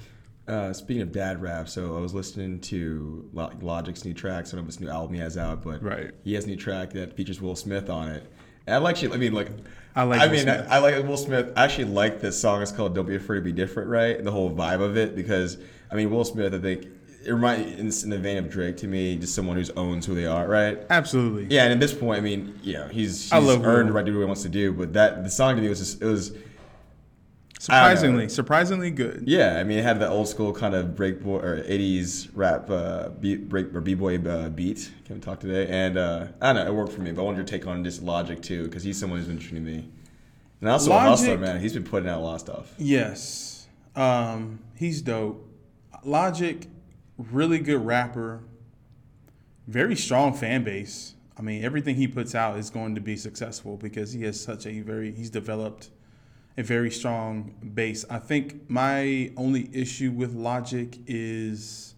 Uh, 0.49 0.73
speaking 0.73 1.03
of 1.03 1.13
dad 1.13 1.41
rap, 1.43 1.69
so 1.69 1.97
I 1.97 2.01
was 2.01 2.15
listening 2.15 2.59
to 2.61 3.29
Logic's 3.35 4.05
new 4.05 4.15
track, 4.15 4.47
some 4.47 4.59
of 4.59 4.67
his 4.67 4.81
new 4.81 4.89
album 4.89 5.15
he 5.15 5.21
has 5.21 5.37
out, 5.37 5.63
but 5.63 5.83
Right. 5.83 6.11
he 6.25 6.33
has 6.35 6.45
a 6.47 6.49
new 6.49 6.57
track 6.57 6.91
that 6.95 7.15
features 7.15 7.41
Will 7.41 7.55
Smith 7.55 7.91
on 7.91 8.09
it. 8.09 8.33
I 8.69 8.79
like, 8.79 8.97
actually, 8.97 9.15
I 9.15 9.17
mean, 9.19 9.33
like, 9.33 9.51
I 9.97 10.03
like 10.05 10.21
I 10.21 10.27
Will 10.27 10.33
mean, 10.33 10.43
Smith. 10.43 10.67
I, 10.71 10.77
I 10.77 10.79
like 10.79 11.07
Will 11.07 11.17
Smith. 11.17 11.53
I 11.57 11.65
actually 11.65 11.87
like 11.87 12.21
this 12.21 12.41
song. 12.41 12.63
It's 12.63 12.71
called 12.73 12.95
"Don't 12.95 13.07
Be 13.07 13.17
Afraid 13.17 13.39
to 13.39 13.45
Be 13.45 13.53
Different," 13.53 13.89
right? 13.89 14.17
And 14.17 14.27
the 14.27 14.31
whole 14.31 14.51
vibe 14.51 14.81
of 14.81 14.97
it, 14.97 15.17
because 15.17 15.59
I 15.91 15.95
mean, 15.95 16.11
Will 16.11 16.25
Smith, 16.25 16.55
I 16.55 16.59
think 16.59 16.87
it 17.25 17.33
reminds 17.33 18.05
in 18.05 18.11
the 18.11 18.19
vein 18.19 18.37
of 18.39 18.49
Drake 18.49 18.77
to 18.79 18.87
me, 18.87 19.17
just 19.17 19.35
someone 19.35 19.57
who 19.61 19.65
owns 19.77 20.07
who 20.07 20.15
they 20.15 20.27
are, 20.27 20.47
right? 20.47 20.79
Absolutely. 20.89 21.47
Yeah, 21.55 21.65
and 21.65 21.73
at 21.73 21.81
this 21.81 21.93
point, 21.93 22.19
I 22.19 22.21
mean, 22.23 22.59
you 22.63 22.75
know, 22.75 22.87
he's, 22.89 23.25
he's 23.25 23.33
I 23.33 23.39
love 23.39 23.65
earned 23.67 23.89
the 23.89 23.93
Will. 23.93 23.97
right 23.97 24.07
to 24.07 24.13
do 24.13 24.19
what 24.19 24.23
he 24.23 24.27
wants 24.27 24.43
to 24.43 24.49
do, 24.49 24.73
but 24.73 24.93
that 24.93 25.25
the 25.25 25.31
song 25.31 25.57
to 25.57 25.63
me 25.63 25.69
was 25.69 25.81
just, 25.81 26.01
it 26.01 26.07
was. 26.07 26.33
Surprisingly, 27.59 28.29
surprisingly 28.29 28.91
good. 28.93 29.25
Yeah, 29.27 29.59
I 29.59 29.65
mean, 29.65 29.79
it 29.79 29.83
had 29.83 29.99
the 29.99 30.09
old 30.09 30.29
school 30.29 30.53
kind 30.53 30.75
of 30.75 30.95
break 30.95 31.23
boy 31.23 31.39
or 31.39 31.61
'80s 31.63 32.29
rap 32.35 32.71
uh, 32.71 33.09
beat, 33.09 33.49
break 33.49 33.75
or 33.75 33.81
b-boy 33.81 34.19
uh, 34.19 34.49
beat. 34.49 34.93
Can 35.05 35.17
we 35.17 35.21
talk 35.21 35.41
today? 35.41 35.67
And 35.69 35.99
uh, 35.99 36.29
I 36.41 36.53
don't 36.53 36.65
know, 36.65 36.71
it 36.71 36.75
worked 36.75 36.93
for 36.93 37.01
me. 37.01 37.11
But 37.11 37.23
I 37.23 37.25
wanted 37.25 37.39
your 37.39 37.47
take 37.47 37.67
on 37.67 37.83
just 37.83 38.01
Logic 38.03 38.41
too, 38.41 38.65
because 38.65 38.85
he's 38.85 38.99
someone 38.99 39.19
who's 39.19 39.27
been 39.27 39.37
interesting 39.39 39.65
to 39.65 39.71
me. 39.71 39.89
And 40.61 40.71
also 40.71 40.91
a 40.91 40.95
Logic- 40.95 41.09
hustler, 41.09 41.39
man. 41.39 41.61
He's 41.61 41.73
been 41.73 41.85
putting 41.85 42.09
out 42.09 42.21
a 42.21 42.23
lot 42.23 42.35
of 42.37 42.41
stuff. 42.41 42.75
Yes. 42.79 43.67
Um, 43.97 44.61
he's 44.77 45.03
dope. 45.03 45.45
Logic, 46.05 46.65
really 47.17 47.59
good 47.59 47.85
rapper. 47.85 48.45
Very 49.67 49.97
strong 49.97 50.33
fan 50.33 50.63
base. 50.63 51.15
I 51.37 51.43
mean, 51.43 51.65
everything 51.65 51.97
he 51.97 52.07
puts 52.07 52.35
out 52.37 52.57
is 52.57 52.71
going 52.71 52.95
to 52.95 53.01
be 53.01 53.17
successful 53.17 53.77
because 53.77 54.13
he 54.13 54.23
has 54.23 54.41
such 54.41 54.65
a 54.67 54.81
very 54.81 55.13
he's 55.13 55.31
developed 55.31 55.91
a 56.59 56.63
very 56.63 56.91
strong 56.91 57.55
base. 57.73 58.05
I 58.11 58.19
think 58.19 58.69
my 58.69 59.31
only 59.37 59.71
issue 59.73 60.11
with 60.11 60.35
Logic 60.35 60.99
is, 61.07 61.95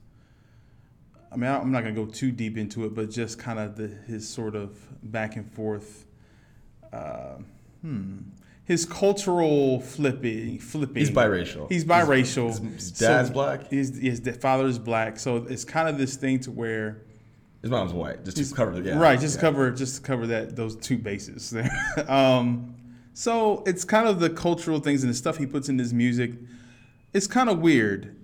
I 1.33 1.37
mean, 1.37 1.51
I'm 1.51 1.73
not 1.73 1.83
gonna 1.83 1.95
go 1.95 2.05
too 2.05 2.31
deep 2.31 2.59
into 2.59 2.85
it, 2.85 2.95
but 2.95 3.11
just 3.11 3.39
kind 3.39 3.59
of 3.59 3.77
the 3.77 3.89
his 3.89 4.29
sort 4.29 4.55
of 4.55 4.79
back 5.03 5.37
and 5.37 5.51
forth. 5.51 6.05
Uh, 6.93 7.39
hmm. 7.81 8.19
His 8.65 8.85
cultural 8.85 9.81
flipping, 9.81 10.59
flipping. 10.59 10.97
He's 10.97 11.11
biracial. 11.11 11.69
He's 11.69 11.85
biracial. 11.85 12.49
His, 12.49 12.59
his 12.59 12.93
dad's 12.93 13.29
So 13.29 13.35
black. 13.35 13.69
His, 13.69 13.97
his 13.97 14.21
father 14.37 14.67
is 14.67 14.79
black, 14.79 15.19
so 15.19 15.39
it's 15.49 15.65
kind 15.65 15.89
of 15.89 15.99
this 15.99 16.17
thing 16.17 16.39
to 16.41 16.53
where 16.53 17.03
His 17.63 17.71
mom's 17.71 17.95
white. 17.95 18.25
Just 18.27 18.37
to 18.37 18.55
cover 18.55 18.79
the 18.79 18.91
yeah. 18.91 18.99
right, 18.99 19.19
just 19.19 19.37
yeah. 19.37 19.41
cover 19.41 19.71
just 19.71 19.97
to 19.97 20.03
cover 20.03 20.27
that 20.27 20.55
those 20.55 20.77
two 20.77 20.99
bases 20.99 21.49
there. 21.49 21.71
um, 22.09 22.77
so 23.13 23.63
it's 23.67 23.85
kind 23.85 24.09
of 24.09 24.21
the 24.21 24.31
cultural 24.31 24.81
things 24.81 25.03
and 25.03 25.11
the 25.11 25.17
stuff 25.17 25.37
he 25.37 25.47
puts 25.47 25.69
in 25.69 25.79
his 25.79 25.93
music. 25.93 26.33
It's 27.13 27.27
kind 27.27 27.49
of 27.49 27.59
weird. 27.59 28.17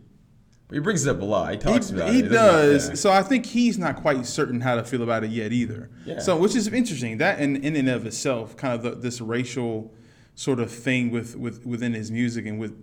He 0.70 0.80
brings 0.80 1.06
it 1.06 1.10
up 1.10 1.22
a 1.22 1.24
lot. 1.24 1.52
He 1.52 1.58
talks 1.58 1.90
he, 1.90 1.96
about 1.96 2.12
he 2.12 2.20
it. 2.20 2.28
doesn't 2.28 2.90
does. 2.90 3.00
So 3.00 3.12
I 3.12 3.22
think 3.22 3.46
he's 3.46 3.78
not 3.78 3.96
quite 3.96 4.26
certain 4.26 4.60
how 4.60 4.74
to 4.74 4.84
feel 4.84 5.02
about 5.02 5.22
it 5.22 5.30
yet 5.30 5.52
either. 5.52 5.90
Yeah. 6.04 6.18
So 6.18 6.36
which 6.36 6.56
is 6.56 6.66
interesting. 6.66 7.18
That 7.18 7.40
in, 7.40 7.56
in 7.56 7.76
and 7.76 7.88
of 7.88 8.04
itself, 8.06 8.56
kind 8.56 8.74
of 8.74 8.82
the, 8.82 8.90
this 8.90 9.20
racial 9.20 9.94
sort 10.34 10.58
of 10.58 10.70
thing 10.70 11.10
with, 11.10 11.36
with 11.36 11.64
within 11.64 11.94
his 11.94 12.10
music 12.10 12.46
and 12.46 12.58
with 12.58 12.74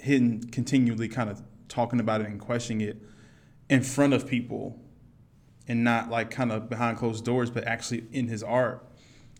him 0.00 0.42
continually 0.50 1.08
kind 1.08 1.30
of 1.30 1.42
talking 1.68 2.00
about 2.00 2.20
it 2.20 2.28
and 2.28 2.40
questioning 2.40 2.86
it 2.86 3.02
in 3.70 3.82
front 3.82 4.14
of 4.14 4.26
people 4.26 4.80
and 5.68 5.84
not 5.84 6.10
like 6.10 6.30
kind 6.30 6.50
of 6.50 6.68
behind 6.68 6.96
closed 6.96 7.24
doors, 7.24 7.50
but 7.50 7.64
actually 7.64 8.04
in 8.12 8.26
his 8.28 8.42
art. 8.42 8.84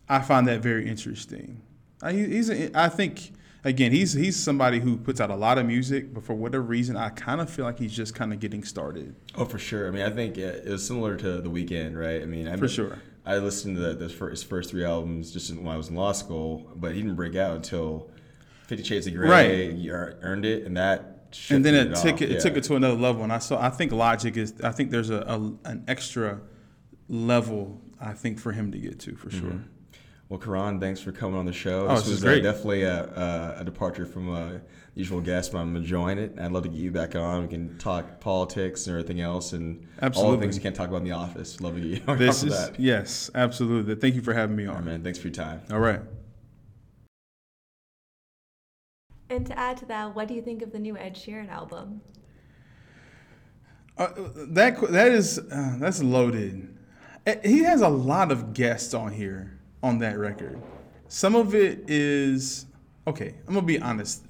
I 0.07 0.19
find 0.19 0.47
that 0.47 0.61
very 0.61 0.87
interesting. 0.87 1.61
Uh, 2.01 2.07
I, 2.07 2.13
he's 2.13 2.49
a, 2.49 2.77
I 2.79 2.89
think 2.89 3.33
again 3.63 3.91
he's 3.91 4.13
he's 4.13 4.35
somebody 4.35 4.79
who 4.79 4.97
puts 4.97 5.19
out 5.19 5.29
a 5.29 5.35
lot 5.35 5.57
of 5.57 5.65
music, 5.65 6.13
but 6.13 6.23
for 6.23 6.33
whatever 6.33 6.63
reason, 6.63 6.95
I 6.95 7.09
kind 7.09 7.41
of 7.41 7.49
feel 7.49 7.65
like 7.65 7.79
he's 7.79 7.95
just 7.95 8.15
kind 8.15 8.33
of 8.33 8.39
getting 8.39 8.63
started. 8.63 9.15
Oh, 9.35 9.45
for 9.45 9.59
sure. 9.59 9.87
I 9.87 9.91
mean, 9.91 10.03
I 10.03 10.09
think 10.09 10.37
yeah, 10.37 10.47
it 10.47 10.67
was 10.67 10.85
similar 10.85 11.15
to 11.17 11.41
The 11.41 11.49
Weeknd, 11.49 11.95
right? 11.97 12.21
I 12.21 12.25
mean, 12.25 12.47
I 12.47 12.55
For 12.55 12.67
sure. 12.67 12.99
I 13.25 13.37
listened 13.37 13.75
to 13.75 13.81
the, 13.81 13.93
those 13.93 14.13
first, 14.13 14.41
his 14.41 14.43
first 14.43 14.71
three 14.71 14.83
albums 14.83 15.31
just 15.31 15.53
when 15.55 15.67
I 15.67 15.77
was 15.77 15.89
in 15.89 15.95
law 15.95 16.13
school, 16.13 16.71
but 16.75 16.93
he 16.93 17.01
didn't 17.01 17.15
break 17.15 17.35
out 17.35 17.55
until 17.55 18.09
Fifty 18.65 18.83
Shades 18.83 19.07
of 19.07 19.13
Grey. 19.13 19.29
Right. 19.29 19.75
He 19.75 19.91
earned 19.91 20.45
it, 20.45 20.65
and 20.65 20.77
that. 20.77 21.29
and 21.49 21.63
then 21.63 21.75
it 21.75 21.95
shifted 21.95 22.11
took 22.11 22.21
it, 22.21 22.31
it 22.31 22.41
took 22.41 22.57
it 22.57 22.63
to 22.63 22.75
another 22.75 22.95
level. 22.95 23.23
And 23.23 23.31
I 23.31 23.37
saw 23.37 23.61
I 23.61 23.69
think 23.69 23.91
Logic 23.91 24.35
is 24.35 24.53
I 24.63 24.71
think 24.71 24.89
there's 24.89 25.09
a, 25.11 25.19
a 25.21 25.35
an 25.69 25.83
extra 25.87 26.39
level 27.07 27.81
I 27.99 28.13
think 28.13 28.39
for 28.39 28.51
him 28.51 28.71
to 28.71 28.77
get 28.77 28.99
to 29.01 29.15
for 29.15 29.29
sure. 29.29 29.41
Mm-hmm. 29.41 29.78
Well, 30.29 30.39
Kahron, 30.39 30.79
thanks 30.79 31.01
for 31.01 31.11
coming 31.11 31.39
on 31.39 31.45
the 31.45 31.51
show. 31.51 31.87
Oh, 31.87 31.95
this 31.95 32.01
this 32.01 32.07
is 32.07 32.11
was 32.13 32.23
great. 32.23 32.45
Uh, 32.45 32.51
definitely 32.51 32.83
a, 32.83 33.03
a, 33.05 33.61
a 33.61 33.63
departure 33.65 34.05
from 34.05 34.31
uh, 34.31 34.59
usual 34.93 35.21
guests, 35.21 35.51
but 35.51 35.57
I'm 35.57 35.75
enjoying 35.75 36.19
it. 36.19 36.35
I'd 36.39 36.51
love 36.51 36.61
to 36.63 36.69
get 36.69 36.77
you 36.77 36.91
back 36.91 37.15
on. 37.15 37.41
We 37.41 37.47
can 37.47 37.79
talk 37.79 38.19
politics 38.19 38.85
and 38.85 38.95
everything 38.95 39.21
else, 39.21 39.53
and 39.53 39.87
all 40.15 40.31
the 40.31 40.37
things 40.37 40.55
you 40.55 40.61
can't 40.61 40.75
talk 40.75 40.87
about 40.89 40.97
in 40.97 41.05
the 41.05 41.13
office. 41.13 41.59
Love 41.61 41.75
to 41.75 41.81
get 41.81 41.89
you 41.89 42.01
on 42.07 42.19
This 42.19 42.41
top 42.41 42.47
of 42.47 42.53
is 42.53 42.59
that. 42.69 42.79
yes, 42.79 43.31
absolutely. 43.33 43.95
Thank 43.95 44.13
you 44.13 44.21
for 44.21 44.35
having 44.35 44.55
me 44.55 44.67
All 44.67 44.73
right, 44.73 44.79
on. 44.81 44.85
man. 44.85 45.03
Thanks 45.03 45.17
for 45.17 45.29
your 45.29 45.33
time. 45.33 45.61
All 45.71 45.79
right. 45.79 46.01
And 49.31 49.47
to 49.47 49.57
add 49.57 49.77
to 49.77 49.85
that, 49.87 50.15
what 50.15 50.27
do 50.27 50.35
you 50.35 50.41
think 50.43 50.61
of 50.61 50.71
the 50.71 50.79
new 50.79 50.95
Ed 50.95 51.15
Sheeran 51.15 51.49
album? 51.49 52.01
Uh, 53.97 54.09
that 54.49 54.79
that 54.91 55.11
is 55.11 55.39
uh, 55.39 55.75
that's 55.79 56.03
loaded. 56.03 56.75
He 57.43 57.59
has 57.63 57.81
a 57.81 57.89
lot 57.89 58.31
of 58.31 58.53
guests 58.53 58.93
on 58.93 59.11
here 59.11 59.58
on 59.83 59.99
that 59.99 60.17
record. 60.17 60.61
Some 61.07 61.35
of 61.35 61.55
it 61.55 61.89
is 61.89 62.65
okay. 63.07 63.35
I'm 63.47 63.53
gonna 63.53 63.65
be 63.65 63.79
honest. 63.79 64.25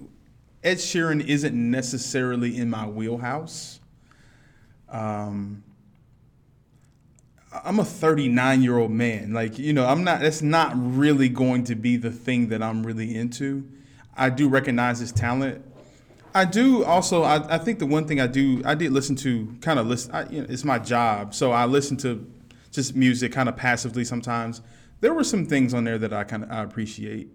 Ed 0.64 0.78
Sheeran 0.78 1.26
isn't 1.26 1.54
necessarily 1.54 2.58
in 2.58 2.70
my 2.70 2.88
wheelhouse. 2.88 3.80
Um, 4.90 5.64
I'm 7.52 7.80
a 7.80 7.86
39 7.86 8.62
year 8.62 8.78
old 8.78 8.92
man. 8.92 9.34
Like 9.34 9.58
you 9.58 9.74
know, 9.74 9.86
I'm 9.86 10.04
not. 10.04 10.22
That's 10.22 10.42
not 10.42 10.74
really 10.76 11.30
going 11.30 11.64
to 11.66 11.76
be 11.76 11.98
the 11.98 12.12
thing 12.12 12.50
that 12.50 12.62
I'm 12.62 12.86
really 12.86 13.16
into. 13.16 13.68
I 14.16 14.30
do 14.30 14.50
recognize 14.50 15.00
his 15.00 15.12
talent. 15.12 15.64
I 16.34 16.46
do 16.46 16.84
also. 16.84 17.24
I, 17.24 17.56
I 17.56 17.58
think 17.58 17.80
the 17.80 17.88
one 17.88 18.08
thing 18.08 18.20
I 18.20 18.28
do, 18.28 18.62
I 18.66 18.76
did 18.76 18.92
listen 18.92 19.16
to 19.18 19.56
kind 19.62 19.80
of 19.80 19.88
listen. 19.88 20.12
I, 20.14 20.30
you 20.30 20.42
know, 20.42 20.48
it's 20.50 20.64
my 20.64 20.78
job, 20.78 21.34
so 21.34 21.52
I 21.52 21.66
listen 21.66 21.98
to 21.98 22.30
just 22.72 22.96
music 22.96 23.32
kind 23.32 23.50
of 23.50 23.56
passively 23.56 24.06
sometimes. 24.06 24.62
There 25.02 25.14
were 25.14 25.24
some 25.24 25.46
things 25.46 25.74
on 25.74 25.84
there 25.84 25.98
that 25.98 26.14
I 26.14 26.24
kind 26.24 26.44
of 26.44 26.52
I 26.52 26.64
appreciate. 26.64 27.30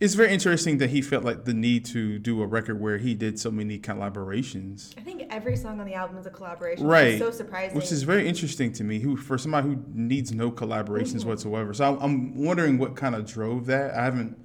It's 0.00 0.14
very 0.14 0.32
interesting 0.32 0.78
that 0.78 0.90
he 0.90 1.00
felt 1.00 1.24
like 1.24 1.44
the 1.44 1.54
need 1.54 1.84
to 1.86 2.18
do 2.18 2.42
a 2.42 2.46
record 2.46 2.80
where 2.80 2.98
he 2.98 3.14
did 3.14 3.38
so 3.38 3.50
many 3.50 3.78
collaborations. 3.78 4.92
I 4.98 5.00
think 5.02 5.22
every 5.30 5.56
song 5.56 5.78
on 5.80 5.86
the 5.86 5.94
album 5.94 6.18
is 6.18 6.26
a 6.26 6.30
collaboration. 6.30 6.84
Right. 6.86 7.06
It's 7.14 7.18
so 7.20 7.30
surprising. 7.30 7.76
Which 7.76 7.92
is 7.92 8.02
very 8.02 8.28
interesting 8.28 8.72
to 8.72 8.84
me, 8.84 8.98
who 8.98 9.16
for 9.16 9.38
somebody 9.38 9.68
who 9.68 9.82
needs 9.92 10.32
no 10.32 10.50
collaborations 10.50 11.20
Mm-hmm. 11.20 11.28
whatsoever. 11.28 11.72
So 11.74 11.84
I'm, 11.84 11.98
I'm 12.02 12.34
wondering 12.44 12.76
what 12.76 12.96
kind 12.96 13.14
of 13.14 13.24
drove 13.24 13.66
that. 13.66 13.94
I 13.94 14.04
haven't 14.04 14.36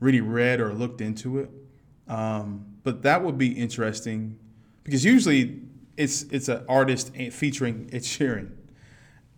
really 0.00 0.20
read 0.20 0.60
or 0.60 0.72
looked 0.74 1.00
into 1.00 1.38
it, 1.38 1.50
um, 2.06 2.66
but 2.84 3.02
that 3.02 3.24
would 3.24 3.38
be 3.38 3.48
interesting 3.52 4.38
because 4.84 5.04
usually 5.04 5.62
it's 5.96 6.22
it's 6.24 6.48
an 6.48 6.64
artist 6.68 7.14
featuring 7.32 7.88
Ed 7.92 8.02
Sheeran, 8.02 8.50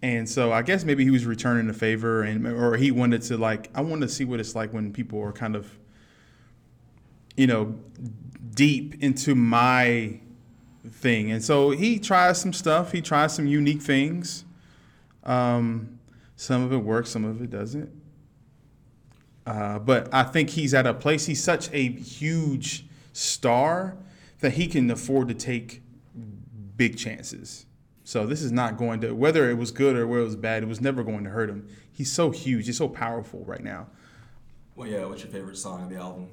and 0.02 0.28
so 0.28 0.52
I 0.52 0.62
guess 0.62 0.84
maybe 0.84 1.04
he 1.04 1.10
was 1.10 1.26
returning 1.26 1.66
the 1.66 1.74
favor, 1.74 2.22
and 2.22 2.46
or 2.46 2.76
he 2.76 2.90
wanted 2.90 3.22
to 3.22 3.36
like 3.36 3.70
I 3.74 3.82
wanted 3.82 4.08
to 4.08 4.12
see 4.12 4.24
what 4.24 4.40
it's 4.40 4.54
like 4.54 4.72
when 4.72 4.92
people 4.92 5.20
are 5.22 5.32
kind 5.32 5.54
of, 5.54 5.78
you 7.36 7.46
know, 7.46 7.74
deep 8.54 9.02
into 9.02 9.34
my 9.34 10.20
thing. 10.88 11.30
And 11.30 11.44
so 11.44 11.70
he 11.70 11.98
tries 11.98 12.40
some 12.40 12.52
stuff. 12.52 12.92
He 12.92 13.02
tries 13.02 13.34
some 13.34 13.46
unique 13.46 13.82
things. 13.82 14.44
Um, 15.24 15.98
some 16.36 16.62
of 16.62 16.72
it 16.72 16.78
works, 16.78 17.10
some 17.10 17.24
of 17.24 17.42
it 17.42 17.50
doesn't. 17.50 17.90
Uh, 19.46 19.78
but 19.78 20.12
I 20.14 20.22
think 20.22 20.50
he's 20.50 20.72
at 20.72 20.86
a 20.86 20.94
place. 20.94 21.26
He's 21.26 21.42
such 21.42 21.70
a 21.72 21.88
huge 21.90 22.86
star 23.12 23.96
that 24.40 24.52
he 24.52 24.66
can 24.66 24.90
afford 24.90 25.28
to 25.28 25.34
take 25.34 25.82
big 26.76 26.96
chances. 26.96 27.66
So 28.10 28.26
this 28.26 28.42
is 28.42 28.50
not 28.50 28.76
going 28.76 29.02
to 29.02 29.12
whether 29.14 29.48
it 29.48 29.56
was 29.56 29.70
good 29.70 29.94
or 29.94 30.04
whether 30.04 30.22
it 30.22 30.24
was 30.24 30.34
bad. 30.34 30.64
It 30.64 30.66
was 30.68 30.80
never 30.80 31.04
going 31.04 31.22
to 31.22 31.30
hurt 31.30 31.48
him. 31.48 31.68
He's 31.92 32.10
so 32.10 32.32
huge. 32.32 32.66
He's 32.66 32.76
so 32.76 32.88
powerful 32.88 33.44
right 33.46 33.62
now. 33.62 33.86
Well, 34.74 34.88
yeah. 34.88 35.04
What's 35.04 35.22
your 35.22 35.30
favorite 35.30 35.56
song 35.56 35.82
on 35.82 35.88
the 35.88 35.94
album? 35.94 36.26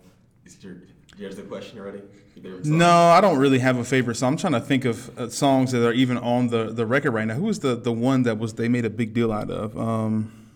Is 0.43 0.57
your, 0.63 0.73
did 0.73 0.89
you 1.19 1.27
answer 1.27 1.43
the 1.43 1.47
question 1.47 1.77
already? 1.77 1.99
Your 2.33 2.43
favorite 2.43 2.65
song? 2.65 2.79
No, 2.79 2.89
I 2.89 3.21
don't 3.21 3.37
really 3.37 3.59
have 3.59 3.77
a 3.77 3.83
favorite 3.83 4.15
song. 4.15 4.33
I'm 4.33 4.37
trying 4.37 4.53
to 4.53 4.59
think 4.59 4.85
of 4.85 5.19
uh, 5.19 5.29
songs 5.29 5.71
that 5.71 5.85
are 5.87 5.93
even 5.93 6.17
on 6.17 6.47
the, 6.47 6.73
the 6.73 6.83
record 6.87 7.11
right 7.11 7.27
now. 7.27 7.35
Who 7.35 7.43
was 7.43 7.59
the, 7.59 7.75
the 7.75 7.91
one 7.93 8.23
that 8.23 8.39
was 8.39 8.55
they 8.55 8.67
made 8.69 8.85
a 8.85 8.89
big 8.89 9.13
deal 9.13 9.31
out 9.31 9.51
of? 9.51 9.77
Um, 9.77 10.47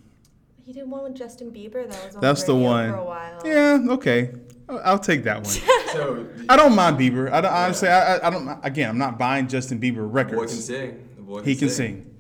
He 0.66 0.74
did 0.74 0.90
one 0.90 1.04
with 1.04 1.14
Justin 1.16 1.52
Bieber 1.52 1.88
that 1.88 2.04
was 2.08 2.16
on 2.16 2.22
that's 2.22 2.46
the 2.46 2.54
radio 2.56 2.68
one. 2.68 2.90
for 2.94 2.96
a 2.96 3.06
while. 3.06 3.42
Yeah, 3.46 3.78
okay, 3.92 4.32
I'll, 4.68 4.82
I'll 4.84 5.00
take 5.00 5.24
that 5.26 5.44
one. 5.44 5.54
So, 5.92 6.26
I 6.48 6.56
don't 6.56 6.74
mind 6.74 6.98
Bieber. 6.98 7.30
I 7.30 7.42
don't, 7.42 7.52
honestly, 7.52 7.90
I, 7.90 8.16
I- 8.16 8.28
I 8.28 8.30
don't. 8.30 8.60
Again, 8.64 8.90
I'm 8.90 8.98
not 8.98 9.20
buying 9.20 9.50
Justin 9.50 9.78
Bieber 9.78 9.96
the 9.98 10.02
boy 10.04 10.24
can 10.24 10.32
records. 10.32 10.66
sing. 10.66 11.10
Boy 11.32 11.44
He 11.44 11.56
can 11.56 11.70
sing. 11.70 12.14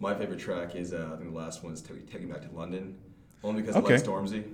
My 0.00 0.14
favorite 0.14 0.38
track 0.38 0.74
is 0.76 0.94
uh, 0.94 1.10
I 1.12 1.16
think 1.18 1.30
the 1.30 1.36
last 1.36 1.62
one 1.62 1.74
is 1.74 1.82
Take 1.82 2.10
Take 2.10 2.22
Me 2.22 2.32
Back 2.32 2.40
to 2.48 2.56
London, 2.56 2.96
only 3.44 3.60
because 3.60 3.76
Okay. 3.76 3.94
I 3.94 3.96
like 3.96 4.04
Stormzy. 4.04 4.44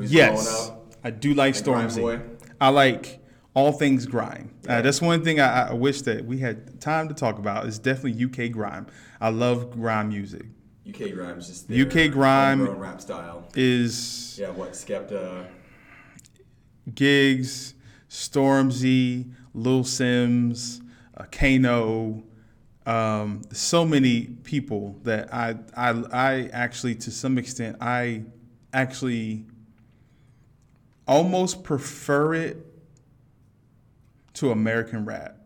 Yes. 0.00 0.72
I 1.04 1.10
do 1.10 1.34
like 1.34 1.54
And 1.56 1.64
Stormzy. 1.64 2.28
I 2.60 2.68
like 2.70 3.20
all 3.54 3.70
things 3.72 4.06
grime. 4.06 4.50
Uh, 4.68 4.82
that's 4.82 5.00
one 5.00 5.22
thing 5.22 5.38
I, 5.40 5.68
I 5.70 5.72
wish 5.74 6.02
that 6.02 6.24
we 6.24 6.38
had 6.38 6.80
time 6.80 7.06
to 7.08 7.14
talk 7.14 7.38
about. 7.38 7.66
Is 7.66 7.78
definitely 7.78 8.24
UK 8.24 8.50
grime. 8.50 8.86
I 9.20 9.28
love 9.30 9.70
grime 9.70 10.08
music. 10.08 10.46
UK 10.88 11.12
Grime's 11.12 11.46
just 11.46 11.68
their 11.68 11.86
UK 11.86 12.10
grime- 12.10 12.66
rap 12.78 13.00
style. 13.00 13.46
Is 13.54 14.36
Yeah, 14.40 14.50
what 14.50 14.72
Skepta? 14.72 15.46
Giggs, 16.94 17.74
Stormzy, 18.08 19.30
Little 19.54 19.84
Simz, 19.84 20.80
uh, 21.16 21.24
Kano, 21.30 22.24
um, 22.86 23.42
so 23.52 23.84
many 23.84 24.22
people 24.44 24.96
that 25.02 25.32
I, 25.32 25.56
I, 25.76 25.90
I 26.12 26.50
actually, 26.52 26.94
to 26.96 27.10
some 27.10 27.38
extent, 27.38 27.76
I 27.80 28.22
actually 28.72 29.44
almost 31.06 31.62
prefer 31.62 32.34
it 32.34 32.66
to 34.34 34.52
American 34.52 35.04
rap 35.04 35.36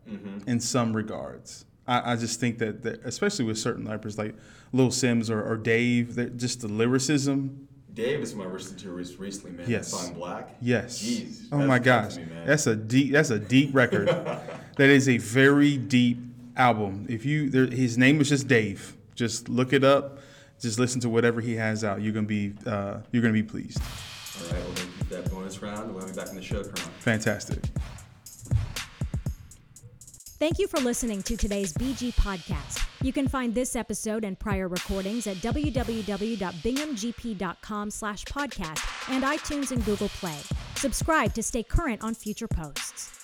in 0.47 0.59
some 0.59 0.95
regards. 0.95 1.65
I, 1.87 2.13
I 2.13 2.15
just 2.15 2.39
think 2.39 2.59
that, 2.59 2.83
that, 2.83 3.03
especially 3.03 3.45
with 3.45 3.57
certain 3.57 3.87
rappers 3.87 4.17
like 4.17 4.35
Little 4.71 4.91
Simz 4.91 5.29
or, 5.29 5.43
or 5.43 5.57
Dave, 5.57 6.15
that 6.15 6.37
just 6.37 6.61
the 6.61 6.67
lyricism. 6.67 7.67
Dave 7.93 8.19
is 8.19 8.35
my 8.35 8.45
listened 8.45 8.79
to 8.79 8.91
recently, 8.91 9.51
man. 9.51 9.65
Yes. 9.69 9.91
That 9.91 9.97
song 9.97 10.13
Black. 10.13 10.55
Yes. 10.61 11.01
Jeez. 11.01 11.47
oh 11.51 11.65
my 11.65 11.79
gosh, 11.79 12.17
me, 12.17 12.25
that's 12.45 12.67
a 12.67 12.75
deep. 12.75 13.13
That's 13.13 13.29
a 13.29 13.39
deep 13.39 13.73
record. 13.73 14.07
that 14.77 14.89
is 14.89 15.07
a 15.07 15.17
very 15.17 15.77
deep 15.77 16.19
album. 16.55 17.05
If 17.09 17.25
you, 17.25 17.49
there, 17.49 17.65
his 17.67 17.97
name 17.97 18.21
is 18.21 18.29
just 18.29 18.47
Dave. 18.47 18.95
Just 19.15 19.49
look 19.49 19.73
it 19.73 19.83
up. 19.83 20.19
Just 20.59 20.79
listen 20.79 21.01
to 21.01 21.09
whatever 21.09 21.41
he 21.41 21.55
has 21.55 21.83
out. 21.83 22.01
You're 22.01 22.13
gonna 22.13 22.27
be, 22.27 22.53
uh, 22.65 22.99
you're 23.11 23.21
gonna 23.21 23.33
be 23.33 23.43
pleased. 23.43 23.79
All 23.79 23.85
right. 24.51 24.63
Well, 24.63 24.73
thank 24.73 24.89
you 24.89 24.95
for 25.05 25.13
that 25.15 25.29
bonus 25.31 25.61
round. 25.61 25.91
We'll 25.91 25.99
have 26.01 26.09
you 26.09 26.15
back 26.15 26.29
in 26.29 26.35
the 26.35 26.41
show, 26.41 26.63
Kahron. 26.63 26.89
Fantastic. 26.99 27.59
Thank 30.37 30.59
you 30.59 30.67
for 30.67 30.81
listening 30.81 31.23
to 31.23 31.37
today's 31.37 31.71
BG 31.73 32.13
podcast. 32.13 32.81
You 33.01 33.13
can 33.13 33.29
find 33.29 33.55
this 33.55 33.73
episode 33.75 34.25
and 34.25 34.37
prior 34.37 34.67
recordings 34.67 35.27
at 35.27 35.37
www.binghamgp.com 35.37 37.91
slash 37.91 38.25
podcast 38.25 39.09
and 39.13 39.23
iTunes 39.23 39.71
and 39.71 39.85
Google 39.85 40.09
Play. 40.09 40.37
Subscribe 40.75 41.33
to 41.35 41.43
stay 41.43 41.63
current 41.63 42.03
on 42.03 42.13
future 42.13 42.49
posts. 42.49 43.14